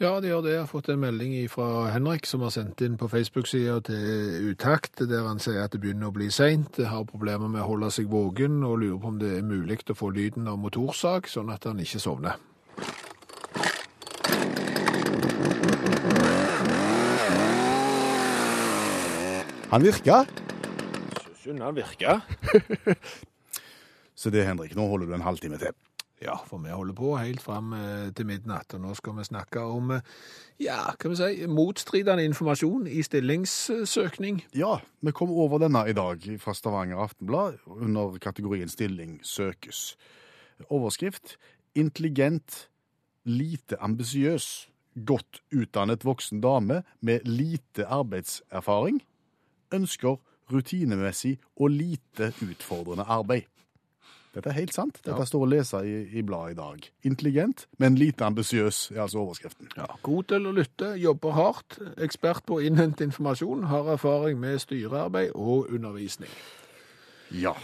Ja, 0.00 0.14
det 0.20 0.30
gjør 0.30 0.44
det. 0.46 0.52
Jeg 0.54 0.62
har 0.62 0.68
fått 0.70 0.88
en 0.88 1.02
melding 1.02 1.34
fra 1.52 1.90
Henrik 1.92 2.24
som 2.24 2.40
har 2.40 2.54
sendt 2.54 2.80
inn 2.80 2.96
på 2.96 3.08
Facebook-sida 3.12 3.74
til 3.84 4.48
Utakt, 4.48 5.02
der 5.10 5.26
han 5.28 5.42
sier 5.44 5.66
at 5.66 5.74
det 5.74 5.82
begynner 5.82 6.08
å 6.08 6.14
bli 6.16 6.30
seint, 6.32 6.80
har 6.80 7.04
problemer 7.04 7.52
med 7.52 7.60
å 7.60 7.68
holde 7.68 7.92
seg 7.92 8.08
våken 8.08 8.62
og 8.64 8.78
lurer 8.80 8.96
på 9.02 9.12
om 9.12 9.20
det 9.20 9.34
er 9.36 9.44
mulig 9.44 9.82
å 9.92 9.98
få 9.98 10.08
lyden 10.16 10.48
av 10.48 10.56
motorsag, 10.62 11.28
sånn 11.28 11.52
at 11.52 11.68
han 11.68 11.84
ikke 11.84 12.00
sovner. 12.00 12.40
Han 19.70 19.84
virka! 19.84 20.24
hun 21.44 21.60
han 21.60 21.76
virker. 21.76 22.20
Så 24.20 24.30
det, 24.30 24.44
Henrik, 24.44 24.74
nå 24.76 24.86
holder 24.88 25.08
du 25.08 25.14
en 25.16 25.24
halvtime 25.24 25.58
til. 25.60 25.76
Ja, 26.20 26.36
for 26.44 26.60
vi 26.60 26.68
holder 26.68 26.94
på 26.94 27.14
helt 27.16 27.40
fram 27.40 27.72
eh, 27.72 28.10
til 28.12 28.28
midnatt, 28.28 28.74
og 28.76 28.82
nå 28.84 28.94
skal 28.98 29.16
vi 29.16 29.24
snakke 29.24 29.62
om 29.64 29.94
eh, 29.96 30.08
ja, 30.60 30.92
kan 31.00 31.14
vi 31.14 31.16
si, 31.16 31.46
motstridende 31.48 32.26
informasjon 32.28 32.84
i 32.90 33.00
stillingssøkning. 33.06 34.42
Ja, 34.52 34.78
vi 35.00 35.14
kom 35.16 35.32
over 35.32 35.62
denne 35.62 35.86
i 35.88 35.96
dag 35.96 36.26
fra 36.42 36.54
Stavanger 36.54 37.00
Aftenblad 37.00 37.62
under 37.66 38.18
kategorien 38.20 38.68
stilling 38.68 39.16
søkes. 39.24 39.94
Overskrift 40.68 41.38
intelligent, 41.74 42.68
lite 43.24 43.78
ambisiøs, 43.80 44.68
godt 45.06 45.40
utdannet 45.54 46.04
voksen 46.04 46.42
dame 46.44 46.82
med 47.00 47.24
lite 47.24 47.86
arbeidserfaring 47.86 49.00
ønsker 49.72 50.18
rutinemessig 50.50 51.38
og 51.56 51.70
lite 51.70 52.32
utfordrende 52.42 53.06
arbeid. 53.06 53.46
Dette 54.34 54.52
er 54.52 54.58
helt 54.60 54.74
sant. 54.74 55.00
Dette 55.02 55.24
står 55.26 55.42
å 55.42 55.48
lese 55.50 55.80
i, 55.82 55.94
i 56.20 56.22
bladet 56.26 56.54
i 56.54 56.58
dag. 56.60 56.86
Intelligent, 57.10 57.64
men 57.82 57.98
lite 57.98 58.28
ambisiøs, 58.28 58.92
er 58.94 59.02
altså 59.06 59.24
overskriften. 59.24 59.72
Ja, 59.74 59.88
god 60.06 60.28
til 60.30 60.46
å 60.46 60.54
lytte, 60.54 60.92
jobber 61.02 61.34
hardt, 61.34 61.80
ekspert 61.98 62.46
på 62.46 62.60
å 62.60 62.62
innhente 62.62 63.06
informasjon, 63.08 63.66
har 63.72 63.90
erfaring 63.96 64.38
med 64.38 64.62
styrearbeid 64.62 65.34
og 65.34 65.72
undervisning. 65.74 66.30
Ja. 67.34 67.56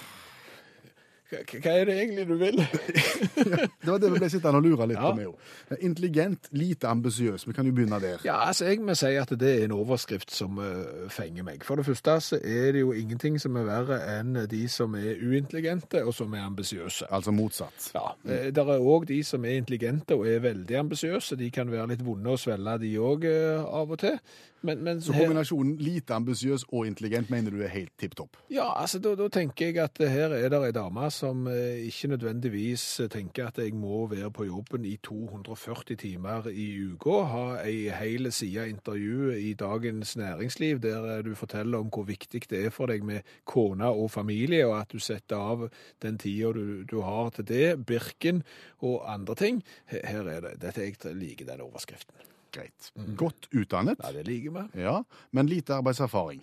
Hva, 1.26 1.72
er 1.72 1.84
det 1.88 1.94
egentlig 1.98 2.24
du 2.28 2.36
vil? 2.38 2.60
Det 3.86 3.88
var 3.92 3.98
det 4.02 4.10
vi 4.12 4.18
ble 4.20 4.28
sittende 4.30 4.58
og 4.60 4.64
lure 4.66 4.86
litt 4.86 4.98
Ja. 4.98 5.10
på 5.10 5.16
med. 5.16 5.80
Intelligent, 5.82 6.48
lite 6.52 6.88
ambisiøs. 6.88 7.46
Vi 7.48 7.52
kan 7.56 7.66
jo 7.66 7.72
begynne 7.74 7.98
der. 8.02 8.20
Ja, 8.24 8.36
altså 8.48 8.64
jeg 8.68 8.80
må 8.80 8.94
si 8.98 9.10
at 9.18 9.30
det 9.38 9.50
er 9.60 9.64
en 9.66 9.74
overskrift 9.76 10.30
som 10.34 10.58
uh, 10.58 11.08
fenger 11.12 11.42
meg. 11.46 11.64
For 11.66 11.76
det 11.80 11.86
første 11.86 12.16
så 12.22 12.38
er 12.42 12.72
det 12.76 12.80
jo 12.84 12.92
ingenting 12.96 13.40
som 13.42 13.56
er 13.58 13.66
verre 13.68 13.98
enn 14.18 14.38
de 14.50 14.62
som 14.70 14.94
er 14.98 15.18
uintelligente 15.22 16.02
og 16.06 16.14
som 16.14 16.34
er 16.34 16.46
ambisiøse. 16.46 17.10
Altså 17.10 17.34
motsatt. 17.34 17.90
Ja, 17.94 18.06
Mm. 18.26 18.30
Det 18.54 18.58
er 18.62 18.80
òg 18.80 19.04
de 19.06 19.20
som 19.24 19.44
er 19.44 19.56
intelligente 19.60 20.14
og 20.16 20.26
er 20.26 20.40
veldig 20.42 20.76
ambisiøse. 20.78 21.36
De 21.38 21.50
kan 21.50 21.70
være 21.70 21.88
litt 21.92 22.02
vonde 22.06 22.30
å 22.32 22.38
svelge, 22.40 22.78
de 22.82 22.94
òg, 22.98 23.26
av 23.66 23.90
og 23.94 23.98
til. 24.02 24.18
Men, 24.66 24.83
men 24.85 25.00
Så 25.05 25.14
kombinasjonen 25.14 25.76
lite 25.81 26.16
ambisiøs 26.16 26.66
og 26.72 26.87
intelligent 26.88 27.31
mener 27.31 27.55
du 27.55 27.62
er 27.62 27.72
helt 27.72 27.92
tipp 28.00 28.16
topp? 28.18 28.38
Ja, 28.50 28.68
altså 28.81 28.98
da, 29.02 29.14
da 29.18 29.29
tenker 29.33 29.70
jeg 29.70 29.79
at 29.83 30.00
her 30.00 30.35
er 30.37 30.50
det 30.52 30.61
ei 30.68 30.74
dame 30.74 31.11
som 31.14 31.46
eh, 31.50 31.85
ikke 31.87 32.11
nødvendigvis 32.14 32.85
tenker 33.12 33.50
at 33.50 33.61
jeg 33.62 33.74
må 33.79 34.05
være 34.11 34.31
på 34.35 34.48
jobben 34.48 34.87
i 34.88 34.96
240 35.07 36.00
timer 36.00 36.50
i 36.50 36.66
uka, 36.90 37.20
ha 37.31 37.44
ei 37.62 37.87
hel 37.94 38.31
side 38.33 38.68
intervju 38.72 39.33
i 39.37 39.55
Dagens 39.59 40.16
Næringsliv 40.18 40.83
der 40.83 41.07
eh, 41.16 41.22
du 41.24 41.35
forteller 41.38 41.79
om 41.79 41.92
hvor 41.92 42.09
viktig 42.09 42.42
det 42.50 42.64
er 42.66 42.74
for 42.74 42.90
deg 42.90 43.05
med 43.07 43.26
kone 43.44 43.87
og 43.87 44.11
familie, 44.11 44.66
og 44.66 44.81
at 44.81 44.92
du 44.92 44.98
setter 45.02 45.37
av 45.37 45.68
den 46.02 46.18
tida 46.18 46.52
du, 46.57 46.83
du 46.88 47.00
har 47.07 47.31
til 47.37 47.48
det, 47.48 47.66
Birken 47.87 48.42
og 48.83 49.05
andre 49.12 49.35
ting. 49.35 49.62
Her 49.87 50.07
her 50.07 50.31
er 50.31 50.40
det. 50.40 50.57
Dette 50.62 50.87
jeg 50.87 51.16
liker 51.16 51.46
den 51.46 51.61
overskriften. 51.61 52.36
Greit. 52.57 52.90
Godt 53.21 53.49
utdannet, 53.53 54.01
Ja, 54.03 54.12
det 54.16 54.27
liker 54.29 54.57
vi. 54.57 54.83
ja, 54.87 55.03
men 55.33 55.47
lite 55.53 55.77
arbeidserfaring. 55.79 56.42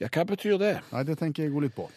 Ja, 0.00 0.08
hva 0.08 0.24
betyr 0.26 0.58
det? 0.58 0.78
Nei, 0.92 1.02
det 1.04 1.18
tenker 1.20 1.44
jeg 1.44 1.52
jo 1.52 1.60
litt 1.62 1.76
på. 1.76 1.90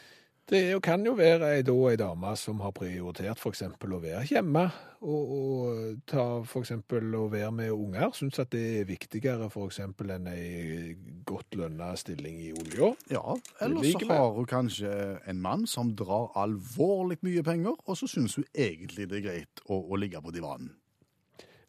Det 0.48 0.60
er 0.60 0.72
jo- 0.76 0.80
kan 0.80 1.02
jo 1.04 1.16
være 1.18 1.56
ei, 1.56 1.62
da, 1.66 1.74
ei 1.90 1.96
dame 1.98 2.36
som 2.38 2.60
har 2.62 2.72
prioritert 2.72 3.40
f.eks. 3.42 3.64
å 3.66 4.00
være 4.04 4.28
hjemme, 4.30 4.72
og, 5.02 5.32
og 5.32 5.96
ta 6.06 6.26
f.eks. 6.46 6.70
å 6.92 7.24
være 7.32 7.50
med 7.52 7.72
unger. 7.74 8.12
Syns 8.14 8.38
at 8.44 8.52
det 8.54 8.62
er 8.82 8.86
viktigere 8.86 9.48
f.eks. 9.50 9.80
enn 9.80 10.28
ei 10.30 10.94
godt 11.26 11.58
lønna 11.58 11.96
stilling 11.98 12.38
i 12.46 12.52
olja. 12.54 12.92
Ja, 13.10 13.24
eller 13.60 13.82
så 13.82 13.88
liker 13.88 14.06
vi. 14.06 14.14
har 14.14 14.32
hun 14.38 14.46
kanskje 14.46 14.94
en 15.26 15.42
mann 15.42 15.66
som 15.66 15.96
drar 15.96 16.30
alvorlig 16.38 17.18
mye 17.26 17.42
penger, 17.42 17.74
og 17.88 17.98
så 17.98 18.06
syns 18.08 18.36
hun 18.38 18.46
egentlig 18.54 19.10
det 19.10 19.18
er 19.24 19.30
greit 19.32 19.66
å, 19.66 19.82
å 19.82 19.98
ligge 19.98 20.22
på 20.22 20.32
divanen. 20.36 20.76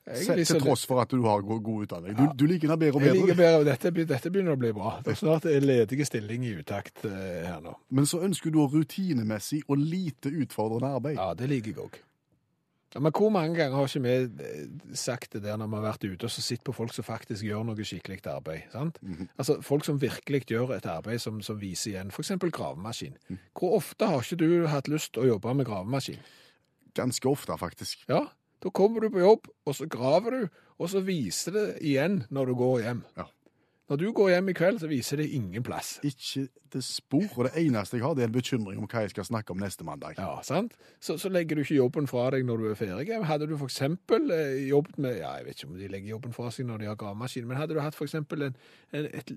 Til 0.07 0.61
tross 0.63 0.85
for 0.87 1.03
at 1.03 1.11
du 1.11 1.25
har 1.27 1.43
god, 1.43 1.63
god 1.67 1.87
utdanning. 1.87 2.15
Du, 2.15 2.27
du 2.39 2.47
liker 2.47 2.71
det 2.71 2.79
bedre 2.79 2.95
og 2.95 3.03
bedre. 3.03 3.15
Jeg 3.15 3.23
liker 3.25 3.39
bedre. 3.41 3.63
bedre, 3.65 3.71
dette, 3.73 4.07
dette 4.15 4.31
begynner 4.31 4.55
å 4.55 4.61
bli 4.61 4.71
bra. 4.77 4.93
Det 5.03 5.17
er 5.17 5.19
snart 5.19 5.49
en 5.51 5.67
ledige 5.67 6.07
stilling 6.07 6.45
i 6.47 6.53
utakt 6.61 7.03
eh, 7.09 7.47
her 7.49 7.59
nå. 7.65 7.75
Men 7.91 8.07
så 8.07 8.21
ønsker 8.23 8.55
du 8.55 8.61
rutinemessig 8.71 9.65
og 9.67 9.83
lite 9.83 10.31
utfordrende 10.31 10.93
arbeid. 11.01 11.19
Ja, 11.19 11.33
det 11.35 11.51
liker 11.51 11.73
jeg 11.73 11.89
òg. 11.89 11.99
Ja, 12.95 13.03
men 13.03 13.13
hvor 13.13 13.29
mange 13.35 13.59
ganger 13.59 13.77
har 13.77 13.91
ikke 13.91 14.05
vi 14.07 14.45
eh, 14.47 14.95
sagt 14.97 15.35
det 15.35 15.43
der 15.45 15.59
når 15.59 15.73
vi 15.73 15.81
har 15.81 15.87
vært 15.89 16.07
ute 16.07 16.31
og 16.31 16.33
så 16.33 16.47
sett 16.47 16.63
på 16.65 16.73
folk 16.73 16.95
som 16.95 17.05
faktisk 17.05 17.43
gjør 17.45 17.67
noe 17.67 17.91
skikkelig 17.91 18.23
arbeid? 18.31 18.71
sant? 18.73 19.03
Altså 19.37 19.59
Folk 19.67 19.85
som 19.85 19.99
virkelig 20.01 20.47
gjør 20.55 20.77
et 20.79 20.87
arbeid 20.87 21.19
som, 21.21 21.43
som 21.43 21.59
viser 21.61 21.97
igjen, 21.97 22.15
f.eks. 22.15 22.37
gravemaskin. 22.47 23.19
Hvor 23.59 23.81
ofte 23.83 24.07
har 24.09 24.23
ikke 24.23 24.39
du 24.39 24.71
hatt 24.71 24.89
lyst 24.89 25.17
til 25.17 25.27
å 25.27 25.31
jobbe 25.35 25.59
med 25.59 25.67
gravemaskin? 25.67 26.23
Ganske 26.97 27.29
ofte, 27.29 27.59
faktisk. 27.59 28.07
Ja, 28.09 28.29
da 28.63 28.73
kommer 28.75 29.05
du 29.05 29.11
på 29.13 29.23
jobb, 29.23 29.49
og 29.67 29.77
så 29.77 29.89
graver 29.91 30.37
du, 30.37 30.61
og 30.77 30.93
så 30.93 31.03
viser 31.05 31.57
det 31.57 31.67
igjen 31.85 32.23
når 32.33 32.53
du 32.53 32.55
går 32.61 32.85
hjem. 32.85 33.03
Ja. 33.17 33.31
Når 33.87 33.97
du 34.01 34.07
går 34.13 34.31
hjem 34.33 34.49
i 34.51 34.53
kveld, 34.59 34.81
så 34.83 34.89
viser 34.91 35.21
det 35.21 35.29
ingen 35.31 35.63
plass. 35.63 35.93
Ikke 36.03 36.49
det 36.75 36.81
spor. 36.83 37.27
Og 37.37 37.45
det 37.47 37.53
eneste 37.61 38.01
jeg 38.01 38.03
har, 38.03 38.17
det 38.19 38.25
er 38.25 38.31
en 38.33 38.35
bekymring 38.35 38.81
om 38.83 38.89
hva 38.91 39.05
jeg 39.05 39.13
skal 39.13 39.29
snakke 39.29 39.55
om 39.55 39.61
neste 39.63 39.87
mandag. 39.87 40.17
Ja, 40.19 40.41
sant? 40.43 40.75
Så, 40.99 41.15
så 41.23 41.31
legger 41.31 41.55
du 41.55 41.63
ikke 41.63 41.77
jobben 41.79 42.11
fra 42.11 42.25
deg 42.35 42.43
når 42.49 42.65
du 42.65 42.67
er 42.73 42.81
ferdig. 42.81 43.21
Hadde 43.29 43.47
du 43.47 43.55
eksempel 43.55 44.27
eh, 44.35 44.67
jobbet 44.73 44.99
med, 44.99 45.21
ja, 45.21 45.37
jeg 45.39 45.47
vet 45.47 45.61
ikke 45.61 45.71
om 45.71 45.79
de 45.79 45.93
legger 45.93 46.17
jobben 46.17 46.35
fra 46.35 46.51
seg 46.51 46.67
når 46.67 46.83
de 46.83 46.91
har 46.91 46.99
gravemaskin, 46.99 47.47
men 47.47 47.61
hadde 47.61 47.79
du 47.79 47.81
hatt 47.85 48.03
en, 48.03 48.59
et 49.07 49.33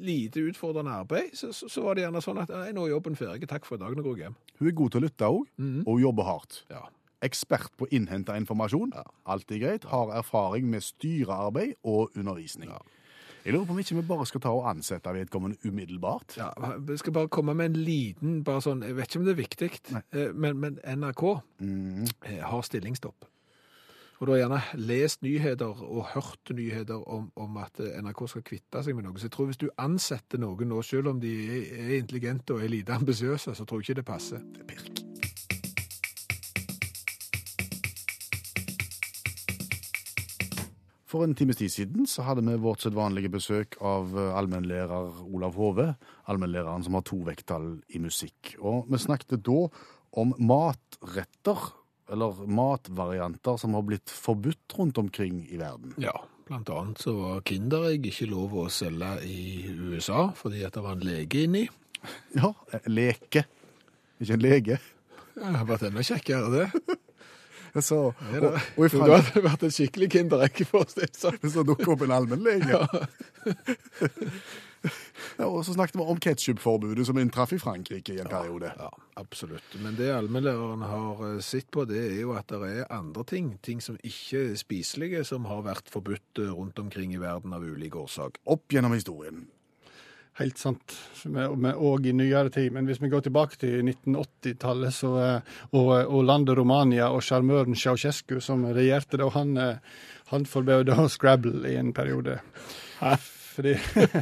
lite 0.00 0.40
utfordrende 0.40 0.96
arbeid, 0.96 1.36
så, 1.36 1.52
så, 1.52 1.68
så 1.68 1.84
var 1.84 1.96
det 1.96 2.06
gjerne 2.06 2.24
sånn 2.24 2.40
at 2.40 2.52
nei, 2.52 2.70
nå 2.72 2.86
er 2.86 2.94
jobben 2.94 3.16
ferdig, 3.18 3.48
takk 3.50 3.68
for 3.68 3.76
i 3.76 3.82
dag, 3.84 3.92
nå 3.92 4.04
går 4.06 4.16
jeg 4.16 4.24
hjem. 4.30 4.38
Hun 4.56 4.68
er 4.70 4.76
god 4.80 4.94
til 4.94 5.02
å 5.02 5.04
lytte 5.04 5.30
òg, 5.36 5.48
og 5.84 5.90
hun 5.90 6.04
jobber 6.06 6.28
hardt. 6.30 6.62
Ja. 6.72 6.86
Ekspert 7.24 7.72
på 7.78 7.86
å 7.86 7.92
innhente 7.96 8.34
informasjon, 8.36 8.92
alltid 9.24 9.62
greit. 9.62 9.88
Har 9.88 10.12
erfaring 10.18 10.68
med 10.70 10.84
styrearbeid 10.84 11.78
og 11.84 12.16
undervisning. 12.16 12.72
Jeg 13.46 13.54
lurer 13.54 13.68
på 13.68 13.76
om 13.76 13.78
ikke 13.78 13.94
vi 13.94 14.02
bare 14.08 14.26
skal 14.26 14.42
ta 14.42 14.50
og 14.50 14.66
ansette 14.66 15.12
vedkommende 15.14 15.56
umiddelbart. 15.64 16.34
Ja, 16.36 16.50
Vi 16.82 16.96
skal 16.98 17.14
bare 17.14 17.28
komme 17.28 17.54
med 17.54 17.70
en 17.70 17.78
liten, 17.78 18.42
bare 18.44 18.60
sånn, 18.60 18.82
jeg 18.82 18.96
vet 18.98 19.06
ikke 19.06 19.20
om 19.22 19.28
det 19.28 19.36
er 19.36 19.38
viktig, 19.38 19.70
eh, 19.94 20.34
men, 20.34 20.58
men 20.58 20.80
NRK 20.82 21.22
mm. 21.62 22.04
har 22.42 22.66
stillingsstopp. 22.66 23.30
Og 24.18 24.26
du 24.26 24.32
har 24.32 24.40
gjerne 24.40 24.60
lest 24.80 25.22
nyheter 25.22 25.82
og 25.84 26.10
hørt 26.14 26.50
nyheter 26.50 27.08
om, 27.08 27.30
om 27.36 27.58
at 27.62 27.80
eh, 27.84 27.98
NRK 28.02 28.26
skal 28.32 28.46
kvitte 28.50 28.82
seg 28.82 28.98
med 28.98 29.06
noe. 29.06 29.14
Så 29.20 29.28
jeg 29.28 29.36
tror 29.36 29.52
hvis 29.52 29.62
du 29.62 29.68
ansetter 29.78 30.42
noen 30.42 30.72
nå, 30.72 30.82
selv 30.82 31.14
om 31.14 31.20
de 31.22 31.34
er 31.70 31.98
intelligente 32.00 32.56
og 32.56 32.64
er 32.64 32.72
lite 32.72 32.96
ambisiøse, 32.96 33.54
så 33.54 33.64
tror 33.64 33.84
jeg 33.84 33.92
ikke 33.92 34.00
det 34.02 34.10
passer. 34.10 34.48
Det 34.56 34.66
er 34.66 34.72
pirk. 34.74 35.05
For 41.16 41.24
en 41.24 41.32
times 41.32 41.56
tid 41.56 41.72
siden 41.72 42.04
så 42.04 42.26
hadde 42.26 42.42
vi 42.44 42.58
vårt 42.60 42.82
sedvanlige 42.84 43.30
besøk 43.32 43.78
av 43.80 44.10
eh, 44.20 44.34
allmennlærer 44.36 45.22
Olav 45.24 45.54
Hove. 45.56 45.86
Allmennlæreren 46.28 46.84
som 46.84 46.98
har 46.98 47.06
to 47.08 47.22
vekttall 47.24 47.70
i 47.96 48.00
musikk. 48.04 48.50
Og 48.60 48.84
vi 48.92 49.00
snakket 49.00 49.40
da 49.46 49.62
om 50.20 50.34
matretter, 50.36 51.62
eller 52.12 52.42
matvarianter, 52.44 53.56
som 53.56 53.78
har 53.78 53.86
blitt 53.88 54.12
forbudt 54.12 54.76
rundt 54.76 55.00
omkring 55.00 55.40
i 55.48 55.56
verden. 55.56 55.96
Ja, 56.04 56.12
blant 56.50 56.68
annet 56.74 57.00
så 57.00 57.16
var 57.16 57.40
Kinderegg 57.48 58.10
ikke 58.12 58.28
lov 58.34 58.52
å 58.60 58.66
selge 58.68 59.14
i 59.24 59.72
USA, 59.72 60.28
fordi 60.36 60.66
at 60.68 60.76
det 60.76 60.84
var 60.84 60.98
en 60.98 61.08
lege 61.08 61.46
inni. 61.48 61.64
Ja, 62.36 62.52
leke. 62.92 63.46
Ikke 64.20 64.36
en 64.36 64.44
lege. 64.44 64.80
Det 65.32 65.48
har 65.48 65.64
vært 65.72 65.88
enda 65.88 66.04
kjekkere 66.04 66.52
det. 66.58 66.96
Så, 67.74 67.98
og, 68.12 68.46
og 68.76 68.84
det. 68.84 68.92
Du 68.92 69.02
hadde 69.02 69.42
vært 69.44 69.66
en 69.66 69.74
skikkelig 69.74 70.10
Kinderegg, 70.14 70.62
for 70.68 70.86
å 70.86 70.90
si 70.90 71.04
det 71.06 71.52
så 71.52 71.64
dukker 71.66 71.94
opp 71.96 72.06
en 72.06 72.14
allmennlege. 72.16 72.80
Ja, 75.36 75.46
og 75.50 75.64
så 75.66 75.74
snakket 75.74 75.98
vi 75.98 76.06
om 76.06 76.20
ketsjupforbudet 76.22 77.06
som 77.08 77.18
inntraff 77.20 77.54
i 77.56 77.60
Frankrike 77.60 78.14
i 78.14 78.20
en 78.22 78.30
periode. 78.30 78.70
Ja, 78.78 78.90
absolutt. 79.20 79.76
Men 79.82 79.98
det 79.98 80.12
allmennlæreren 80.14 80.84
har 80.86 81.24
eh, 81.30 81.42
sett 81.44 81.70
på, 81.74 81.84
det 81.88 82.00
er 82.04 82.20
jo 82.22 82.36
at 82.38 82.52
det 82.52 82.72
er 82.82 82.94
andre 82.94 83.26
ting, 83.28 83.54
ting 83.66 83.82
som 83.84 83.98
ikke 84.02 84.44
er 84.52 84.56
spiselige, 84.60 85.24
som 85.28 85.48
har 85.50 85.66
vært 85.66 85.90
forbudt 85.92 86.42
eh, 86.42 86.54
rundt 86.54 86.80
omkring 86.82 87.14
i 87.16 87.20
verden 87.22 87.56
av 87.56 87.66
ulike 87.66 88.00
årsak. 88.06 88.40
Opp 88.56 88.72
gjennom 88.72 88.96
historien. 88.96 89.46
Helt 90.36 90.58
sant. 90.60 90.96
Og 91.24 92.04
i 92.06 92.12
nyere 92.12 92.50
tid. 92.52 92.72
Men 92.74 92.88
hvis 92.88 93.00
vi 93.00 93.08
går 93.12 93.24
tilbake 93.24 93.56
til 93.60 93.78
1980-tallet 93.86 94.92
så, 94.92 95.12
eh, 95.22 95.54
og, 95.72 95.92
og 96.04 96.26
landet 96.28 96.58
Romania 96.58 97.08
og 97.08 97.24
sjarmøren 97.24 97.76
Ceaucescu 97.78 98.36
som 98.44 98.66
regjerte 98.76 99.20
da, 99.22 99.30
han, 99.32 99.56
eh, 99.56 100.02
han 100.32 100.44
forbød 100.48 100.92
Scrabble 101.14 101.64
i 101.70 101.78
en 101.80 101.94
periode. 101.96 102.40
Hæ? 103.00 103.16
Fordi 103.56 103.72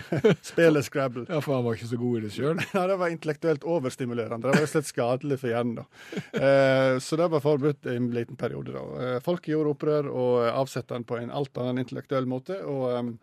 Spillet 0.52 0.86
Scrabble. 0.86 1.26
Ja, 1.28 1.40
for 1.42 1.56
han 1.56 1.64
var 1.66 1.74
ikke 1.74 1.90
så 1.90 1.98
god 1.98 2.18
i 2.18 2.22
det 2.22 2.30
sjøl. 2.36 2.60
Nei, 2.76 2.84
det 2.90 2.98
var 3.00 3.10
intellektuelt 3.10 3.66
overstimulerende. 3.66 4.52
Det 4.52 4.62
var 4.62 4.70
slett 4.70 4.90
skadelig 4.90 5.40
for 5.42 5.50
hjernen. 5.50 5.80
da. 5.80 6.22
Eh, 6.38 6.92
så 7.02 7.18
det 7.18 7.26
var 7.34 7.42
forbudt 7.42 7.90
i 7.90 7.96
en 7.98 8.12
liten 8.14 8.38
periode. 8.38 8.76
da. 8.76 8.84
Eh, 9.02 9.18
Folket 9.24 9.56
gjorde 9.56 9.74
opprør 9.74 10.12
og 10.12 10.46
avsatte 10.52 10.94
han 10.94 11.06
på 11.08 11.18
en 11.18 11.34
alt 11.34 11.58
annen 11.58 11.82
intellektuell 11.82 12.30
måte. 12.30 12.62
og... 12.62 13.18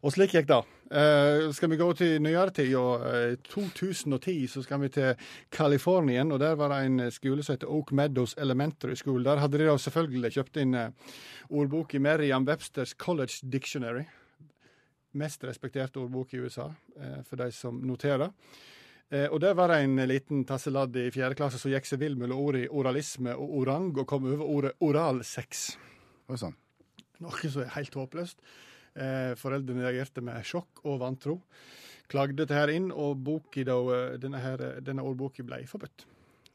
eh, 0.00 0.04
og 0.04 0.14
slik 0.14 0.34
gikk 0.34 0.48
det. 0.48 0.60
Uh, 0.90 1.52
skal 1.54 1.70
vi 1.70 1.76
gå 1.78 1.86
til 1.94 2.16
nyere 2.22 2.50
tid, 2.50 2.72
og 2.74 3.04
uh, 3.04 3.34
2010 3.46 4.46
så 4.50 4.62
skal 4.64 4.80
vi 4.80 4.88
til 4.88 5.14
California. 5.52 6.24
og 6.24 6.40
Der 6.40 6.54
var 6.54 6.68
det 6.74 6.86
en 6.86 7.10
skole 7.10 7.42
som 7.42 7.54
heter 7.54 7.70
Oak 7.70 7.92
Meadows 7.92 8.34
Elementary 8.38 8.94
School. 8.94 9.24
Der 9.24 9.38
hadde 9.38 9.58
de 9.58 9.68
da 9.68 9.76
selvfølgelig 9.76 10.32
kjøpt 10.32 10.56
inn 10.56 10.74
uh, 10.74 10.90
ordbok 11.50 11.94
i 11.94 11.98
Merriam 11.98 12.48
Websters 12.48 12.96
College 12.98 13.46
Dictionary. 13.52 14.04
Mest 15.18 15.42
respekterte 15.44 15.98
ordbok 15.98 16.34
i 16.34 16.38
USA, 16.38 16.68
eh, 17.00 17.22
for 17.26 17.36
de 17.36 17.50
som 17.52 17.80
noterer. 17.82 18.30
Eh, 19.10 19.26
og 19.26 19.40
der 19.40 19.54
var 19.58 19.68
det 19.68 19.80
en 19.82 19.96
liten 20.06 20.44
tasseladd 20.46 20.94
i 20.96 21.10
fjerde 21.10 21.34
klasse 21.34 21.58
som 21.58 21.72
gikk 21.72 21.88
seg 21.88 21.98
vill 21.98 22.14
mellom 22.18 22.38
ordet 22.38 22.68
oralisme 22.70 23.34
og 23.34 23.56
orang, 23.62 23.90
og 23.98 24.06
kom 24.06 24.28
over 24.30 24.44
ordet 24.46 24.72
oralsex. 24.78 25.72
Oi 26.30 26.38
sann. 26.38 26.54
Noe 27.18 27.50
som 27.50 27.64
er 27.64 27.74
helt 27.74 27.94
håpløst. 27.98 28.38
Eh, 28.98 29.34
foreldrene 29.38 29.84
reagerte 29.86 30.22
med 30.24 30.42
sjokk 30.46 30.82
og 30.84 30.98
vantro. 31.02 31.36
Klagde 32.10 32.42
dette 32.42 32.56
her 32.56 32.72
inn, 32.74 32.90
og 32.90 33.20
boki 33.22 33.62
da, 33.66 33.76
eh, 33.94 34.16
denne, 34.18 34.40
her, 34.42 34.60
eh, 34.60 34.80
denne 34.80 35.04
ordboka 35.06 35.44
ble 35.46 35.62
forbudt. 35.66 36.06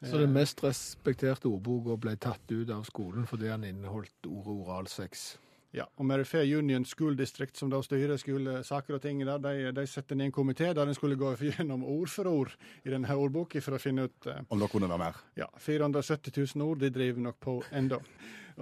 Så 0.05 0.19
den 0.19 0.33
mest 0.35 0.59
respekterte 0.61 1.47
ordboka 1.47 1.95
ble 1.97 2.15
tatt 2.17 2.51
ut 2.51 2.69
av 2.69 2.83
skolen 2.85 3.25
fordi 3.25 3.47
han 3.49 3.63
inneholdt 3.63 4.27
ordet 4.27 4.53
oralsex. 4.53 5.37
Ja, 5.75 5.83
og 5.99 6.07
Merrifair 6.07 6.47
Union 6.57 6.85
School 6.87 7.17
District, 7.19 7.57
som 7.59 7.67
da 7.71 7.81
styrer 7.83 8.15
skolesaker 8.19 8.95
og 8.95 9.01
ting 9.03 9.19
der, 9.27 9.41
de, 9.43 9.73
de 9.75 9.83
satte 9.89 10.15
ned 10.15 10.29
en 10.29 10.35
komité 10.35 10.69
der 10.71 10.87
en 10.87 10.95
skulle 10.95 11.17
gå 11.19 11.33
gjennom 11.49 11.83
ord 11.83 12.11
for 12.13 12.31
ord 12.31 12.53
i 12.85 12.93
denne 12.93 13.17
ordboka 13.19 13.59
for 13.63 13.75
å 13.75 13.81
finne 13.81 14.07
ut 14.07 14.29
eh, 14.31 14.39
Om 14.47 14.63
det 14.63 14.69
kunne 14.71 14.87
være 14.87 15.01
mer. 15.03 15.19
Ja, 15.35 15.49
470 15.59 16.31
000 16.55 16.63
ord, 16.63 16.79
de 16.79 16.93
driver 16.95 17.27
nok 17.27 17.39
på 17.43 17.59
enda. 17.75 17.99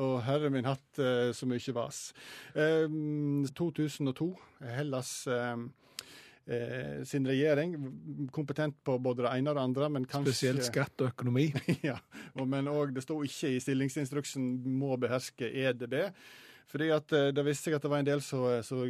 Og 0.01 0.23
herre 0.25 0.49
min 0.49 0.65
hatt, 0.65 0.89
eh, 0.97 1.29
så 1.37 1.45
mye 1.49 1.75
vas. 1.77 1.99
Eh, 2.57 2.89
2002, 3.61 4.29
Hellas 4.73 5.11
eh, 5.29 5.65
eh, 6.49 7.03
sin 7.05 7.29
regjering, 7.29 7.75
kompetent 8.33 8.79
på 8.81 8.95
både 8.97 9.27
det 9.27 9.35
ene 9.35 9.53
og 9.53 9.59
det 9.59 9.67
andre, 9.67 9.91
men 9.99 10.07
kanskje 10.09 10.33
Spesielt 10.33 10.65
skatt 10.65 11.05
og 11.05 11.11
økonomi. 11.13 11.51
ja, 11.91 11.99
og, 12.33 12.47
men 12.49 12.71
òg 12.71 12.95
det 12.97 13.05
sto 13.05 13.19
ikke 13.21 13.53
i 13.53 13.61
stillingsinstruksen 13.61 14.49
'må 14.65 14.97
beherske 15.05 15.51
EDB'. 15.67 16.09
Fordi 16.71 16.89
at 16.95 17.13
eh, 17.13 17.29
Det 17.35 17.43
viste 17.45 17.69
seg 17.69 17.77
at 17.77 17.85
det 17.85 17.91
var 17.91 18.01
en 18.03 18.07
del 18.07 18.21
som, 18.25 18.45
som 18.65 18.81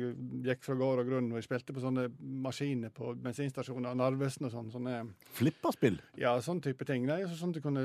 gikk 0.46 0.64
fra 0.66 0.76
gård 0.80 1.04
og 1.04 1.10
grunn 1.10 1.32
og 1.34 1.44
spilte 1.46 1.76
på 1.76 1.84
sånne 1.84 2.08
maskiner 2.46 2.94
på 2.94 3.14
bensinstasjoner, 3.24 3.98
Narvesen 4.00 4.48
og 4.48 4.54
sånn. 4.54 4.72
sånne 4.74 5.02
Flipperspill. 5.38 6.00
ja, 6.20 6.36
sånn 6.42 6.62
type 6.64 6.88
ting. 6.88 7.08
Nei, 7.10 7.24
så, 7.28 7.38
sånn 7.40 7.56
du 7.56 7.62
kunne, 7.64 7.84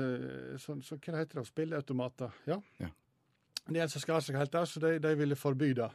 så, 0.61 0.77
så, 0.85 0.99
hva 0.99 1.19
heter 1.19 1.41
det? 1.41 1.47
Spilleautomater. 1.49 2.41
Ja. 2.49 2.59
Ja. 2.79 2.91
En 3.67 3.77
del 3.77 3.89
som 3.91 4.01
skar 4.01 4.23
seg 4.25 4.37
helt 4.39 4.53
der, 4.53 4.65
så 4.65 4.81
de, 4.81 4.95
de 5.03 5.15
ville 5.17 5.37
forby 5.37 5.73
det. 5.77 5.89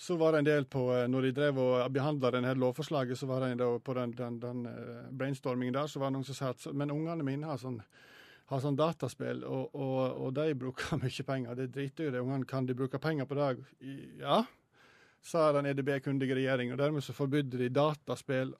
Så 0.00 0.16
var 0.16 0.32
det 0.32 0.38
en 0.38 0.46
del 0.46 0.64
på, 0.64 0.86
eh, 0.96 1.08
når 1.12 1.26
de 1.26 1.32
drev 1.36 1.58
og 1.60 1.92
behandla 1.92 2.30
denne 2.32 2.54
lovforslaget, 2.56 3.18
så 3.20 3.26
var 3.28 3.42
det 3.44 3.50
en 3.52 3.58
da 3.60 3.66
på 3.84 3.96
den, 3.98 4.14
den, 4.16 4.38
den 4.40 4.62
eh, 4.70 5.08
brainstormingen 5.12 5.76
der, 5.76 5.90
så 5.92 6.00
var 6.00 6.08
det 6.08 6.16
noen 6.16 6.28
som 6.28 6.38
sa 6.38 6.52
at 6.54 6.64
men 6.72 6.92
ungene 6.94 7.26
mine 7.26 7.50
har 7.50 7.60
sånn, 7.60 7.82
har 8.50 8.62
sånn 8.62 8.78
dataspill, 8.78 9.44
og, 9.46 9.74
og, 9.78 9.98
og 10.26 10.32
de 10.34 10.54
bruker 10.58 10.98
mye 11.02 11.26
penger. 11.26 11.58
Det 11.58 11.70
driter 11.74 12.08
jo 12.08 12.14
de. 12.14 12.22
Ungene 12.24 12.48
kan 12.50 12.66
de 12.66 12.76
bruke 12.78 12.98
penger 13.02 13.28
på 13.30 13.38
det? 13.38 13.52
Ja, 14.22 14.42
sa 15.22 15.50
den 15.54 15.68
EDB-kundige 15.70 16.38
regjeringen. 16.38 16.74
Og 16.74 16.80
dermed 16.82 17.06
så 17.06 17.14
forbudde 17.16 17.60
de 17.60 17.70
dataspill, 17.72 18.54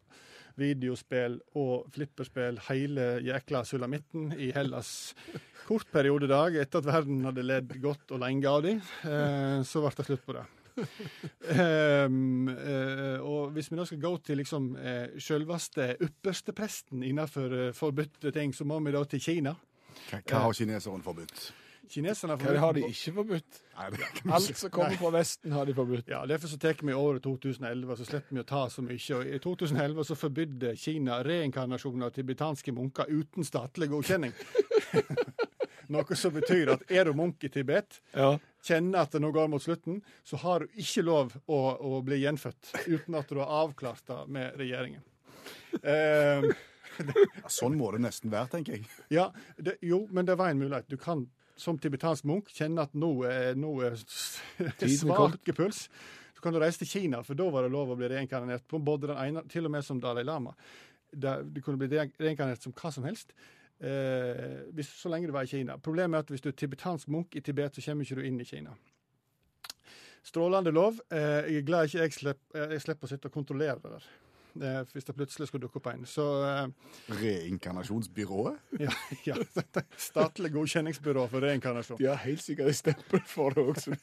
videospill 0.61 1.39
og 1.57 1.89
flipperspill 1.95 2.59
hele 2.69 3.13
jækla 3.25 3.65
sulamitten 3.65 4.31
i 4.37 4.51
Hellas. 4.55 5.15
Kort 5.69 5.91
dag 5.95 6.57
etter 6.59 6.81
at 6.83 6.89
verden 6.89 7.25
hadde 7.25 7.47
ledd 7.47 7.77
godt 7.83 8.11
og 8.11 8.23
lenge 8.23 8.49
av 8.51 8.65
dem, 8.67 8.81
eh, 9.07 9.61
så 9.63 9.83
ble 9.85 9.93
det 9.97 10.09
slutt 10.09 10.27
på 10.27 10.35
det. 10.39 10.47
um, 10.81 12.49
uh, 12.49 13.19
og 13.27 13.51
hvis 13.53 13.69
vi 13.71 13.77
nå 13.77 13.85
skal 13.85 14.01
gå 14.01 14.13
til 14.25 14.39
liksom 14.41 14.71
uh, 14.79 15.13
selveste 15.21 15.91
ypperstepresten 16.07 17.03
innenfor 17.05 17.53
uh, 17.53 17.73
forbudte 17.77 18.33
ting, 18.33 18.55
så 18.57 18.65
må 18.65 18.79
vi 18.85 18.95
da 18.95 19.03
til 19.05 19.21
Kina. 19.21 19.55
Hva, 20.11 20.21
hva 20.27 20.45
har 20.47 20.57
kineseren 20.57 21.03
forbudt? 21.05 21.51
Kineserne 21.91 22.37
forbudt? 22.39 22.55
Hva 22.55 22.61
har 22.63 22.77
de 22.77 22.83
ikke 22.87 23.13
forbudt? 23.17 23.61
Nei, 23.81 23.89
Alt 24.37 24.57
som 24.61 24.71
kommer 24.71 24.95
fra 25.01 25.11
Vesten, 25.17 25.53
har 25.57 25.67
de 25.67 25.75
forbudt. 25.75 26.09
Ja, 26.13 26.21
Derfor 26.31 26.49
så 26.53 26.59
tar 26.63 26.77
vi 26.87 26.95
året 26.95 27.23
2011, 27.25 27.97
så 27.99 28.07
slipper 28.07 28.37
vi 28.37 28.43
å 28.45 28.47
ta 28.47 28.61
så 28.71 28.85
mye. 28.87 29.01
Og 29.19 29.27
I 29.27 29.41
2011 29.43 30.07
så 30.07 30.17
forbydde 30.21 30.75
Kina 30.79 31.19
reinkarnasjon 31.27 32.07
av 32.07 32.13
tibetanske 32.15 32.73
munker 32.77 33.11
uten 33.11 33.45
statlig 33.49 33.91
godkjenning. 33.91 34.33
Noe 35.91 36.15
som 36.15 36.31
betyr 36.37 36.71
at 36.77 36.85
er 36.95 37.09
du 37.11 37.17
munk 37.19 37.43
i 37.43 37.49
Tibet, 37.51 37.97
Ja. 38.15 38.37
kjenner 38.63 39.01
at 39.03 39.11
det 39.11 39.21
nå 39.25 39.33
går 39.35 39.49
mot 39.51 39.63
slutten, 39.63 39.99
så 40.23 40.37
har 40.39 40.61
du 40.63 40.67
ikke 40.79 41.03
lov 41.03 41.33
å, 41.51 41.59
å 41.83 41.99
bli 42.07 42.21
gjenfødt 42.23 42.71
uten 42.87 43.17
at 43.19 43.27
du 43.33 43.41
har 43.41 43.51
avklart 43.65 44.05
det 44.07 44.21
med 44.31 44.55
regjeringen. 44.61 45.03
Eh, 45.83 46.47
Sånn 47.59 47.77
må 47.79 47.91
det 47.95 48.03
nesten 48.05 48.33
være, 48.33 48.53
tenker 48.57 48.79
jeg. 48.79 48.89
ja, 49.13 49.29
det, 49.57 49.79
jo, 49.87 50.05
men 50.11 50.29
det 50.29 50.39
var 50.41 50.53
en 50.53 50.63
mulighet. 50.63 50.89
Du 50.91 50.99
kan 51.01 51.27
som 51.61 51.79
tibetansk 51.79 52.25
munk 52.29 52.49
kjenne 52.57 52.87
at 52.87 52.97
nå 52.97 53.11
er, 53.29 53.53
nå 53.59 53.75
er 53.85 53.99
puls. 55.57 55.85
Så 56.33 56.45
kan 56.45 56.55
du 56.57 56.61
reise 56.63 56.81
til 56.81 56.89
Kina, 56.89 57.21
for 57.27 57.37
da 57.37 57.51
var 57.53 57.67
det 57.67 57.73
lov 57.75 57.93
å 57.93 57.99
bli 58.01 58.09
reinkarnert 58.09 58.65
på 58.71 58.81
både 58.81 59.11
den 59.11 59.19
ene, 59.21 59.43
til 59.51 59.69
og 59.69 59.75
med 59.75 59.85
som 59.85 60.01
Dalai 60.01 60.25
Lama. 60.25 60.55
Du 61.13 61.61
kunne 61.61 61.77
bli 61.81 61.91
reinkarnert 61.93 62.65
som 62.65 62.73
hva 62.73 62.93
som 62.95 63.05
helst. 63.05 63.35
Eh, 63.81 64.63
hvis, 64.77 64.89
så 65.03 65.13
lenge 65.13 65.29
du 65.29 65.35
var 65.37 65.45
i 65.45 65.53
Kina. 65.53 65.77
Problemet 65.81 66.17
er 66.17 66.25
at 66.25 66.33
hvis 66.33 66.45
du 66.45 66.49
er 66.49 66.57
tibetansk 66.57 67.13
munk 67.13 67.37
i 67.37 67.45
Tibet, 67.45 67.77
så 67.77 67.85
kommer 67.85 68.09
ikke 68.09 68.21
du 68.21 68.25
inn 68.29 68.41
i 68.41 68.49
Kina. 68.49 68.73
Strålende 70.25 70.73
lov. 70.73 71.01
Eh, 71.13 71.53
jeg 71.53 71.63
er 71.63 71.69
glad 71.69 71.89
ikke 71.89 72.05
jeg 72.05 72.17
slipper, 72.17 72.67
jeg 72.75 72.85
slipper 72.85 73.09
å 73.09 73.13
sitte 73.13 73.29
og 73.29 73.37
kontrollere 73.37 73.81
det 73.81 73.95
der. 73.99 74.09
Hvis 74.93 75.05
det 75.05 75.15
plutselig 75.15 75.49
skulle 75.49 75.63
dukke 75.63 75.81
opp 75.81 75.87
en. 75.93 76.07
Så 76.07 76.27
eh, 76.47 76.67
Reinkarnasjonsbyrået? 77.23 78.59
ja, 78.81 78.93
ja. 79.27 79.37
Statlig 79.99 80.53
godkjenningsbyrå 80.53 81.27
for 81.31 81.47
reinkarnasjon. 81.47 81.99
De 81.99 82.09
har 82.11 82.21
helt 82.25 82.43
sikkert 82.43 82.73
et 82.73 82.77
stempel 82.77 83.23
for 83.27 83.51
det 83.51 83.65
også. 83.65 83.97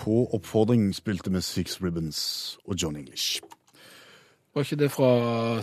På 0.00 0.26
oppfordring 0.32 0.94
spilte 0.96 1.30
vi 1.30 1.40
Six 1.44 1.82
Ribbons 1.82 2.58
og 2.64 2.76
John 2.82 2.96
English. 2.96 3.42
Var 4.54 4.64
ikke 4.64 4.76
det 4.76 4.90
fra 4.90 5.10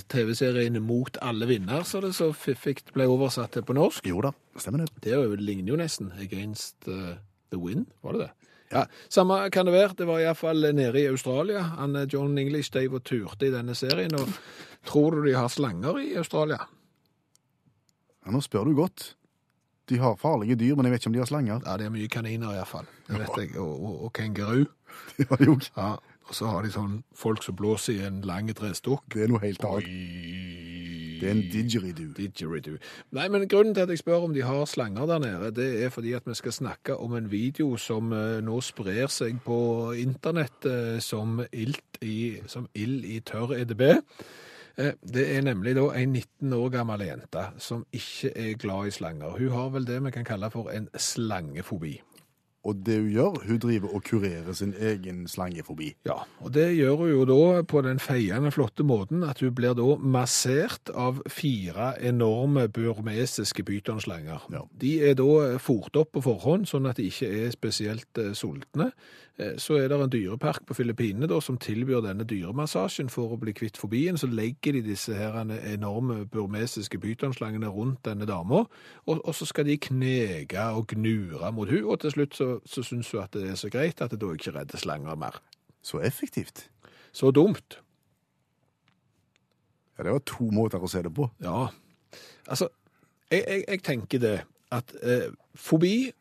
TV-serien 0.10 0.78
Mot 0.84 1.18
alle 1.22 1.48
vinner, 1.48 1.84
så 1.84 2.00
det 2.02 2.14
så 2.16 2.30
fiffig 2.32 2.86
ble 2.94 3.08
oversatt 3.12 3.52
til 3.58 3.66
på 3.68 3.76
norsk? 3.76 4.06
Jo 4.08 4.22
da, 4.24 4.32
stemmer 4.56 4.86
det. 4.86 4.94
Det 5.04 5.16
er 5.18 5.36
ligner 5.36 5.74
jo 5.74 5.80
nesten 5.82 6.14
Against 6.22 6.88
uh, 6.88 7.18
the 7.52 7.60
Wind, 7.60 7.90
var 8.04 8.16
det 8.16 8.22
det? 8.22 8.47
Ja, 8.72 8.86
Samme 9.10 9.50
kan 9.52 9.66
det 9.66 9.74
være. 9.74 9.96
Det 9.98 10.08
var 10.08 10.20
iallfall 10.20 10.66
nede 10.76 11.00
i 11.02 11.08
Australia. 11.08 11.62
Han, 11.78 11.96
eh, 11.96 12.08
John 12.14 12.38
English 12.38 12.74
Dave 12.74 12.96
og 13.00 13.04
turte 13.04 13.48
i 13.48 13.52
denne 13.54 13.76
serien. 13.76 14.16
og 14.16 14.28
Tror 14.86 15.12
du 15.12 15.24
de 15.26 15.36
har 15.36 15.48
slanger 15.48 16.00
i 16.00 16.16
Australia? 16.16 16.60
Ja, 18.26 18.32
nå 18.32 18.42
spør 18.42 18.68
du 18.68 18.76
godt. 18.76 19.14
De 19.90 19.98
har 19.98 20.16
farlige 20.20 20.56
dyr, 20.60 20.76
men 20.76 20.86
jeg 20.86 20.92
vet 20.92 21.02
ikke 21.02 21.08
om 21.08 21.14
de 21.14 21.20
har 21.20 21.30
slanger. 21.30 21.62
Ja, 21.66 21.78
det 21.78 21.86
er 21.86 21.94
mye 21.96 22.08
kaniner 22.12 22.56
iallfall. 22.58 22.88
Vet. 23.08 23.58
Og, 23.58 23.84
og, 23.84 24.04
og 24.04 24.14
kenguru. 24.14 24.66
Det 25.18 25.28
jo. 25.46 25.60
Ja, 25.78 25.96
og 26.28 26.36
så 26.36 26.48
har 26.52 26.64
de 26.64 26.72
sånn 26.72 27.04
folk 27.16 27.44
som 27.44 27.56
blåser 27.56 27.94
i 27.94 28.08
en 28.08 28.22
lang 28.28 28.50
trestokk. 28.56 29.06
Det 29.14 29.24
er 29.24 29.32
noe 29.32 29.40
helt 29.44 29.64
annet. 29.64 29.88
Det 31.20 31.28
er 31.28 31.36
en 31.36 31.44
didgeridoo. 31.52 32.14
Didgeridoo. 32.18 32.78
Nei, 33.18 33.28
men 33.34 33.48
grunnen 33.50 33.76
til 33.76 33.86
at 33.86 33.90
jeg 33.94 34.02
spør 34.02 34.28
om 34.28 34.34
de 34.36 34.44
har 34.46 34.66
slanger 34.66 35.06
der 35.10 35.20
nede, 35.24 35.52
det 35.56 35.70
er 35.84 35.94
fordi 35.94 36.14
at 36.18 36.28
vi 36.28 36.36
skal 36.38 36.52
snakke 36.56 36.98
om 36.98 37.16
en 37.18 37.32
video 37.32 37.78
som 37.78 38.12
eh, 38.14 38.40
nå 38.46 38.60
sprer 38.62 39.08
seg 39.12 39.40
på 39.46 39.60
internett 39.98 40.66
eh, 40.70 41.00
som, 41.04 41.42
ild 41.52 41.80
i, 42.02 42.38
som 42.48 42.68
ild 42.76 43.06
i 43.06 43.20
tørr 43.26 43.56
EDB. 43.62 43.82
Eh, 44.78 44.94
Det 45.02 45.26
er 45.36 45.42
nemlig 45.42 45.76
da 45.76 45.88
en 45.98 46.14
19 46.14 46.54
år 46.54 46.70
gammel 46.70 47.02
jente 47.08 47.48
som 47.58 47.86
ikke 47.92 48.34
er 48.36 48.54
glad 48.62 48.88
i 48.88 48.92
slanger. 48.92 49.38
Hun 49.40 49.50
har 49.56 49.70
vel 49.74 49.88
det 49.88 50.04
vi 50.06 50.12
kan 50.12 50.26
kalle 50.26 50.52
for 50.54 50.70
en 50.70 50.90
slangefobi. 50.94 51.98
Og 52.68 52.82
det 52.86 52.98
hun 53.00 53.12
gjør, 53.14 53.38
hun 53.48 53.60
driver 53.64 53.94
og 53.96 54.04
kurerer 54.04 54.56
sin 54.58 54.74
egen 54.76 55.24
slangefobi. 55.32 55.94
Ja, 56.08 56.20
og 56.44 56.54
det 56.54 56.68
gjør 56.76 57.00
hun 57.00 57.12
jo 57.14 57.26
da 57.30 57.62
på 57.64 57.82
den 57.86 58.02
feiende 58.04 58.52
flotte 58.52 58.84
måten 58.88 59.24
at 59.24 59.40
hun 59.44 59.54
blir 59.56 59.78
da 59.78 59.96
massert 60.04 60.92
av 60.92 61.22
fire 61.32 61.94
enorme 62.04 62.68
burmesiske 62.68 63.64
pytonslanger. 63.68 64.50
Ja. 64.52 64.66
De 64.82 64.98
er 65.10 65.16
da 65.20 65.56
fort 65.64 65.96
opp 65.96 66.12
på 66.18 66.26
forhånd, 66.28 66.68
sånn 66.68 66.90
at 66.90 67.00
de 67.00 67.08
ikke 67.08 67.32
er 67.46 67.56
spesielt 67.56 68.20
eh, 68.20 68.34
sultne. 68.36 68.92
Eh, 69.40 69.54
Så 69.58 69.76
er 69.78 69.88
det 69.88 69.98
en 70.02 70.10
dyrepark 70.10 70.66
på 70.66 70.74
Filippinene 70.74 71.28
da, 71.30 71.40
som 71.42 71.58
tilbyr 71.58 72.02
denne 72.02 72.26
dyremassasjen 72.26 73.10
for 73.10 73.34
å 73.36 73.38
bli 73.38 73.54
kvitt 73.54 73.78
fobien. 73.78 74.18
Så 74.18 74.28
legger 74.28 74.74
de 74.74 74.82
disse 74.82 75.14
her 75.14 75.38
enorme 75.74 76.26
burmesiske 76.26 77.00
pytonslangene 77.00 77.70
rundt 77.70 78.04
denne 78.06 78.26
dama, 78.26 78.64
og, 79.06 79.22
og 79.22 79.36
så 79.36 79.46
skal 79.46 79.66
de 79.70 79.78
knege 79.78 80.64
og 80.74 80.88
gnure 80.96 81.52
mot 81.54 81.70
hun, 81.70 81.84
og 81.86 82.00
til 82.02 82.12
slutt 82.16 82.36
så, 82.36 82.50
så 82.66 82.84
syns 82.84 83.12
hun 83.12 83.22
at 83.24 83.34
det 83.38 83.52
er 83.52 83.60
så 83.60 83.70
greit 83.70 84.02
at 84.02 84.12
det 84.12 84.22
da 84.22 84.32
ikke 84.34 84.56
redder 84.58 84.78
slanger 84.82 85.16
mer. 85.16 85.38
Så 85.86 86.02
effektivt. 86.02 86.70
Så 87.14 87.32
dumt. 87.32 87.80
Ja, 89.98 90.04
Det 90.04 90.12
var 90.12 90.20
to 90.26 90.50
måter 90.54 90.82
å 90.84 90.90
se 90.90 91.02
det 91.02 91.14
på. 91.14 91.30
Ja. 91.42 91.68
Altså, 92.48 92.68
jeg, 93.32 93.44
jeg, 93.48 93.64
jeg 93.68 93.84
tenker 93.84 94.20
det 94.22 94.36
at 94.72 94.92
eh, 95.02 95.30
fobi 95.56 96.12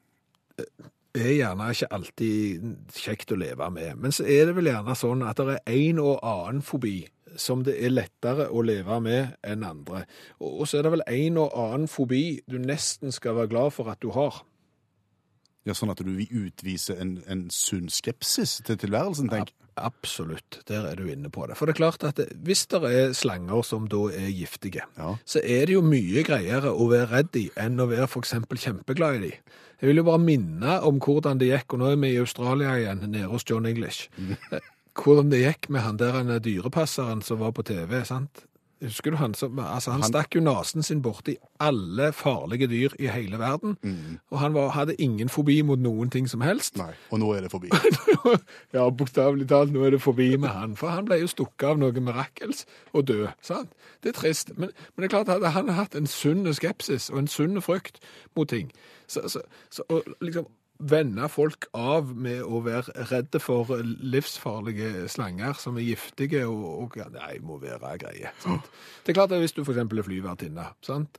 eh, 0.59 0.87
er 1.17 1.35
gjerne 1.35 1.69
ikke 1.73 1.91
alltid 1.97 2.65
kjekt 2.97 3.33
å 3.33 3.39
leve 3.41 3.69
med. 3.75 3.99
Men 4.01 4.15
så 4.15 4.25
er 4.25 4.49
det 4.49 4.57
vel 4.57 4.71
gjerne 4.71 4.97
sånn 4.99 5.25
at 5.27 5.41
det 5.41 5.59
er 5.59 5.77
en 5.77 6.03
og 6.03 6.19
annen 6.23 6.65
fobi 6.65 6.99
som 7.41 7.63
det 7.67 7.75
er 7.85 7.93
lettere 7.93 8.49
å 8.49 8.63
leve 8.65 8.99
med 9.05 9.37
enn 9.45 9.65
andre. 9.67 10.05
Og, 10.41 10.65
så 10.69 10.79
er 10.79 10.87
det 10.87 10.95
vel 10.95 11.07
en 11.07 11.41
og 11.43 11.57
annen 11.61 11.89
fobi 11.91 12.41
du 12.49 12.59
nesten 12.63 13.13
skal 13.13 13.37
være 13.37 13.53
glad 13.53 13.75
for 13.77 13.93
at 13.93 14.01
du 14.03 14.13
har. 14.17 14.43
Ja, 15.67 15.75
Sånn 15.75 15.91
at 15.91 15.99
du 15.99 16.13
vil 16.15 16.47
utvise 16.47 16.95
en, 17.03 17.19
en 17.27 17.49
sunn 17.51 17.91
skepsis 17.91 18.61
til 18.67 18.79
tilværelsen, 18.79 19.33
tenk. 19.33 19.51
Absolutt, 19.77 20.61
der 20.69 20.87
er 20.89 20.97
du 20.97 21.05
inne 21.13 21.29
på 21.33 21.47
det. 21.49 21.57
For 21.59 21.67
det 21.69 21.75
er 21.77 21.81
klart 21.83 22.05
at 22.09 22.21
hvis 22.47 22.63
det 22.73 22.81
er 22.89 23.13
slanger 23.17 23.63
som 23.67 23.89
da 23.93 24.07
er 24.09 24.31
giftige, 24.33 24.83
Ja. 24.97 25.17
så 25.29 25.41
er 25.45 25.67
det 25.67 25.75
jo 25.77 25.83
mye 25.85 26.23
greiere 26.25 26.73
å 26.73 26.89
være 26.91 27.11
redd 27.11 27.37
i 27.37 27.51
enn 27.57 27.77
å 27.81 27.89
være 27.91 28.09
eksempel 28.21 28.57
kjempeglad 28.59 29.17
i 29.19 29.25
de. 29.27 29.33
Jeg 29.81 29.89
vil 29.91 29.97
jo 30.01 30.07
bare 30.09 30.19
minne 30.25 30.79
om 30.89 30.99
hvordan 30.99 31.39
det 31.39 31.51
gikk, 31.51 31.75
og 31.75 31.79
nå 31.83 31.91
er 31.93 31.97
vi 32.01 32.15
i 32.15 32.21
Australia 32.23 32.73
igjen, 32.81 33.05
nede 33.11 33.29
hos 33.29 33.45
John 33.45 33.67
English. 33.67 34.09
Eh, 34.53 34.61
Hvordan 34.97 35.29
det 35.29 35.43
gikk 35.43 35.69
med 35.69 35.83
han 35.85 35.97
der 36.01 36.13
han 36.17 36.31
er 36.33 36.39
dyrepasseren 36.41 37.21
som 37.23 37.39
var 37.39 37.51
på 37.53 37.63
TV, 37.69 37.99
sant? 38.09 38.47
Husker 38.83 39.11
du 39.11 39.17
han 39.17 39.33
som, 39.35 39.59
altså 39.59 39.91
han, 39.95 40.03
Han- 40.03 40.11
stakk 40.11 40.35
jo 40.37 40.41
nasen 40.45 40.83
sin 40.85 40.99
borti 41.03 41.37
alle 41.65 42.11
farlige 42.13 42.67
dyr 42.69 42.93
i 43.01 43.07
hele 43.09 43.39
verden, 43.41 43.77
og 44.31 44.39
han 44.43 44.53
var, 44.55 44.69
hadde 44.75 44.95
ingen 45.01 45.29
fobi 45.33 45.63
mot 45.65 45.79
noen 45.81 46.11
ting 46.13 46.29
som 46.29 46.41
helst. 46.45 46.77
Nei. 46.77 46.91
Og 47.11 47.19
nå 47.23 47.31
er 47.33 47.41
det 47.47 47.51
forbi. 47.51 47.71
ja, 48.77 48.85
bokstavelig 48.91 49.49
talt, 49.49 49.73
nå 49.73 49.85
er 49.87 49.91
det 49.97 50.03
forbi 50.05 50.37
med 50.37 50.49
han. 50.53 50.77
For 50.77 50.93
han 50.93 51.09
ble 51.09 51.23
jo 51.23 51.31
stukket 51.33 51.71
av 51.71 51.81
noe 51.81 51.93
mirakels 52.05 52.67
og 52.93 53.07
død. 53.09 53.29
sant? 53.41 53.73
Det 54.03 54.13
er 54.13 54.19
trist. 54.21 54.53
Men, 54.59 54.69
men 54.97 55.03
det 55.03 55.09
er 55.09 55.15
klart 55.17 55.33
at 55.39 55.53
han 55.57 55.73
hatt 55.73 55.97
en 55.97 56.07
sunn 56.07 56.45
skepsis 56.55 57.09
og 57.11 57.19
en 57.25 57.29
sunn 57.33 57.57
frykt 57.65 57.99
mot 58.37 58.49
ting. 58.49 58.69
Så, 59.09 59.25
så, 59.33 59.41
så 59.71 59.83
og 59.89 60.05
liksom 60.21 60.47
vende 60.79 61.29
folk 61.33 61.67
av 61.77 62.11
med 62.17 62.43
å 62.45 62.61
være 62.65 63.07
redde 63.11 63.41
for 63.41 63.71
livsfarlige 63.83 65.07
slanger 65.13 65.57
som 65.61 65.79
er 65.79 65.87
giftige 65.87 66.43
og, 66.49 66.67
og 66.83 66.99
Nei, 67.15 67.39
må 67.45 67.59
være 67.63 67.95
greie. 68.03 68.33
Sant? 68.43 68.69
Det 69.05 69.13
er 69.13 69.19
klart 69.21 69.33
at 69.33 69.41
hvis 69.43 69.57
du 69.57 69.63
f.eks. 69.65 69.79
er 69.81 70.07
flyvertinne 70.09 70.67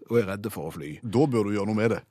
og 0.10 0.20
er 0.20 0.30
redd 0.32 0.50
for 0.54 0.70
å 0.70 0.76
fly, 0.78 0.98
Da 1.04 1.26
bør 1.26 1.50
du 1.50 1.56
gjøre 1.58 1.72
noe 1.72 1.80
med 1.80 1.96
det. 1.96 2.02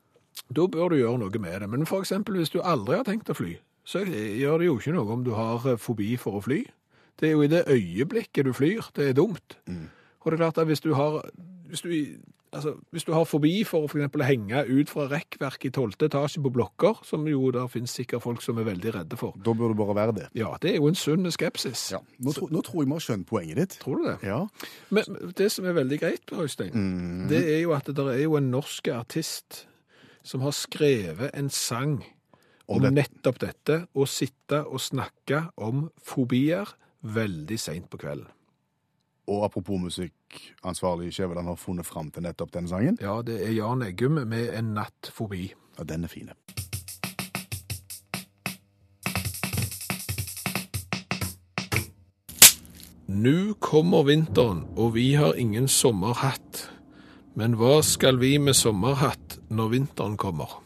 da 0.49 0.67
bør 0.67 0.91
du 0.91 0.97
gjøre 1.01 1.19
noe 1.19 1.39
med 1.39 1.61
det. 1.61 1.69
Men 1.71 1.87
eksempel 1.87 2.37
hvis 2.37 2.51
du 2.51 2.61
aldri 2.63 2.97
har 2.97 3.05
tenkt 3.05 3.31
å 3.31 3.37
fly, 3.37 3.57
så 3.87 4.03
gjør 4.03 4.59
det 4.59 4.67
jo 4.67 4.79
ikke 4.81 4.97
noe 4.97 5.13
om 5.15 5.25
du 5.25 5.33
har 5.37 5.67
eh, 5.71 5.79
fobi 5.79 6.17
for 6.19 6.39
å 6.39 6.43
fly. 6.43 6.65
Det 7.17 7.29
er 7.29 7.37
jo 7.37 7.45
i 7.47 7.49
det 7.49 7.65
øyeblikket 7.71 8.45
du 8.45 8.53
flyr, 8.53 8.91
det 8.97 9.09
er 9.09 9.15
dumt. 9.17 9.57
Og 10.21 10.33
det 10.33 10.37
er 10.37 10.43
klart 10.43 10.59
at 10.59 10.67
hvis 10.67 10.83
du 10.85 10.93
har, 10.99 11.23
hvis 11.71 11.85
du, 11.87 11.93
altså, 12.53 12.75
hvis 12.93 13.05
du 13.05 13.13
har 13.13 13.25
fobi 13.25 13.65
for 13.65 13.85
å 13.85 13.89
for 13.91 13.99
eksempel 13.99 14.23
henge 14.27 14.63
ut 14.69 14.89
fra 14.93 15.07
rekkverk 15.11 15.65
i 15.69 15.71
12. 15.71 15.97
etasje 16.07 16.43
på 16.43 16.53
blokker, 16.53 17.01
som 17.05 17.27
jo 17.29 17.51
der 17.55 17.67
finnes 17.73 17.91
sikkert 17.97 18.23
folk 18.23 18.43
som 18.43 18.59
er 18.59 18.65
veldig 18.69 18.95
redde 18.95 19.17
for. 19.21 19.35
Da 19.43 19.53
burde 19.53 19.75
det 19.75 19.81
bare 19.81 19.97
være 19.99 20.15
det. 20.21 20.27
Ja, 20.39 20.55
det 20.63 20.73
er 20.73 20.77
jo 20.81 20.89
en 20.89 20.95
sunn 20.99 21.31
skepsis. 21.35 21.93
Nå, 22.19 22.33
tro, 22.37 22.49
nå 22.51 22.63
tror 22.67 22.83
jeg 22.83 22.91
vi 22.91 22.97
har 22.99 23.07
skjønt 23.07 23.27
poenget 23.31 23.57
ditt. 23.63 23.79
Tror 23.83 24.03
du 24.03 24.09
det? 24.11 24.17
Ja. 24.29 24.43
Men 24.91 25.19
det 25.37 25.51
som 25.53 25.65
er 25.67 25.77
veldig 25.79 26.01
greit, 26.03 26.33
Øystein, 26.33 27.27
det 27.31 27.43
er 27.57 27.61
jo 27.65 27.73
at 27.77 27.87
det 27.91 28.07
er 28.15 28.23
jo 28.27 28.37
en 28.37 28.51
norsk 28.51 28.89
artist 28.95 29.65
som 30.27 30.41
har 30.43 30.53
skrevet 30.57 31.31
en 31.35 31.49
sang 31.51 32.01
om, 32.69 32.77
Om 32.79 32.83
det- 32.83 32.95
nettopp 32.95 33.39
dette, 33.39 33.87
å 33.95 34.07
sitte 34.11 34.65
og 34.67 34.81
snakke 34.83 35.51
om 35.57 35.91
fobier 36.03 36.67
veldig 37.03 37.59
seint 37.63 37.89
på 37.91 37.99
kvelden. 38.03 38.27
Og 39.27 39.45
apropos 39.45 39.81
musikk, 39.83 40.14
ansvarlig 40.62 41.12
Skjæveland 41.14 41.49
har 41.51 41.59
funnet 41.59 41.87
fram 41.87 42.11
til 42.14 42.22
nettopp 42.22 42.53
denne 42.55 42.70
sangen. 42.70 42.99
Ja, 43.03 43.18
det 43.27 43.41
er 43.43 43.55
Jan 43.57 43.83
Eggum 43.83 44.20
med 44.29 44.53
en 44.55 44.74
natt 44.77 45.11
forbi. 45.14 45.49
Ja, 45.79 45.85
den 45.85 46.07
er 46.07 46.12
fin. 46.12 46.31
Nu 53.07 53.55
kommer 53.62 54.03
vinteren, 54.03 54.64
og 54.77 54.95
vi 54.95 55.12
har 55.14 55.35
ingen 55.39 55.68
sommerhatt. 55.68 56.70
Men 57.35 57.55
hva 57.59 57.81
skal 57.83 58.18
vi 58.18 58.37
med 58.39 58.55
sommerhatt 58.55 59.39
når 59.51 59.74
vinteren 59.74 60.16
kommer. 60.16 60.66